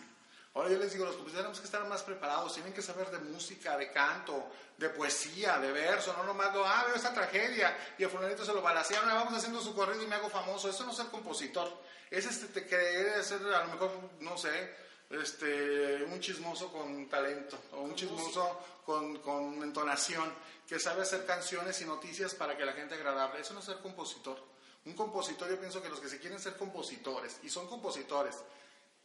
Ahora 0.55 0.69
yo 0.69 0.79
les 0.79 0.93
digo, 0.93 1.05
los 1.05 1.15
compositores 1.15 1.45
tenemos 1.45 1.61
que 1.61 1.67
estar 1.67 1.87
más 1.89 2.03
preparados, 2.03 2.55
tienen 2.55 2.73
que 2.73 2.83
saber 2.83 3.09
de 3.11 3.19
música, 3.21 3.77
de 3.77 3.93
canto, 3.93 4.51
de 4.77 4.89
poesía, 4.89 5.59
de 5.61 5.71
verso, 5.71 6.13
no 6.17 6.25
nomás 6.25 6.53
lo, 6.53 6.67
ah, 6.67 6.85
veo 6.87 6.97
esta 6.97 7.15
tragedia 7.15 7.77
y 7.97 8.03
a 8.03 8.09
fulanito 8.09 8.45
se 8.45 8.53
lo 8.53 8.61
balacearon, 8.61 9.09
ah, 9.11 9.15
vamos 9.15 9.35
haciendo 9.35 9.61
su 9.61 9.75
corrido 9.75 10.03
y 10.03 10.09
me 10.09 10.17
hago 10.17 10.29
famoso. 10.29 10.69
Eso 10.69 10.85
no 10.85 10.91
es 10.91 10.97
ser 10.97 11.07
compositor. 11.07 11.73
Es 12.11 12.27
este, 12.27 12.49
te 12.49 12.67
creer 12.67 13.23
ser 13.23 13.41
a 13.47 13.65
lo 13.65 13.73
mejor, 13.73 13.93
no 14.19 14.37
sé, 14.37 14.75
este, 15.11 16.03
un 16.05 16.19
chismoso 16.19 16.73
con 16.73 17.09
talento 17.09 17.57
o 17.73 17.83
un 17.83 17.95
chismoso 17.95 18.59
con, 18.85 19.19
con 19.19 19.63
entonación 19.63 20.33
que 20.67 20.81
sabe 20.81 21.03
hacer 21.03 21.25
canciones 21.27 21.81
y 21.81 21.85
noticias 21.85 22.35
para 22.35 22.57
que 22.57 22.65
la 22.65 22.73
gente 22.73 22.97
agradable. 22.97 23.41
Eso 23.41 23.55
no 23.55 23.61
es 23.61 23.67
ser 23.67 23.79
compositor. 23.79 24.43
Un 24.85 24.95
compositor, 24.95 25.49
yo 25.49 25.61
pienso 25.61 25.81
que 25.81 25.89
los 25.89 26.01
que 26.01 26.09
se 26.09 26.19
quieren 26.19 26.41
ser 26.41 26.57
compositores 26.57 27.39
y 27.45 27.51
son 27.51 27.69
compositores 27.69 28.37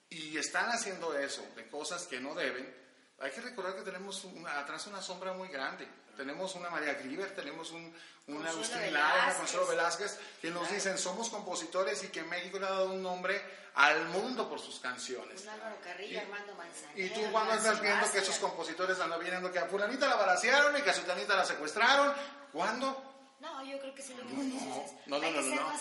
y 0.10 0.38
están 0.38 0.70
haciendo 0.72 1.18
eso 1.18 1.46
de 1.56 1.68
cosas 1.68 2.04
que 2.08 2.20
no 2.20 2.34
deben, 2.36 2.74
hay 3.20 3.32
que 3.32 3.42
recordar 3.42 3.76
que 3.76 3.82
tenemos 3.82 4.24
una- 4.26 4.60
atrás 4.60 4.88
una 4.88 5.02
sombra 5.02 5.34
muy 5.34 5.48
grande. 5.50 5.88
Tenemos 6.18 6.56
una 6.56 6.70
María 6.70 6.94
Grieber, 6.94 7.36
tenemos 7.36 7.72
un, 7.72 7.94
una 8.28 8.50
Agustín 8.50 8.94
Lara, 8.94 9.26
una. 9.26 9.36
Consuelo 9.36 9.68
Velázquez, 9.68 10.18
que 10.42 10.50
nos 10.50 10.70
dicen 10.72 10.98
somos 10.98 11.30
compositores 11.30 12.04
y 12.04 12.08
que 12.08 12.24
México 12.24 12.58
le 12.58 12.66
ha 12.68 12.70
dado 12.72 12.92
un 12.92 13.02
nombre 13.04 13.42
al 13.74 14.06
mundo 14.06 14.48
por 14.50 14.60
sus 14.62 14.80
canciones. 14.80 15.42
Un 15.44 15.50
Álvaro 15.50 15.78
Carrillo, 15.84 16.22
Armando 16.22 16.56
Manzanero. 16.56 17.06
Y 17.06 17.10
tú 17.10 17.22
cuando 17.34 17.54
estás 17.54 17.82
viendo 17.82 18.10
que 18.10 18.20
esos 18.20 18.38
compositores 18.38 18.98
andan 19.02 19.20
viendo 19.20 19.52
que 19.52 19.60
a 19.60 19.66
fulanita 19.66 20.08
la 20.08 20.16
balacearon 20.16 20.78
y 20.78 20.82
que 20.82 20.90
a 20.90 20.94
sutanita 20.94 21.36
la 21.36 21.44
secuestraron, 21.46 22.14
¿cuándo? 22.54 23.12
No, 23.42 23.66
yo 23.66 23.78
creo 23.80 23.94
que 23.94 24.02
sí 24.02 24.14
lo 24.14 24.24
que 24.26 24.34
tú 24.34 24.42
dices 24.42 24.62
es. 24.86 25.08
No, 25.08 25.20
no, 25.20 25.30
no, 25.32 25.42
no, 25.42 25.56
no. 25.56 25.72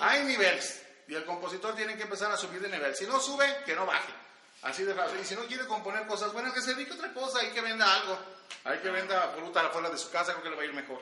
Hay 0.00 0.24
niveles 0.24 0.82
y 1.08 1.14
el 1.14 1.24
compositor 1.24 1.74
tiene 1.74 1.96
que 1.96 2.02
empezar 2.02 2.30
a 2.30 2.36
subir 2.36 2.60
de 2.60 2.68
nivel. 2.68 2.94
Si 2.94 3.06
no 3.06 3.20
sube, 3.20 3.62
que 3.64 3.74
no 3.74 3.86
baje. 3.86 4.12
Así 4.62 4.84
de 4.84 4.94
fácil. 4.94 5.18
Y 5.20 5.24
si 5.24 5.34
no 5.34 5.46
quiere 5.46 5.66
componer 5.66 6.06
cosas 6.06 6.32
buenas, 6.32 6.52
que 6.52 6.60
se 6.60 6.74
dedique 6.74 6.92
a 6.92 6.94
otra 6.94 7.12
cosa, 7.14 7.40
hay 7.40 7.50
que 7.50 7.60
venda 7.60 7.92
algo. 7.94 8.18
Hay 8.64 8.78
que 8.78 8.90
venda 8.90 9.32
fruta 9.36 9.66
afuera 9.66 9.88
de 9.88 9.98
su 9.98 10.10
casa, 10.10 10.32
creo 10.32 10.42
que 10.42 10.50
le 10.50 10.56
va 10.56 10.62
a 10.62 10.66
ir 10.66 10.74
mejor. 10.74 11.00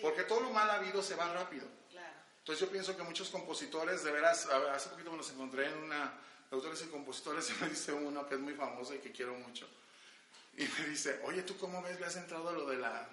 Porque 0.00 0.22
todo 0.22 0.40
lo 0.40 0.50
mal 0.50 0.70
habido 0.70 1.02
se 1.02 1.16
va 1.16 1.32
rápido. 1.32 1.66
Claro. 1.90 2.14
Entonces 2.38 2.64
yo 2.64 2.70
pienso 2.70 2.96
que 2.96 3.02
muchos 3.02 3.28
compositores, 3.30 4.04
de 4.04 4.12
veras, 4.12 4.46
hace 4.46 4.90
poquito 4.90 5.10
me 5.10 5.16
los 5.16 5.30
encontré 5.30 5.66
en 5.66 5.78
una 5.78 6.12
autores 6.50 6.82
y 6.82 6.86
compositores 6.86 7.48
y 7.50 7.62
me 7.62 7.68
dice 7.68 7.92
uno 7.92 8.26
que 8.26 8.34
es 8.34 8.40
muy 8.40 8.54
famoso 8.54 8.94
y 8.94 8.98
que 8.98 9.12
quiero 9.12 9.34
mucho. 9.34 9.68
Y 10.56 10.64
me 10.64 10.88
dice, 10.88 11.20
oye, 11.24 11.42
¿tú 11.42 11.56
cómo 11.56 11.80
ves? 11.82 11.98
¿Le 12.00 12.06
has 12.06 12.16
entrado 12.16 12.48
a 12.48 12.52
lo 12.52 12.66
de 12.66 12.76
la, 12.76 13.08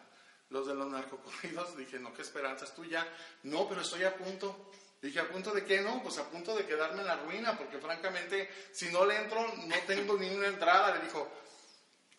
los 0.50 0.68
de 0.68 0.76
los 0.76 0.88
narcocorridos? 0.88 1.78
Dije, 1.78 2.00
no, 2.00 2.14
qué 2.14 2.24
esperanzas 2.24 2.74
tú 2.76 2.86
ya. 2.86 3.08
No, 3.44 3.68
pero 3.70 3.82
estoy 3.82 4.04
a 4.04 4.16
punto. 4.16 4.72
Dije, 5.02 5.20
¿a 5.20 5.30
punto 5.30 5.52
de 5.52 5.64
qué 5.64 5.82
no? 5.82 6.02
Pues 6.02 6.18
a 6.18 6.28
punto 6.30 6.56
de 6.56 6.66
quedarme 6.66 7.02
en 7.02 7.08
la 7.08 7.18
ruina, 7.18 7.56
porque 7.58 7.78
francamente, 7.78 8.50
si 8.74 8.89
no 8.89 9.06
le 9.06 9.16
entro, 9.18 9.41
no 9.56 9.76
tengo 9.86 10.18
ni 10.18 10.30
una 10.34 10.48
entrada. 10.48 10.95
Le 10.95 11.02
dijo, 11.06 11.32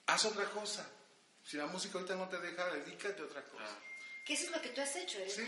haz 0.07 0.25
otra 0.27 0.45
cosa. 0.47 0.89
Si 1.43 1.57
la 1.57 1.67
música 1.67 1.99
ahorita 1.99 2.15
no 2.15 2.29
te 2.29 2.39
deja, 2.39 2.69
dedícate 2.71 3.21
a 3.23 3.25
otra 3.25 3.43
cosa. 3.45 3.77
Que 4.25 4.35
eso 4.35 4.45
es 4.45 4.51
lo 4.53 4.61
que 4.61 4.69
tú 4.69 4.81
has 4.81 4.95
hecho, 4.95 5.19
eres 5.19 5.35
Sí. 5.35 5.43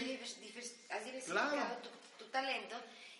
has 0.88 1.04
diversificado 1.04 1.50
Claro. 1.52 1.76
tu, 1.82 2.24
tu 2.24 2.30
talento 2.30 2.76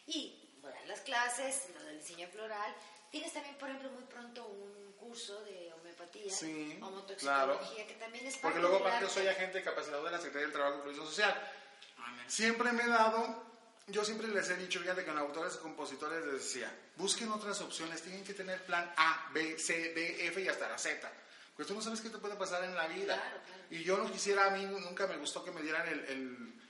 y 0.06 0.56
bueno, 0.62 0.76
las 0.86 1.00
clases, 1.00 1.68
lo 1.74 1.82
del 1.84 1.98
diseño 2.00 2.26
floral. 2.28 2.74
Tienes 3.10 3.32
también, 3.32 3.56
por 3.56 3.68
ejemplo, 3.68 3.90
muy 3.90 4.04
pronto 4.04 4.44
un 4.46 4.92
curso 4.98 5.42
de 5.44 5.72
homeopatía, 5.74 6.32
Sí, 6.32 6.78
homotoxicología, 6.80 7.16
claro. 7.18 7.86
que 7.88 7.94
también 7.98 8.26
es 8.26 8.36
Porque 8.38 8.58
luego 8.58 8.76
aparte 8.76 9.04
arte. 9.04 9.10
soy 9.14 9.26
agente 9.28 9.62
capacitador 9.62 10.04
de 10.06 10.10
la 10.12 10.16
Secretaría 10.18 10.46
del 10.46 10.52
Trabajo 10.52 10.78
y 10.78 10.80
Previsión 10.82 11.06
Social. 11.06 11.52
Ah, 11.98 12.12
mira. 12.12 12.30
Siempre 12.30 12.72
me 12.72 12.82
he 12.84 12.88
dado, 12.88 13.49
yo 13.86 14.04
siempre 14.04 14.28
les 14.28 14.48
he 14.50 14.56
dicho, 14.56 14.80
fíjate, 14.80 15.04
con 15.04 15.18
autores 15.18 15.54
y 15.56 15.58
compositores 15.58 16.24
les 16.24 16.34
decía, 16.34 16.72
busquen 16.96 17.30
otras 17.32 17.60
opciones, 17.60 18.02
tienen 18.02 18.22
que 18.24 18.34
tener 18.34 18.64
plan 18.64 18.92
A, 18.96 19.30
B, 19.34 19.58
C, 19.58 19.92
D, 19.94 20.26
F 20.28 20.40
y 20.40 20.48
hasta 20.48 20.68
la 20.68 20.78
Z. 20.78 21.10
Pues 21.56 21.66
tú 21.68 21.74
no 21.74 21.82
sabes 21.82 22.00
qué 22.00 22.08
te 22.10 22.18
puede 22.18 22.36
pasar 22.36 22.62
en 22.64 22.74
la 22.74 22.86
vida. 22.86 23.14
Claro, 23.16 23.40
claro. 23.44 23.62
Y 23.70 23.82
yo 23.82 23.96
no 23.98 24.10
quisiera, 24.10 24.46
a 24.46 24.50
mí 24.50 24.64
nunca 24.64 25.06
me 25.06 25.16
gustó 25.16 25.44
que 25.44 25.50
me 25.50 25.62
dieran 25.62 25.86
el... 25.88 26.00
el- 26.06 26.60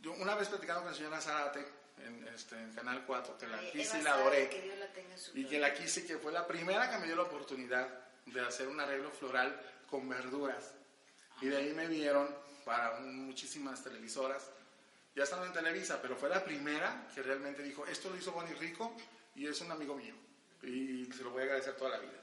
yo 0.00 0.12
una 0.14 0.34
vez 0.34 0.48
platicando 0.48 0.82
con 0.82 0.90
la 0.92 0.96
señora 0.96 1.20
Zárate 1.20 1.62
en, 1.98 2.26
este, 2.28 2.54
en 2.56 2.72
Canal 2.72 3.04
4, 3.06 3.36
que 3.36 3.46
la 3.46 3.60
quise 3.70 3.98
y 3.98 4.02
la 4.02 4.14
adoré. 4.14 4.48
Que 4.48 4.62
Dios 4.62 4.78
la 4.78 4.90
tenga 4.92 5.18
su 5.18 5.36
Y 5.38 5.44
que 5.44 5.58
la 5.58 5.74
quise, 5.74 6.06
que 6.06 6.16
fue 6.16 6.32
la 6.32 6.46
primera 6.46 6.90
que 6.90 6.96
me 6.96 7.06
dio 7.06 7.16
la 7.16 7.22
oportunidad 7.24 7.86
de 8.24 8.40
hacer 8.40 8.66
un 8.68 8.80
arreglo 8.80 9.10
floral 9.10 9.60
con 9.90 10.08
verduras. 10.08 10.72
Y 11.42 11.48
de 11.48 11.58
ahí 11.58 11.72
me 11.74 11.86
vieron 11.86 12.34
para 12.64 12.98
muchísimas 13.00 13.84
televisoras. 13.84 14.50
Ya 15.14 15.24
estaba 15.24 15.46
en 15.46 15.52
Televisa, 15.52 16.00
pero 16.00 16.16
fue 16.16 16.28
la 16.28 16.44
primera 16.44 17.08
que 17.14 17.22
realmente 17.22 17.62
dijo, 17.62 17.84
esto 17.86 18.10
lo 18.10 18.16
hizo 18.16 18.32
Bonnie 18.32 18.54
Rico 18.54 18.96
y 19.34 19.46
es 19.46 19.60
un 19.60 19.72
amigo 19.72 19.96
mío. 19.96 20.14
Y 20.62 21.06
se 21.12 21.24
lo 21.24 21.30
voy 21.30 21.42
a 21.42 21.44
agradecer 21.44 21.74
toda 21.74 21.90
la 21.90 21.98
vida. 21.98 22.20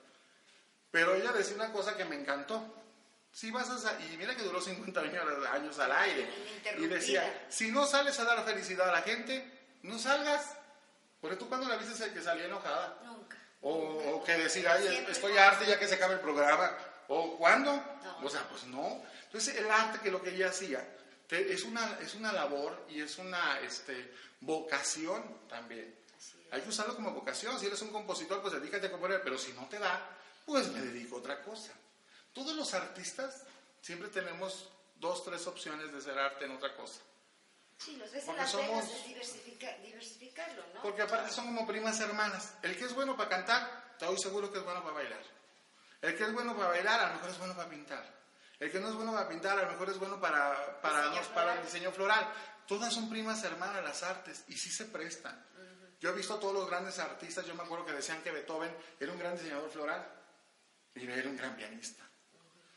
Pero 0.91 1.15
ella 1.15 1.31
decía 1.31 1.55
una 1.55 1.71
cosa 1.71 1.97
que 1.97 2.05
me 2.05 2.15
encantó. 2.15 2.75
Si 3.31 3.51
vas 3.51 3.69
a 3.69 3.99
y 3.99 4.17
mira 4.17 4.35
que 4.35 4.43
duró 4.43 4.61
50 4.61 4.99
años, 5.51 5.77
al 5.79 5.91
aire. 5.91 6.29
Y 6.77 6.87
decía, 6.87 7.45
si 7.49 7.71
no 7.71 7.85
sales 7.85 8.17
a 8.19 8.23
dar 8.23 8.43
felicidad 8.45 8.89
a 8.89 8.93
la 8.93 9.01
gente, 9.01 9.43
no 9.83 9.99
salgas. 9.99 10.55
Porque 11.19 11.35
tú 11.35 11.49
cuando 11.49 11.67
la 11.67 11.75
viste 11.75 12.03
el 12.03 12.13
que 12.13 12.21
salía 12.21 12.45
enojada. 12.45 12.99
Nunca. 13.05 13.37
O, 13.61 13.75
nunca, 13.75 14.09
o 14.09 14.23
que 14.23 14.37
decir, 14.37 14.67
ay, 14.67 15.05
estoy 15.09 15.37
harta 15.37 15.65
ya 15.65 15.77
que 15.77 15.87
se 15.87 15.95
acabe 15.95 16.15
el 16.15 16.21
programa. 16.21 16.71
O 17.09 17.37
¿cuándo? 17.37 17.71
No. 17.71 18.25
O 18.25 18.29
sea, 18.29 18.47
pues 18.49 18.63
no. 18.65 19.03
Entonces 19.25 19.55
el 19.55 19.69
arte 19.69 19.99
que 19.99 20.09
lo 20.09 20.21
que 20.21 20.29
ella 20.29 20.49
hacía 20.49 20.87
te- 21.27 21.51
es, 21.53 21.63
una, 21.63 21.99
es 22.01 22.15
una 22.15 22.31
labor 22.33 22.85
y 22.89 23.01
es 23.01 23.17
una 23.17 23.59
este, 23.61 24.13
vocación 24.41 25.41
también. 25.47 25.95
Hay 26.51 26.61
que 26.61 26.69
usarlo 26.69 26.95
como 26.95 27.11
vocación. 27.11 27.59
Si 27.59 27.65
eres 27.65 27.81
un 27.81 27.91
compositor, 27.91 28.41
pues 28.41 28.53
dedícate 28.53 28.87
a 28.87 28.91
componer. 28.91 29.21
Pero 29.23 29.37
si 29.37 29.51
no 29.53 29.67
te 29.67 29.79
da, 29.79 30.09
pues 30.45 30.69
me 30.71 30.79
dedico 30.81 31.17
a 31.17 31.19
otra 31.19 31.41
cosa. 31.43 31.73
Todos 32.33 32.55
los 32.55 32.73
artistas 32.73 33.43
siempre 33.81 34.07
tenemos 34.09 34.69
dos, 34.95 35.23
tres 35.25 35.45
opciones 35.47 35.91
de 35.91 35.97
hacer 35.97 36.17
arte 36.17 36.45
en 36.45 36.51
otra 36.51 36.73
cosa. 36.75 37.01
Sí, 37.77 37.95
los 37.97 38.09
ves 38.11 38.21
en 38.21 38.25
Porque 38.27 38.41
las 38.41 38.51
somos- 38.51 38.67
Vegas, 38.69 38.89
es 38.91 39.05
diversifica- 39.07 39.77
diversificarlo, 39.83 40.63
¿no? 40.73 40.81
Porque 40.81 41.01
aparte 41.03 41.31
son 41.31 41.45
como 41.47 41.67
primas 41.67 41.99
hermanas. 41.99 42.53
El 42.63 42.75
que 42.77 42.85
es 42.85 42.93
bueno 42.93 43.15
para 43.17 43.29
cantar, 43.29 43.91
estoy 43.91 44.17
seguro 44.17 44.51
que 44.51 44.59
es 44.59 44.63
bueno 44.63 44.81
para 44.81 44.95
bailar. 44.95 45.21
El 46.01 46.15
que 46.17 46.23
es 46.23 46.33
bueno 46.33 46.55
para 46.55 46.69
bailar, 46.69 46.99
a 47.01 47.07
lo 47.09 47.13
mejor 47.15 47.29
es 47.29 47.37
bueno 47.39 47.55
para 47.55 47.69
pintar. 47.69 48.17
El 48.59 48.71
que 48.71 48.79
no 48.79 48.89
es 48.89 48.95
bueno 48.95 49.13
para 49.13 49.29
pintar, 49.29 49.57
a 49.59 49.63
lo 49.63 49.71
mejor 49.71 49.89
es 49.89 49.99
bueno 49.99 50.19
para, 50.19 50.81
para, 50.81 50.97
Diseño 51.03 51.15
nos- 51.21 51.27
para 51.29 51.53
el 51.55 51.63
diseño 51.63 51.91
floral. 51.91 52.27
Todas 52.67 52.93
son 52.93 53.09
primas 53.09 53.43
hermanas 53.43 53.83
las 53.83 54.03
artes 54.03 54.43
y 54.47 54.57
sí 54.57 54.71
se 54.71 54.85
prestan. 54.85 55.45
Yo 55.99 56.09
he 56.09 56.13
visto 56.13 56.35
a 56.35 56.39
todos 56.39 56.53
los 56.53 56.69
grandes 56.69 56.99
artistas, 56.99 57.45
yo 57.45 57.55
me 57.55 57.63
acuerdo 57.63 57.85
que 57.85 57.93
decían 57.93 58.21
que 58.21 58.31
Beethoven 58.31 58.75
era 58.99 59.11
un 59.11 59.17
gran 59.19 59.35
diseñador 59.35 59.69
floral 59.71 60.07
y 60.95 61.07
era 61.09 61.29
un 61.29 61.37
gran 61.37 61.55
pianista. 61.55 62.03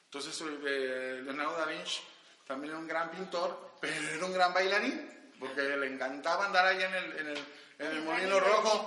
Entonces 0.04 0.38
eh, 0.66 1.20
Leonardo 1.22 1.56
da 1.58 1.66
Vinci 1.66 2.00
también 2.46 2.70
era 2.72 2.78
un 2.80 2.86
gran 2.88 3.10
pintor, 3.10 3.76
pero 3.80 3.94
era 4.08 4.24
un 4.26 4.32
gran 4.32 4.52
bailarín, 4.54 5.32
porque 5.38 5.62
le 5.62 5.86
encantaba 5.86 6.46
andar 6.46 6.66
ahí 6.66 6.82
en 6.82 6.94
el, 6.94 7.18
en 7.18 7.26
el, 7.28 7.38
en 7.78 7.86
el 7.86 8.02
molino 8.02 8.40
rojo, 8.40 8.86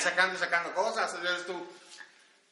sacando 0.00 0.34
y 0.34 0.38
sacando 0.38 0.74
cosas. 0.74 1.14
Entonces 1.14 1.46
tú, 1.46 1.66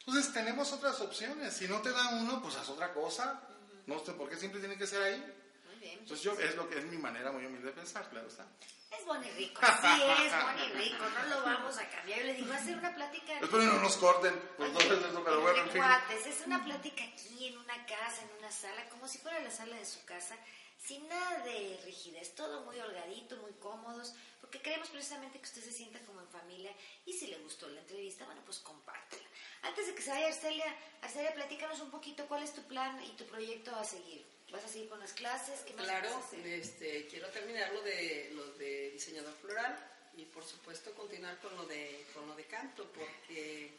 entonces 0.01 0.33
tenemos 0.33 0.73
otras 0.73 1.01
opciones. 1.01 1.55
Si 1.55 1.67
no 1.67 1.81
te 1.83 1.91
da 1.91 2.09
uno, 2.11 2.41
pues 2.43 2.57
haz 2.57 2.69
otra 2.69 2.93
cosa. 2.93 3.41
No 3.87 3.99
sé 4.05 4.13
por 4.13 4.29
qué 4.29 4.37
siempre 4.37 4.61
tiene 4.61 4.77
que 4.77 4.87
ser 4.87 5.03
ahí. 5.03 5.35
Muy 5.67 5.77
bien. 5.77 5.99
Entonces 6.01 6.23
yo 6.23 6.33
es 6.39 6.55
lo 6.57 6.69
que 6.69 6.79
es 6.79 6.85
mi 6.85 6.99
manera 6.99 7.33
muy 7.33 7.47
humilde 7.47 7.69
de 7.69 7.73
pensar, 7.73 8.09
claro 8.11 8.29
está. 8.29 8.47
Es 8.91 9.05
Bonnie 9.05 9.31
Rico, 9.33 9.61
sí 9.61 10.03
es 10.25 10.33
Bonnie 10.43 10.73
Rico, 10.75 11.05
no 11.11 11.29
lo 11.29 11.43
vamos 11.43 11.77
a 11.79 11.89
cambiar. 11.89 12.21
Yo 12.21 12.27
le 12.27 12.35
digo, 12.35 12.55
ser 12.65 12.79
una 12.79 12.95
plática. 12.95 13.33
Espero 13.35 13.59
que 13.59 13.67
no 13.67 13.81
nos 13.81 13.97
corten 13.97 14.39
por 14.57 14.73
dos 14.73 14.89
veces, 14.89 15.07
pero 15.25 15.41
bueno, 15.41 15.63
en 15.63 15.71
fin. 15.71 15.83
Es 16.25 16.47
una 16.47 16.65
plática 16.65 17.05
aquí 17.05 17.49
en 17.49 17.59
una 17.59 17.85
casa, 17.87 18.23
en 18.23 18.39
una 18.39 18.51
sala, 18.51 18.89
como 18.89 19.09
si 19.09 19.19
fuera 19.19 19.41
la 19.41 19.51
sala 19.51 19.77
de 19.77 19.85
su 19.85 20.05
casa, 20.05 20.37
sin 20.79 21.07
nada 21.09 21.45
de 21.45 21.81
rigidez, 21.85 22.35
todo 22.35 22.65
muy 22.65 22.79
holgadito, 22.79 23.37
muy 23.39 23.53
cómodos, 23.55 24.15
porque 24.41 24.63
queremos 24.63 24.89
precisamente 24.89 25.41
que 25.41 25.47
usted 25.47 25.63
se 25.63 25.73
sienta 25.73 25.99
como 26.01 26.21
en 26.21 26.29
familia 26.29 26.73
y 27.05 27.13
si 27.13 27.27
le 27.27 27.39
gustó 27.39 27.69
la 27.69 27.81
entrevista, 27.81 28.25
bueno, 28.25 28.43
pues 28.45 28.61
compártela. 28.61 29.26
Antes 29.67 29.87
de 29.87 29.95
que 29.95 30.03
se 30.03 30.11
vaya 30.11 30.29
Arcelia, 30.29 30.77
Arcelia, 31.03 31.35
platícanos 31.35 31.81
un 31.81 31.91
poquito 31.91 32.27
cuál 32.27 32.43
es 32.43 32.53
tu 32.55 32.63
plan 32.63 33.03
y 33.03 33.11
tu 33.17 33.25
proyecto 33.27 33.75
a 33.75 33.85
seguir. 33.85 34.25
¿Vas 34.51 34.65
a 34.65 34.69
seguir 34.69 34.89
con 34.89 35.01
las 35.01 35.13
clases? 35.13 35.61
¿Qué 35.61 35.75
más 35.75 35.85
Claro, 35.87 36.09
vas 36.09 36.23
a 36.23 36.27
hacer? 36.27 36.47
este, 36.47 37.07
quiero 37.09 37.29
terminar 37.29 37.73
lo 37.73 37.83
de, 37.83 38.31
lo 38.35 38.47
de 38.53 38.91
diseñador 38.93 39.35
floral 39.35 39.77
y 40.17 40.25
por 40.27 40.45
supuesto 40.45 40.93
continuar 40.95 41.39
con 41.41 41.55
lo 41.57 41.67
de, 41.67 42.07
con 42.15 42.27
lo 42.29 42.37
de 42.37 42.45
canto 42.45 42.87
porque 42.93 43.73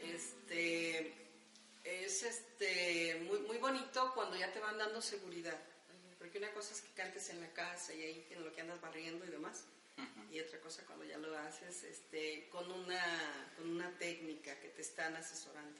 este, 0.00 1.12
es 1.84 2.22
este, 2.22 3.16
muy, 3.26 3.40
muy 3.40 3.58
bonito 3.58 4.12
cuando 4.14 4.36
ya 4.36 4.52
te 4.52 4.60
van 4.60 4.78
dando 4.78 5.02
seguridad. 5.02 5.58
Porque 6.18 6.38
una 6.38 6.52
cosa 6.52 6.72
es 6.72 6.80
que 6.80 6.92
cantes 6.94 7.28
en 7.30 7.40
la 7.40 7.48
casa 7.52 7.92
y 7.92 8.02
ahí 8.02 8.26
en 8.30 8.44
lo 8.44 8.54
que 8.54 8.60
andas 8.60 8.80
barriendo 8.80 9.24
y 9.26 9.30
demás. 9.30 9.64
Y 10.30 10.40
otra 10.40 10.58
cosa 10.60 10.82
cuando 10.86 11.04
ya 11.04 11.18
lo 11.18 11.36
haces 11.38 11.84
este, 11.84 12.48
con, 12.50 12.70
una, 12.70 13.52
con 13.56 13.68
una 13.68 13.90
técnica 13.98 14.58
que 14.60 14.68
te 14.68 14.80
están 14.82 15.14
asesorando. 15.14 15.78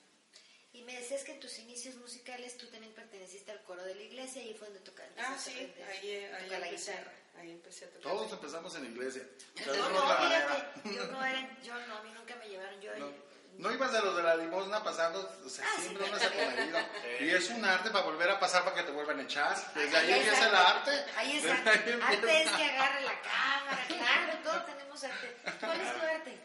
Y 0.75 0.83
me 0.83 0.99
decías 0.99 1.23
que 1.25 1.33
en 1.33 1.41
tus 1.41 1.59
inicios 1.59 1.97
musicales 1.97 2.57
tú 2.57 2.67
también 2.67 2.93
perteneciste 2.95 3.51
al 3.53 3.63
coro 3.63 3.83
de 3.85 3.95
la 3.95 4.03
iglesia 4.03 4.43
y 4.43 4.49
ahí 4.49 4.55
fue 4.55 4.69
donde 4.69 4.81
tocaste. 4.81 5.21
Ah, 5.21 5.39
sí, 5.39 5.53
ahí, 5.53 6.11
ahí 6.11 6.45
tocar 6.45 6.61
la 6.61 6.69
empecé, 6.69 6.93
guitarra. 6.93 7.13
ahí 7.37 7.51
empecé 7.51 7.85
a 7.85 7.89
tocar. 7.89 8.03
Todos 8.13 8.33
empezamos 8.33 8.75
en 8.77 8.85
la 8.85 8.91
iglesia. 8.91 9.29
Yo 9.67 9.89
no, 9.91 10.05
manera. 10.07 10.73
fíjate, 10.83 10.95
yo 10.95 11.07
no 11.09 11.25
era, 11.25 11.63
yo 11.63 11.87
no, 11.87 11.97
a 11.97 12.03
mí 12.03 12.11
nunca 12.15 12.37
me 12.37 12.49
llevaron, 12.49 12.81
yo 12.81 12.97
No, 12.99 13.13
no 13.59 13.71
ibas 13.73 13.93
de 13.93 14.01
los 14.01 14.17
de 14.17 14.23
la 14.23 14.37
limosna 14.37 14.83
pasando, 14.83 15.21
o 15.45 15.49
sea, 15.49 15.65
Ah, 15.67 15.73
sí, 15.77 15.83
siempre 15.83 16.05
uno 16.09 16.19
se 16.19 16.27
ha. 16.27 16.89
Y 17.21 17.31
es 17.31 17.49
un 17.51 17.65
arte 17.65 17.91
para 17.91 18.05
volver 18.05 18.31
a 18.31 18.41
pasar 18.41 18.65
para 18.65 18.77
que 18.77 18.83
te 18.83 18.91
vuelvan 18.93 19.21
a 19.21 19.23
echar. 19.23 19.57
Desde 19.75 19.97
ahí 19.97 20.13
Ahí 20.13 20.19
empieza 20.21 20.39
el 20.41 20.55
está. 20.55 20.71
arte. 20.71 21.05
Ahí 21.17 21.37
está. 21.39 21.53
ahí 21.71 21.77
empieza. 21.87 22.09
Arte 22.09 22.43
es 22.43 22.51
que 22.51 22.65
agarre 22.65 23.01
la 23.03 23.21
cámara, 23.21 23.85
claro, 23.89 24.39
todos 24.43 24.67
tenemos 24.67 25.05
arte. 25.05 25.37
¿Cuál 25.61 25.81
es 25.81 25.95
tu 25.95 26.01
arte? 26.07 26.39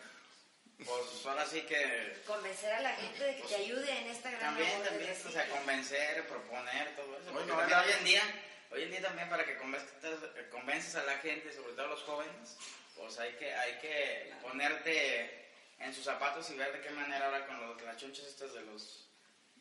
Pues 0.86 1.26
ahora 1.26 1.46
sí 1.48 1.62
que 1.62 2.22
Convencer 2.28 2.72
a 2.72 2.82
la 2.82 2.92
gente 2.92 3.24
de 3.24 3.36
que 3.38 3.44
te 3.48 3.56
ayude 3.56 3.92
en 4.00 4.08
esta 4.08 4.30
gran 4.30 4.42
también, 4.56 4.84
también, 4.84 5.16
o 5.28 5.32
sea, 5.32 5.50
convencer, 5.50 6.28
proponer, 6.28 6.96
todo 6.96 7.18
eso. 7.18 7.30
Hoy 7.30 7.34
Porque 7.34 7.52
no, 7.52 7.58
también 7.58 7.80
era- 7.80 7.88
hoy 7.88 7.94
en 7.98 8.04
día, 8.06 8.22
hoy 8.72 8.84
en 8.84 8.92
día 8.92 9.02
también 9.02 9.28
para 9.28 9.44
que 9.44 9.58
convenzas, 9.58 9.90
convences 10.52 10.96
a 10.96 11.04
la 11.04 11.18
gente, 11.18 11.52
sobre 11.52 11.74
todo 11.74 11.86
a 11.86 11.90
los 11.90 12.04
jóvenes, 12.04 12.58
pues 12.96 13.18
hay 13.18 13.34
que, 13.34 13.52
hay 13.56 13.80
que 13.80 14.34
ponerte 14.44 15.47
en 15.80 15.94
sus 15.94 16.04
zapatos 16.04 16.50
y 16.50 16.56
ver 16.56 16.74
de 16.74 16.82
qué 16.82 16.90
manera 16.92 17.26
ahora 17.26 17.46
con 17.46 17.60
los, 17.60 17.82
las 17.82 17.98
chunchas 17.98 18.26
estas 18.26 18.54
de 18.54 18.62
los 18.62 19.08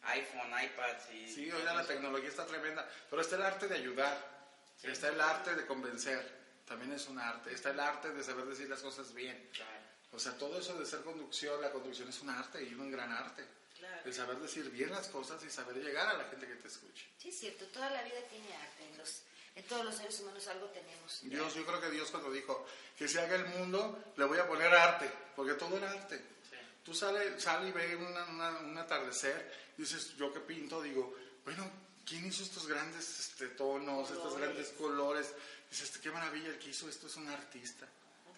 iPhone, 0.02 0.50
iPads 0.50 1.10
y... 1.12 1.28
Sí, 1.28 1.50
oiga, 1.50 1.74
la 1.74 1.84
tecnología 1.84 2.28
está 2.28 2.46
tremenda. 2.46 2.88
Pero 3.10 3.22
está 3.22 3.36
el 3.36 3.42
arte 3.42 3.68
de 3.68 3.76
ayudar. 3.76 4.36
Está 4.82 5.08
el 5.08 5.20
arte 5.20 5.54
de 5.54 5.66
convencer. 5.66 6.36
También 6.64 6.92
es 6.92 7.08
un 7.08 7.18
arte. 7.18 7.52
Está 7.52 7.70
el 7.70 7.80
arte 7.80 8.12
de 8.12 8.22
saber 8.22 8.44
decir 8.46 8.68
las 8.68 8.80
cosas 8.80 9.12
bien. 9.14 9.50
Claro. 9.52 9.86
O 10.12 10.18
sea, 10.18 10.36
todo 10.38 10.58
eso 10.58 10.78
de 10.78 10.86
ser 10.86 11.02
conducción, 11.02 11.60
la 11.60 11.72
conducción 11.72 12.08
es 12.08 12.20
un 12.20 12.30
arte 12.30 12.62
y 12.62 12.74
un 12.74 12.90
gran 12.90 13.10
arte. 13.10 13.44
Claro. 13.78 14.02
El 14.04 14.14
saber 14.14 14.38
decir 14.38 14.70
bien 14.70 14.90
las 14.90 15.08
cosas 15.08 15.42
y 15.44 15.50
saber 15.50 15.76
llegar 15.76 16.08
a 16.08 16.14
la 16.14 16.24
gente 16.24 16.46
que 16.46 16.54
te 16.54 16.68
escuche. 16.68 17.06
Sí, 17.18 17.28
es 17.28 17.38
cierto, 17.38 17.66
toda 17.66 17.90
la 17.90 18.02
vida 18.02 18.20
tiene 18.30 18.54
arte. 18.54 18.84
En, 18.88 18.96
los, 18.96 19.22
en 19.56 19.64
todos 19.64 19.84
los 19.84 19.94
seres 19.96 20.20
humanos 20.20 20.46
algo 20.48 20.66
tenemos. 20.68 21.20
Dios, 21.22 21.54
yo 21.54 21.66
creo 21.66 21.80
que 21.80 21.90
Dios 21.90 22.10
cuando 22.10 22.30
dijo 22.30 22.64
que 22.96 23.08
se 23.08 23.20
haga 23.20 23.34
el 23.36 23.46
mundo, 23.46 24.12
le 24.16 24.24
voy 24.24 24.38
a 24.38 24.46
poner 24.46 24.72
arte, 24.72 25.10
porque 25.34 25.54
todo 25.54 25.76
era 25.76 25.90
arte. 25.90 26.18
Sí. 26.48 26.56
Tú 26.84 26.94
sales 26.94 27.42
sale 27.42 27.68
y 27.70 27.72
ves 27.72 27.96
una- 27.96 28.24
una- 28.26 28.58
un 28.60 28.78
atardecer, 28.78 29.52
y 29.76 29.82
dices, 29.82 30.14
yo 30.16 30.32
que 30.32 30.40
pinto, 30.40 30.80
digo, 30.80 31.14
bueno, 31.44 31.68
¿quién 32.06 32.24
hizo 32.26 32.42
estos 32.42 32.66
grandes 32.66 33.18
este, 33.18 33.48
tonos, 33.48 34.10
estos 34.10 34.36
grandes 34.38 34.68
colores? 34.70 35.34
Dices, 35.70 35.98
qué 35.98 36.10
maravilla, 36.10 36.48
el 36.48 36.58
que 36.58 36.70
hizo 36.70 36.88
esto 36.88 37.06
es 37.08 37.16
un 37.16 37.28
artista. 37.28 37.86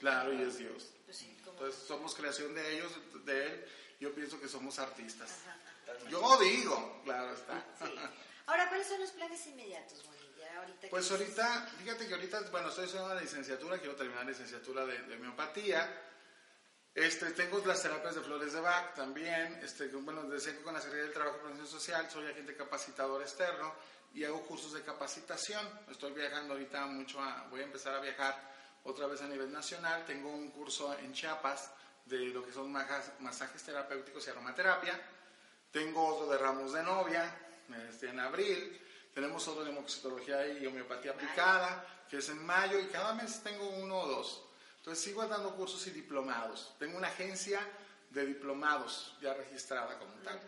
Claro, 0.00 0.32
y 0.32 0.40
es 0.42 0.56
Dios. 0.58 0.86
Pues 1.04 1.16
sí, 1.18 1.36
Entonces 1.44 1.82
somos 1.86 2.14
creación 2.14 2.54
de 2.54 2.74
ellos, 2.76 2.92
de 3.24 3.46
Él. 3.46 3.68
Yo 4.00 4.14
pienso 4.14 4.40
que 4.40 4.48
somos 4.48 4.78
artistas. 4.78 5.28
Yo 6.08 6.38
digo, 6.38 7.00
claro 7.04 7.34
está. 7.34 7.64
Sí. 7.84 7.92
Ahora, 8.46 8.68
¿cuáles 8.68 8.86
son 8.86 9.00
los 9.00 9.10
planes 9.10 9.44
inmediatos, 9.46 10.04
Bonilla? 10.06 10.17
Pues 10.90 11.10
ahorita, 11.10 11.66
fíjate 11.82 12.06
que 12.08 12.14
ahorita, 12.14 12.40
bueno, 12.50 12.68
estoy 12.68 12.84
estudiando 12.86 13.14
la 13.14 13.20
licenciatura, 13.20 13.78
quiero 13.78 13.94
terminar 13.94 14.24
la 14.24 14.30
licenciatura 14.30 14.86
de, 14.86 14.98
de 15.02 15.14
homeopatía. 15.16 16.04
Este, 16.94 17.30
tengo 17.32 17.62
las 17.64 17.82
terapias 17.82 18.14
de 18.14 18.22
flores 18.22 18.52
de 18.52 18.60
Bach 18.60 18.94
también. 18.94 19.60
Este, 19.62 19.86
bueno, 19.88 20.22
desde 20.24 20.56
que 20.56 20.62
con 20.62 20.74
la 20.74 20.80
Secretaría 20.80 21.04
del 21.04 21.12
Trabajo 21.14 21.36
y 21.36 21.40
Protección 21.40 21.68
Social 21.68 22.10
soy 22.10 22.26
agente 22.26 22.56
capacitador 22.56 23.22
externo 23.22 23.74
y 24.14 24.24
hago 24.24 24.42
cursos 24.46 24.72
de 24.72 24.82
capacitación. 24.82 25.68
Estoy 25.90 26.12
viajando 26.12 26.54
ahorita 26.54 26.86
mucho, 26.86 27.20
a- 27.22 27.46
voy 27.50 27.60
a 27.60 27.64
empezar 27.64 27.94
a 27.94 28.00
viajar 28.00 28.34
otra 28.84 29.06
vez 29.06 29.20
a 29.20 29.26
nivel 29.28 29.52
nacional. 29.52 30.04
Tengo 30.06 30.30
un 30.30 30.50
curso 30.50 30.96
en 30.98 31.12
Chiapas 31.12 31.70
de 32.06 32.18
lo 32.28 32.44
que 32.44 32.52
son 32.52 32.72
majas- 32.72 33.12
masajes 33.20 33.62
terapéuticos 33.62 34.26
y 34.26 34.30
aromaterapia. 34.30 34.98
Tengo 35.70 36.06
otro 36.06 36.30
de 36.30 36.38
ramos 36.38 36.72
de 36.72 36.82
novia 36.82 37.30
este, 37.90 38.08
en 38.08 38.20
abril. 38.20 38.84
Tenemos 39.18 39.48
otro 39.48 39.64
de 39.64 39.72
moxitología 39.72 40.46
y 40.46 40.64
homeopatía 40.64 41.10
aplicada, 41.10 41.84
que 42.08 42.18
es 42.18 42.28
en 42.28 42.40
mayo, 42.46 42.78
y 42.78 42.86
cada 42.86 43.14
mes 43.14 43.42
tengo 43.42 43.68
uno 43.68 43.98
o 43.98 44.06
dos. 44.06 44.44
Entonces 44.76 45.02
sigo 45.02 45.26
dando 45.26 45.56
cursos 45.56 45.84
y 45.88 45.90
diplomados. 45.90 46.72
Tengo 46.78 46.96
una 46.96 47.08
agencia 47.08 47.58
de 48.10 48.26
diplomados 48.26 49.16
ya 49.20 49.34
registrada 49.34 49.98
como 49.98 50.12
tal. 50.22 50.40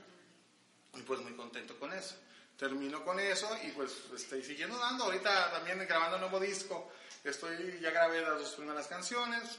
Y 0.95 1.03
pues 1.03 1.19
muy 1.19 1.35
contento 1.35 1.77
con 1.81 1.93
eso. 1.93 2.15
Termino 2.57 3.05
con 3.05 3.19
eso 3.19 3.59
y 3.65 3.73
pues 3.73 3.91
estoy 4.15 4.45
siguiendo 4.45 4.79
dando. 4.79 5.03
Ahorita 5.03 5.51
también 5.51 5.85
grabando 5.89 6.15
un 6.15 6.21
nuevo 6.21 6.39
disco. 6.39 6.93
Estoy, 7.25 7.81
ya 7.81 7.91
grabé 7.91 8.23
las 8.23 8.39
dos 8.39 8.55
primeras 8.55 8.87
canciones. 8.87 9.59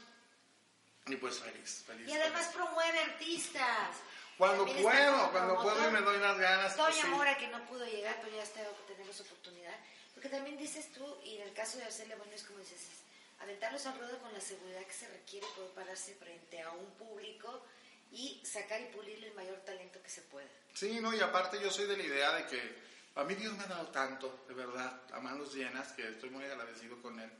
Y 1.04 1.16
pues 1.16 1.38
feliz, 1.38 1.84
feliz. 1.86 2.08
Y 2.08 2.12
además 2.12 2.46
promueve 2.54 2.98
artistas. 2.98 3.94
Cuando 4.38 4.66
puedo, 4.66 5.30
cuando 5.30 5.62
puedo 5.62 5.88
y 5.88 5.92
me 5.92 6.00
doy 6.00 6.16
unas 6.16 6.38
ganas. 6.38 6.74
pues, 6.74 6.88
Toño 6.88 7.02
sí. 7.02 7.08
Mora, 7.08 7.36
que 7.36 7.48
no 7.48 7.64
pudo 7.66 7.84
llegar, 7.86 8.18
pero 8.22 8.36
ya 8.36 8.42
está, 8.42 8.60
tenemos 8.86 9.20
oportunidad. 9.20 9.74
Porque 10.14 10.28
también 10.28 10.56
dices 10.56 10.90
tú, 10.92 11.04
y 11.24 11.36
en 11.36 11.48
el 11.48 11.54
caso 11.54 11.78
de 11.78 11.84
Arcelia, 11.84 12.16
bueno, 12.16 12.32
es 12.32 12.42
como 12.44 12.58
dices, 12.58 12.80
es 12.80 13.02
aventarlos 13.40 13.86
al 13.86 13.98
ruedo 13.98 14.18
con 14.18 14.32
la 14.32 14.40
seguridad 14.40 14.82
que 14.84 14.92
se 14.92 15.08
requiere 15.08 15.46
poder 15.56 15.70
pararse 15.72 16.14
frente 16.14 16.60
a 16.60 16.70
un 16.70 16.86
público 16.92 17.64
y 18.10 18.42
sacar 18.44 18.80
y 18.80 18.86
pulirle 18.86 19.28
el 19.28 19.34
mayor 19.34 19.58
talento 19.60 20.02
que 20.02 20.10
se 20.10 20.22
pueda. 20.22 20.48
Sí, 20.74 21.00
no, 21.00 21.14
y 21.14 21.20
aparte 21.20 21.60
yo 21.60 21.70
soy 21.70 21.86
de 21.86 21.96
la 21.96 22.02
idea 22.02 22.32
de 22.34 22.46
que 22.46 22.82
a 23.16 23.24
mí 23.24 23.34
Dios 23.34 23.54
me 23.56 23.64
ha 23.64 23.68
dado 23.68 23.88
tanto, 23.88 24.44
de 24.48 24.54
verdad, 24.54 25.02
a 25.12 25.20
manos 25.20 25.54
llenas, 25.54 25.92
que 25.92 26.08
estoy 26.08 26.30
muy 26.30 26.44
agradecido 26.44 27.00
con 27.02 27.18
Él, 27.18 27.30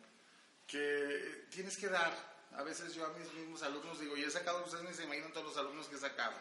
que 0.66 1.47
tienes 1.51 1.76
que 1.76 1.88
dar. 1.88 2.12
A 2.55 2.62
veces 2.62 2.95
yo 2.95 3.07
a 3.07 3.09
mis 3.11 3.32
mismos 3.32 3.62
alumnos 3.62 3.99
digo, 3.99 4.16
y 4.16 4.24
he 4.24 4.30
sacado, 4.30 4.64
ustedes 4.64 4.84
ni 4.84 4.93
se 4.95 5.05
imaginan 5.05 5.32
todos 5.32 5.47
los 5.47 5.57
alumnos 5.57 5.86
que 5.88 5.97
he 5.97 5.99
sacado. 5.99 6.34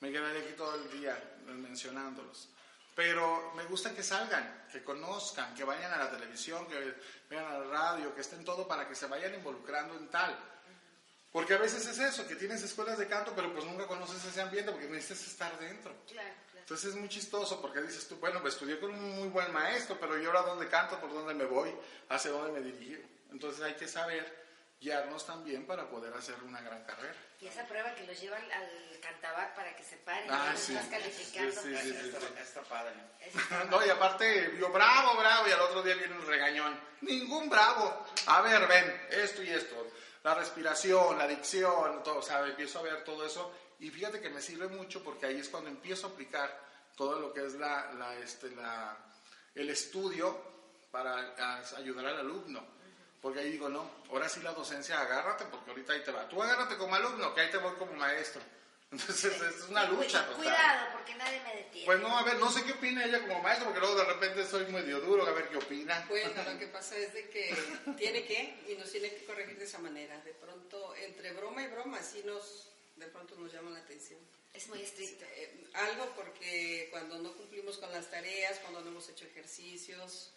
Me 0.00 0.12
quedaré 0.12 0.40
aquí 0.40 0.52
todo 0.56 0.74
el 0.74 0.90
día 0.90 1.18
mencionándolos. 1.46 2.48
Pero 2.94 3.52
me 3.54 3.64
gusta 3.64 3.94
que 3.94 4.02
salgan, 4.02 4.66
que 4.72 4.82
conozcan, 4.82 5.54
que 5.54 5.62
vayan 5.64 5.92
a 5.92 5.98
la 5.98 6.10
televisión, 6.10 6.66
que 6.66 6.94
vean 7.30 7.44
a 7.44 7.58
la 7.58 7.64
radio, 7.64 8.14
que 8.14 8.22
estén 8.22 8.44
todo 8.44 8.66
para 8.66 8.88
que 8.88 8.94
se 8.94 9.06
vayan 9.06 9.34
involucrando 9.34 9.96
en 9.96 10.08
tal. 10.08 10.36
Porque 11.30 11.54
a 11.54 11.58
veces 11.58 11.86
es 11.86 11.98
eso, 11.98 12.26
que 12.26 12.34
tienes 12.34 12.62
escuelas 12.62 12.98
de 12.98 13.06
canto, 13.06 13.32
pero 13.36 13.52
pues 13.52 13.64
nunca 13.64 13.86
conoces 13.86 14.24
ese 14.24 14.40
ambiente 14.40 14.72
porque 14.72 14.88
necesitas 14.88 15.28
estar 15.28 15.58
dentro. 15.60 15.94
Claro, 16.08 16.28
claro. 16.50 16.58
Entonces 16.58 16.90
es 16.90 16.96
muy 16.96 17.08
chistoso 17.08 17.60
porque 17.60 17.82
dices 17.82 18.08
tú, 18.08 18.16
bueno, 18.16 18.40
pues 18.40 18.54
estudié 18.54 18.80
con 18.80 18.90
un 18.90 19.16
muy 19.16 19.28
buen 19.28 19.52
maestro, 19.52 19.96
pero 20.00 20.18
yo 20.18 20.30
ahora 20.30 20.42
dónde 20.42 20.68
canto, 20.68 20.98
por 20.98 21.12
dónde 21.12 21.34
me 21.34 21.44
voy, 21.44 21.72
hacia 22.08 22.30
dónde 22.30 22.58
me 22.58 22.66
dirijo. 22.66 23.02
Entonces 23.30 23.62
hay 23.62 23.74
que 23.74 23.86
saber 23.86 24.47
guiarnos 24.80 25.26
también 25.26 25.66
para 25.66 25.88
poder 25.90 26.12
hacer 26.14 26.36
una 26.44 26.60
gran 26.60 26.84
carrera. 26.84 27.14
Y 27.40 27.46
esa 27.46 27.66
prueba 27.66 27.94
que 27.94 28.06
los 28.06 28.20
llevan 28.20 28.42
al 28.52 28.68
cantabar 29.00 29.54
para 29.54 29.74
que 29.76 29.82
se 29.82 29.96
paren, 29.98 30.28
Ah, 30.30 30.54
sí. 30.56 30.74
estás 30.74 30.88
calificando. 30.88 31.52
Sí, 31.52 31.76
sí, 31.76 31.92
sí, 31.92 31.98
sí. 32.00 32.08
Está, 32.16 32.40
está 32.40 32.62
padre. 32.62 32.94
Es- 33.20 33.34
No, 33.70 33.84
y 33.84 33.90
aparte, 33.90 34.56
yo 34.58 34.70
bravo, 34.70 35.16
bravo, 35.18 35.48
y 35.48 35.52
al 35.52 35.60
otro 35.60 35.82
día 35.82 35.94
viene 35.94 36.14
un 36.14 36.26
regañón. 36.26 36.78
Ningún 37.00 37.48
bravo. 37.48 38.04
A 38.26 38.40
ver, 38.42 38.66
ven, 38.66 39.06
esto 39.10 39.42
y 39.42 39.50
esto. 39.50 39.90
La 40.24 40.34
respiración, 40.34 41.16
la 41.16 41.26
dicción, 41.28 42.02
todo, 42.02 42.18
o 42.18 42.22
sea, 42.22 42.44
empiezo 42.46 42.80
a 42.80 42.82
ver 42.82 43.04
todo 43.04 43.24
eso. 43.24 43.52
Y 43.80 43.90
fíjate 43.90 44.20
que 44.20 44.30
me 44.30 44.40
sirve 44.42 44.66
mucho 44.68 45.02
porque 45.04 45.26
ahí 45.26 45.38
es 45.38 45.48
cuando 45.48 45.70
empiezo 45.70 46.08
a 46.08 46.10
aplicar 46.10 46.66
todo 46.96 47.20
lo 47.20 47.32
que 47.32 47.46
es 47.46 47.54
la, 47.54 47.92
la, 47.92 48.14
este, 48.16 48.50
la, 48.50 48.96
el 49.54 49.70
estudio 49.70 50.42
para 50.90 51.14
ayudar 51.76 52.06
al 52.06 52.18
alumno. 52.18 52.77
Porque 53.20 53.40
ahí 53.40 53.50
digo, 53.52 53.68
no, 53.68 53.90
ahora 54.10 54.28
sí 54.28 54.40
la 54.40 54.52
docencia, 54.52 55.00
agárrate, 55.00 55.44
porque 55.46 55.70
ahorita 55.70 55.92
ahí 55.92 56.02
te 56.04 56.12
va. 56.12 56.28
Tú 56.28 56.40
agárrate 56.42 56.76
como 56.76 56.94
alumno, 56.94 57.34
que 57.34 57.40
ahí 57.40 57.50
te 57.50 57.56
voy 57.58 57.74
como 57.76 57.92
maestro. 57.94 58.40
Entonces 58.90 59.40
es 59.42 59.68
una 59.68 59.84
lucha. 59.84 60.24
Cu- 60.26 60.34
total. 60.34 60.44
Cuidado, 60.44 60.86
porque 60.94 61.14
nadie 61.16 61.40
me 61.42 61.56
detiene. 61.56 61.84
Pues 61.84 62.00
no, 62.00 62.16
a 62.16 62.22
ver, 62.22 62.36
no 62.38 62.50
sé 62.50 62.64
qué 62.64 62.72
opina 62.72 63.04
ella 63.04 63.20
como 63.20 63.42
maestro, 63.42 63.66
porque 63.66 63.80
luego 63.80 63.96
de 63.96 64.04
repente 64.04 64.46
soy 64.46 64.64
medio 64.72 65.00
duro, 65.00 65.26
a 65.26 65.32
ver 65.32 65.48
qué 65.48 65.56
opina. 65.58 66.06
Bueno, 66.08 66.42
lo 66.44 66.58
que 66.58 66.68
pasa 66.68 66.96
es 66.96 67.12
de 67.12 67.28
que 67.28 67.54
tiene 67.98 68.24
que 68.24 68.54
y 68.68 68.76
nos 68.76 68.90
tiene 68.90 69.10
que 69.10 69.24
corregir 69.26 69.58
de 69.58 69.64
esa 69.64 69.78
manera. 69.78 70.16
De 70.20 70.32
pronto, 70.34 70.94
entre 70.94 71.32
broma 71.32 71.62
y 71.62 71.66
broma, 71.66 72.00
sí 72.02 72.22
nos, 72.24 72.70
de 72.96 73.06
pronto 73.08 73.34
nos 73.36 73.52
llama 73.52 73.70
la 73.72 73.80
atención. 73.80 74.20
es 74.54 74.68
muy 74.68 74.80
estricto. 74.80 75.24
Eh, 75.34 75.66
algo 75.74 76.06
porque 76.16 76.88
cuando 76.90 77.18
no 77.18 77.32
cumplimos 77.32 77.76
con 77.78 77.90
las 77.92 78.08
tareas, 78.10 78.58
cuando 78.60 78.80
no 78.80 78.88
hemos 78.88 79.08
hecho 79.10 79.26
ejercicios, 79.26 80.32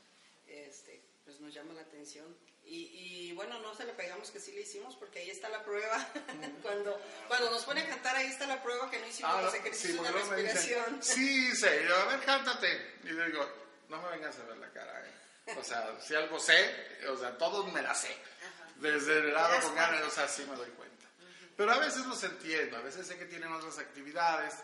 este, 0.47 0.99
pues 1.31 1.39
nos 1.39 1.53
llama 1.53 1.73
la 1.73 1.81
atención. 1.81 2.25
Y, 2.65 3.29
y, 3.29 3.33
bueno, 3.33 3.59
no 3.59 3.73
se 3.73 3.85
le 3.85 3.93
pegamos 3.93 4.29
que 4.31 4.39
sí 4.39 4.51
le 4.51 4.61
hicimos 4.61 4.95
porque 4.97 5.19
ahí 5.19 5.29
está 5.29 5.47
la 5.49 5.63
prueba. 5.63 6.05
cuando, 6.61 6.99
cuando 7.27 7.49
nos 7.49 7.63
pone 7.63 7.81
a 7.81 7.87
cantar, 7.87 8.17
ahí 8.17 8.27
está 8.27 8.45
la 8.47 8.61
prueba 8.61 8.89
que 8.91 8.99
no 8.99 9.07
hicimos 9.07 9.31
Ah, 9.33 9.41
los 9.41 9.53
ejercicios 9.53 9.97
porque 9.97 10.11
de 10.11 10.25
me 10.29 10.41
dicen, 10.41 10.55
respiración. 10.55 11.03
sí, 11.03 11.55
sé, 11.55 11.85
yo, 11.87 11.95
a 11.95 12.05
ver, 12.05 12.19
cántate. 12.25 12.99
Y 13.03 13.11
le 13.11 13.27
digo, 13.27 13.47
no 13.87 14.01
me 14.01 14.09
vengas 14.09 14.37
a 14.39 14.43
ver 14.43 14.57
la 14.57 14.69
cara, 14.71 15.05
¿eh? 15.05 15.55
O 15.57 15.63
sea, 15.63 15.99
si 16.01 16.15
algo 16.15 16.39
sé, 16.39 16.99
o 17.07 17.17
sea, 17.17 17.37
todo 17.37 17.65
me 17.67 17.81
la 17.81 17.95
sé. 17.95 18.15
Desde 18.75 19.19
el 19.19 19.33
lado 19.33 19.61
con 19.61 19.75
ganas, 19.75 20.03
o 20.03 20.09
sea, 20.09 20.27
sí 20.27 20.45
me 20.49 20.55
doy 20.55 20.69
cuenta. 20.71 21.05
Pero 21.55 21.71
a 21.71 21.79
veces 21.79 22.05
los 22.05 22.21
entiendo, 22.23 22.77
a 22.77 22.81
veces 22.81 23.07
sé 23.07 23.17
que 23.17 23.25
tienen 23.25 23.51
otras 23.53 23.77
actividades, 23.79 24.55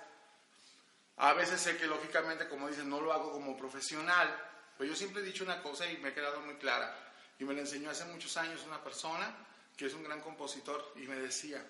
a 1.17 1.33
veces 1.33 1.61
sé 1.61 1.77
que 1.77 1.87
lógicamente, 1.87 2.47
como 2.47 2.67
dicen, 2.67 2.89
no 2.89 3.01
lo 3.01 3.13
hago 3.13 3.31
como 3.31 3.57
profesional, 3.57 4.29
pero 4.77 4.89
yo 4.89 4.95
siempre 4.95 5.21
he 5.21 5.25
dicho 5.25 5.43
una 5.43 5.61
cosa 5.61 5.89
y 5.91 5.97
me 5.97 6.09
ha 6.09 6.13
quedado 6.13 6.41
muy 6.41 6.55
clara, 6.55 6.95
y 7.39 7.43
me 7.43 7.53
la 7.53 7.61
enseñó 7.61 7.89
hace 7.89 8.05
muchos 8.05 8.35
años 8.37 8.63
una 8.65 8.83
persona 8.83 9.35
que 9.75 9.85
es 9.85 9.93
un 9.93 10.03
gran 10.03 10.21
compositor, 10.21 10.93
y 10.95 11.01
me 11.01 11.15
decía, 11.15 11.63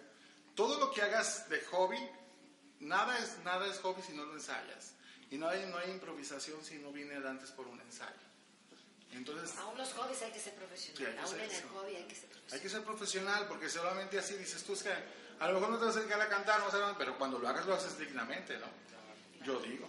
todo 0.55 0.79
lo 0.79 0.91
que 0.91 1.01
hagas 1.01 1.49
de 1.49 1.59
hobby, 1.65 1.99
nada 2.79 3.17
es, 3.19 3.37
nada 3.43 3.67
es 3.67 3.79
hobby 3.79 4.01
si 4.01 4.13
no 4.13 4.25
lo 4.25 4.33
ensayas, 4.33 4.93
y 5.29 5.37
no 5.37 5.49
hay, 5.49 5.65
no 5.65 5.77
hay 5.77 5.91
improvisación 5.91 6.63
si 6.63 6.75
no 6.79 6.91
viene 6.91 7.15
antes 7.15 7.51
por 7.51 7.67
un 7.67 7.79
ensayo. 7.81 8.13
Entonces, 9.11 9.57
Aún 9.57 9.77
los 9.77 9.93
hobbies 9.93 10.21
hay 10.21 10.31
que 10.31 10.39
ser 10.39 10.53
profesional. 10.55 10.97
Sí, 10.97 11.05
hay 11.05 11.17
Aún 11.17 11.39
en 11.39 11.51
el 11.51 11.63
hobby 11.69 11.95
hay 11.95 12.03
que 12.05 12.15
ser 12.15 12.25
hay 12.25 12.29
profesional. 12.29 12.61
que 12.61 12.69
ser 12.69 12.83
profesional, 12.83 13.47
porque 13.47 13.69
solamente 13.69 14.19
así 14.19 14.35
dices 14.35 14.63
tú, 14.63 14.73
es 14.73 14.83
que 14.83 14.93
a 15.39 15.47
lo 15.47 15.53
mejor 15.55 15.69
no 15.69 15.79
te 15.79 15.85
vas 15.85 15.95
a 15.95 15.99
dedicar 15.99 16.21
a 16.21 16.29
cantar, 16.29 16.59
no 16.59 16.71
sé, 16.71 16.77
pero 16.97 17.17
cuando 17.17 17.39
lo 17.39 17.47
hagas 17.47 17.65
lo 17.65 17.73
haces 17.73 17.97
dignamente, 17.97 18.57
¿no? 18.57 18.67
Yo 19.43 19.59
digo. 19.59 19.87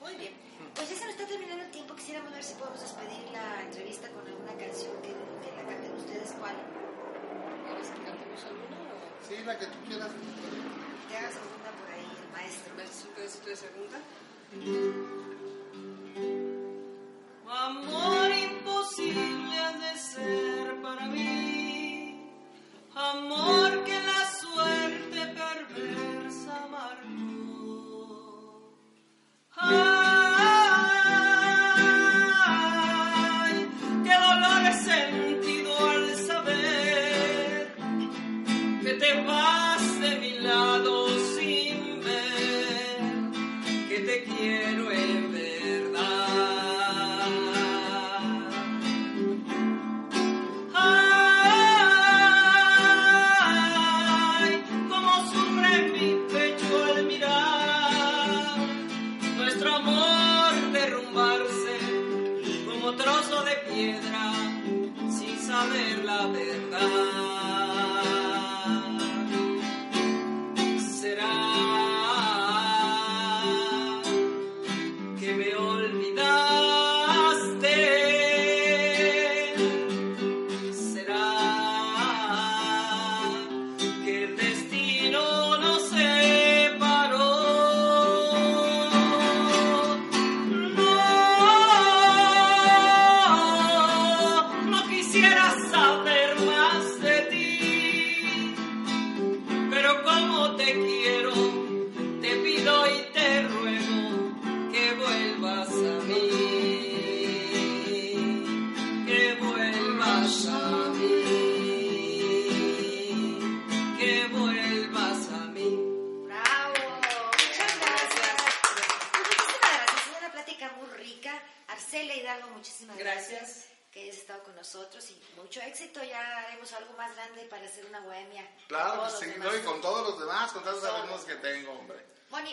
Muy 0.00 0.14
bien. 0.14 0.32
Pues 0.74 0.88
ya 0.90 0.96
se 0.96 1.04
nos 1.04 1.14
está 1.14 1.26
terminando 1.26 1.64
el 1.64 1.70
tiempo. 1.70 1.94
Quisiéramos 1.94 2.32
ver 2.32 2.42
si 2.44 2.54
podemos 2.54 2.80
despedir 2.80 3.30
la 3.32 3.62
entrevista 3.62 4.08
con 4.10 4.26
alguna 4.26 4.54
canción 4.54 4.94
que, 5.02 5.10
que 5.10 5.50
la 5.56 5.62
canten 5.68 5.92
ustedes. 5.96 6.32
¿Cuál? 6.38 6.54
¿Quieres 6.54 7.88
que 7.88 8.00
cantemos 8.06 8.40
alguna 8.44 8.76
o 8.78 9.26
Sí, 9.28 9.34
la 9.44 9.58
que 9.58 9.66
tú 9.66 9.78
quieras. 9.86 10.10
Que 11.08 11.16
haga 11.16 11.30
segunda 11.30 11.70
por 11.78 11.88
ahí 11.90 12.06
el 12.06 12.28
maestro. 12.32 12.72
un 12.72 13.14
pedacito 13.14 13.48
de 13.50 13.56
segunda? 13.56 13.98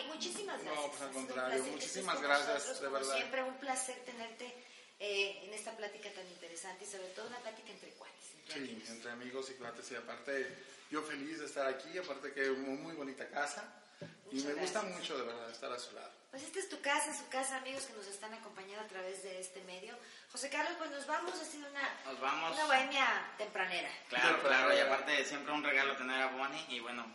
Muchísimas 0.06 0.62
gracias. 0.62 0.84
No, 0.84 0.90
pues, 0.90 1.02
al 1.02 1.10
contrario, 1.12 1.64
muchísimas 1.64 2.20
gracias, 2.22 2.48
nosotros, 2.54 2.80
de 2.80 2.88
verdad. 2.88 3.14
Siempre 3.16 3.42
un 3.42 3.54
placer 3.58 3.96
tenerte 4.04 4.54
eh, 4.98 5.40
en 5.44 5.52
esta 5.54 5.76
plática 5.76 6.10
tan 6.12 6.26
interesante 6.26 6.84
y 6.84 6.88
sobre 6.88 7.08
todo 7.08 7.26
una 7.28 7.38
plática 7.38 7.70
entre 7.70 7.90
cuates. 7.90 8.24
entre 8.40 8.54
Sí, 8.54 8.60
amigos. 8.70 8.88
entre 8.90 9.10
amigos 9.12 9.50
y 9.50 9.54
cuates, 9.54 9.90
y 9.90 9.94
aparte, 9.96 10.56
yo 10.90 11.02
feliz 11.02 11.38
de 11.40 11.46
estar 11.46 11.66
aquí, 11.66 11.96
aparte 11.98 12.32
que 12.32 12.42
es 12.42 12.58
muy, 12.58 12.76
muy 12.78 12.94
bonita 12.94 13.28
casa, 13.28 13.82
y 14.30 14.36
Muchas 14.36 14.44
me 14.54 14.54
gusta 14.60 14.80
gracias. 14.80 14.98
mucho, 15.00 15.18
de 15.18 15.24
verdad, 15.24 15.50
estar 15.50 15.72
a 15.72 15.78
su 15.78 15.94
lado. 15.94 16.10
Pues 16.30 16.42
esta 16.42 16.58
es 16.58 16.68
tu 16.68 16.80
casa, 16.82 17.16
su 17.16 17.28
casa, 17.28 17.56
amigos 17.56 17.84
que 17.84 17.94
nos 17.94 18.06
están 18.08 18.34
acompañando 18.34 18.80
a 18.84 18.88
través 18.88 19.22
de 19.22 19.40
este 19.40 19.62
medio. 19.62 19.96
José 20.30 20.50
Carlos, 20.50 20.74
pues 20.76 20.90
nos 20.90 21.06
vamos, 21.06 21.32
ha 21.32 21.44
sido 21.44 21.66
una, 21.70 21.80
Nos 22.04 22.20
vamos. 22.20 22.52
una 22.52 22.64
bohemia 22.66 23.32
tempranera. 23.38 23.88
Claro, 24.10 24.42
claro, 24.42 24.74
y 24.76 24.80
aparte 24.80 25.24
siempre 25.24 25.52
un 25.54 25.62
regalo 25.64 25.96
tener 25.96 26.20
a 26.20 26.26
Bonnie 26.32 26.66
y 26.68 26.80
bueno, 26.80 27.06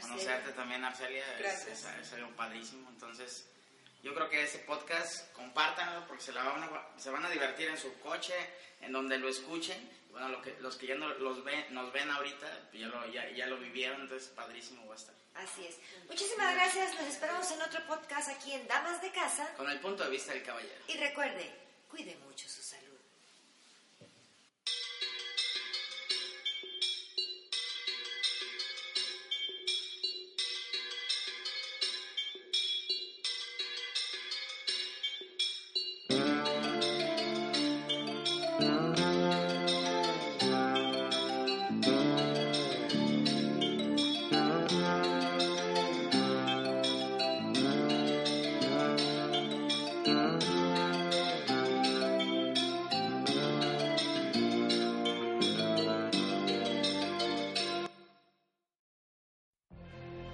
Conocerte 0.00 0.50
es. 0.50 0.56
también, 0.56 0.84
Arcelia, 0.84 1.24
es, 1.34 1.38
Gracias. 1.38 1.84
es- 1.84 2.06
es 2.06 2.12
algo 2.14 2.30
padrísimo. 2.36 2.88
Entonces, 2.90 3.46
yo 4.02 4.14
creo 4.14 4.28
que 4.28 4.42
ese 4.42 4.58
podcast, 4.60 5.30
compártanlo 5.32 6.06
porque 6.06 6.22
se, 6.24 6.32
la 6.32 6.42
van 6.44 6.62
a, 6.62 6.88
se 6.98 7.10
van 7.10 7.24
a 7.24 7.30
divertir 7.30 7.68
en 7.68 7.78
su 7.78 7.98
coche, 8.00 8.34
en 8.80 8.92
donde 8.92 9.18
lo 9.18 9.28
escuchen. 9.28 9.90
Bueno, 10.10 10.28
lo 10.28 10.42
que, 10.42 10.54
los 10.60 10.76
que 10.76 10.86
ya 10.88 10.94
no, 10.94 11.08
los 11.08 11.42
ven, 11.44 11.72
nos 11.74 11.90
ven 11.92 12.10
ahorita, 12.10 12.68
ya 12.74 12.86
lo, 12.88 13.06
ya, 13.10 13.30
ya 13.30 13.46
lo 13.46 13.56
vivieron, 13.58 14.02
entonces 14.02 14.28
padrísimo 14.30 14.86
va 14.86 14.94
a 14.94 14.98
estar. 14.98 15.14
Así 15.34 15.64
es. 15.64 15.76
Muchísimas 16.08 16.54
gracias. 16.54 16.94
Nos 16.94 17.04
esperamos 17.06 17.50
en 17.50 17.62
otro 17.62 17.86
podcast 17.86 18.28
aquí 18.28 18.52
en 18.52 18.66
Damas 18.68 19.00
de 19.00 19.10
Casa. 19.12 19.50
Con 19.56 19.70
el 19.70 19.80
punto 19.80 20.04
de 20.04 20.10
vista 20.10 20.32
del 20.34 20.42
caballero. 20.42 20.74
Y 20.88 20.98
recuerde, 20.98 21.50
cuide 21.88 22.14
mucho 22.16 22.46
su 22.48 22.61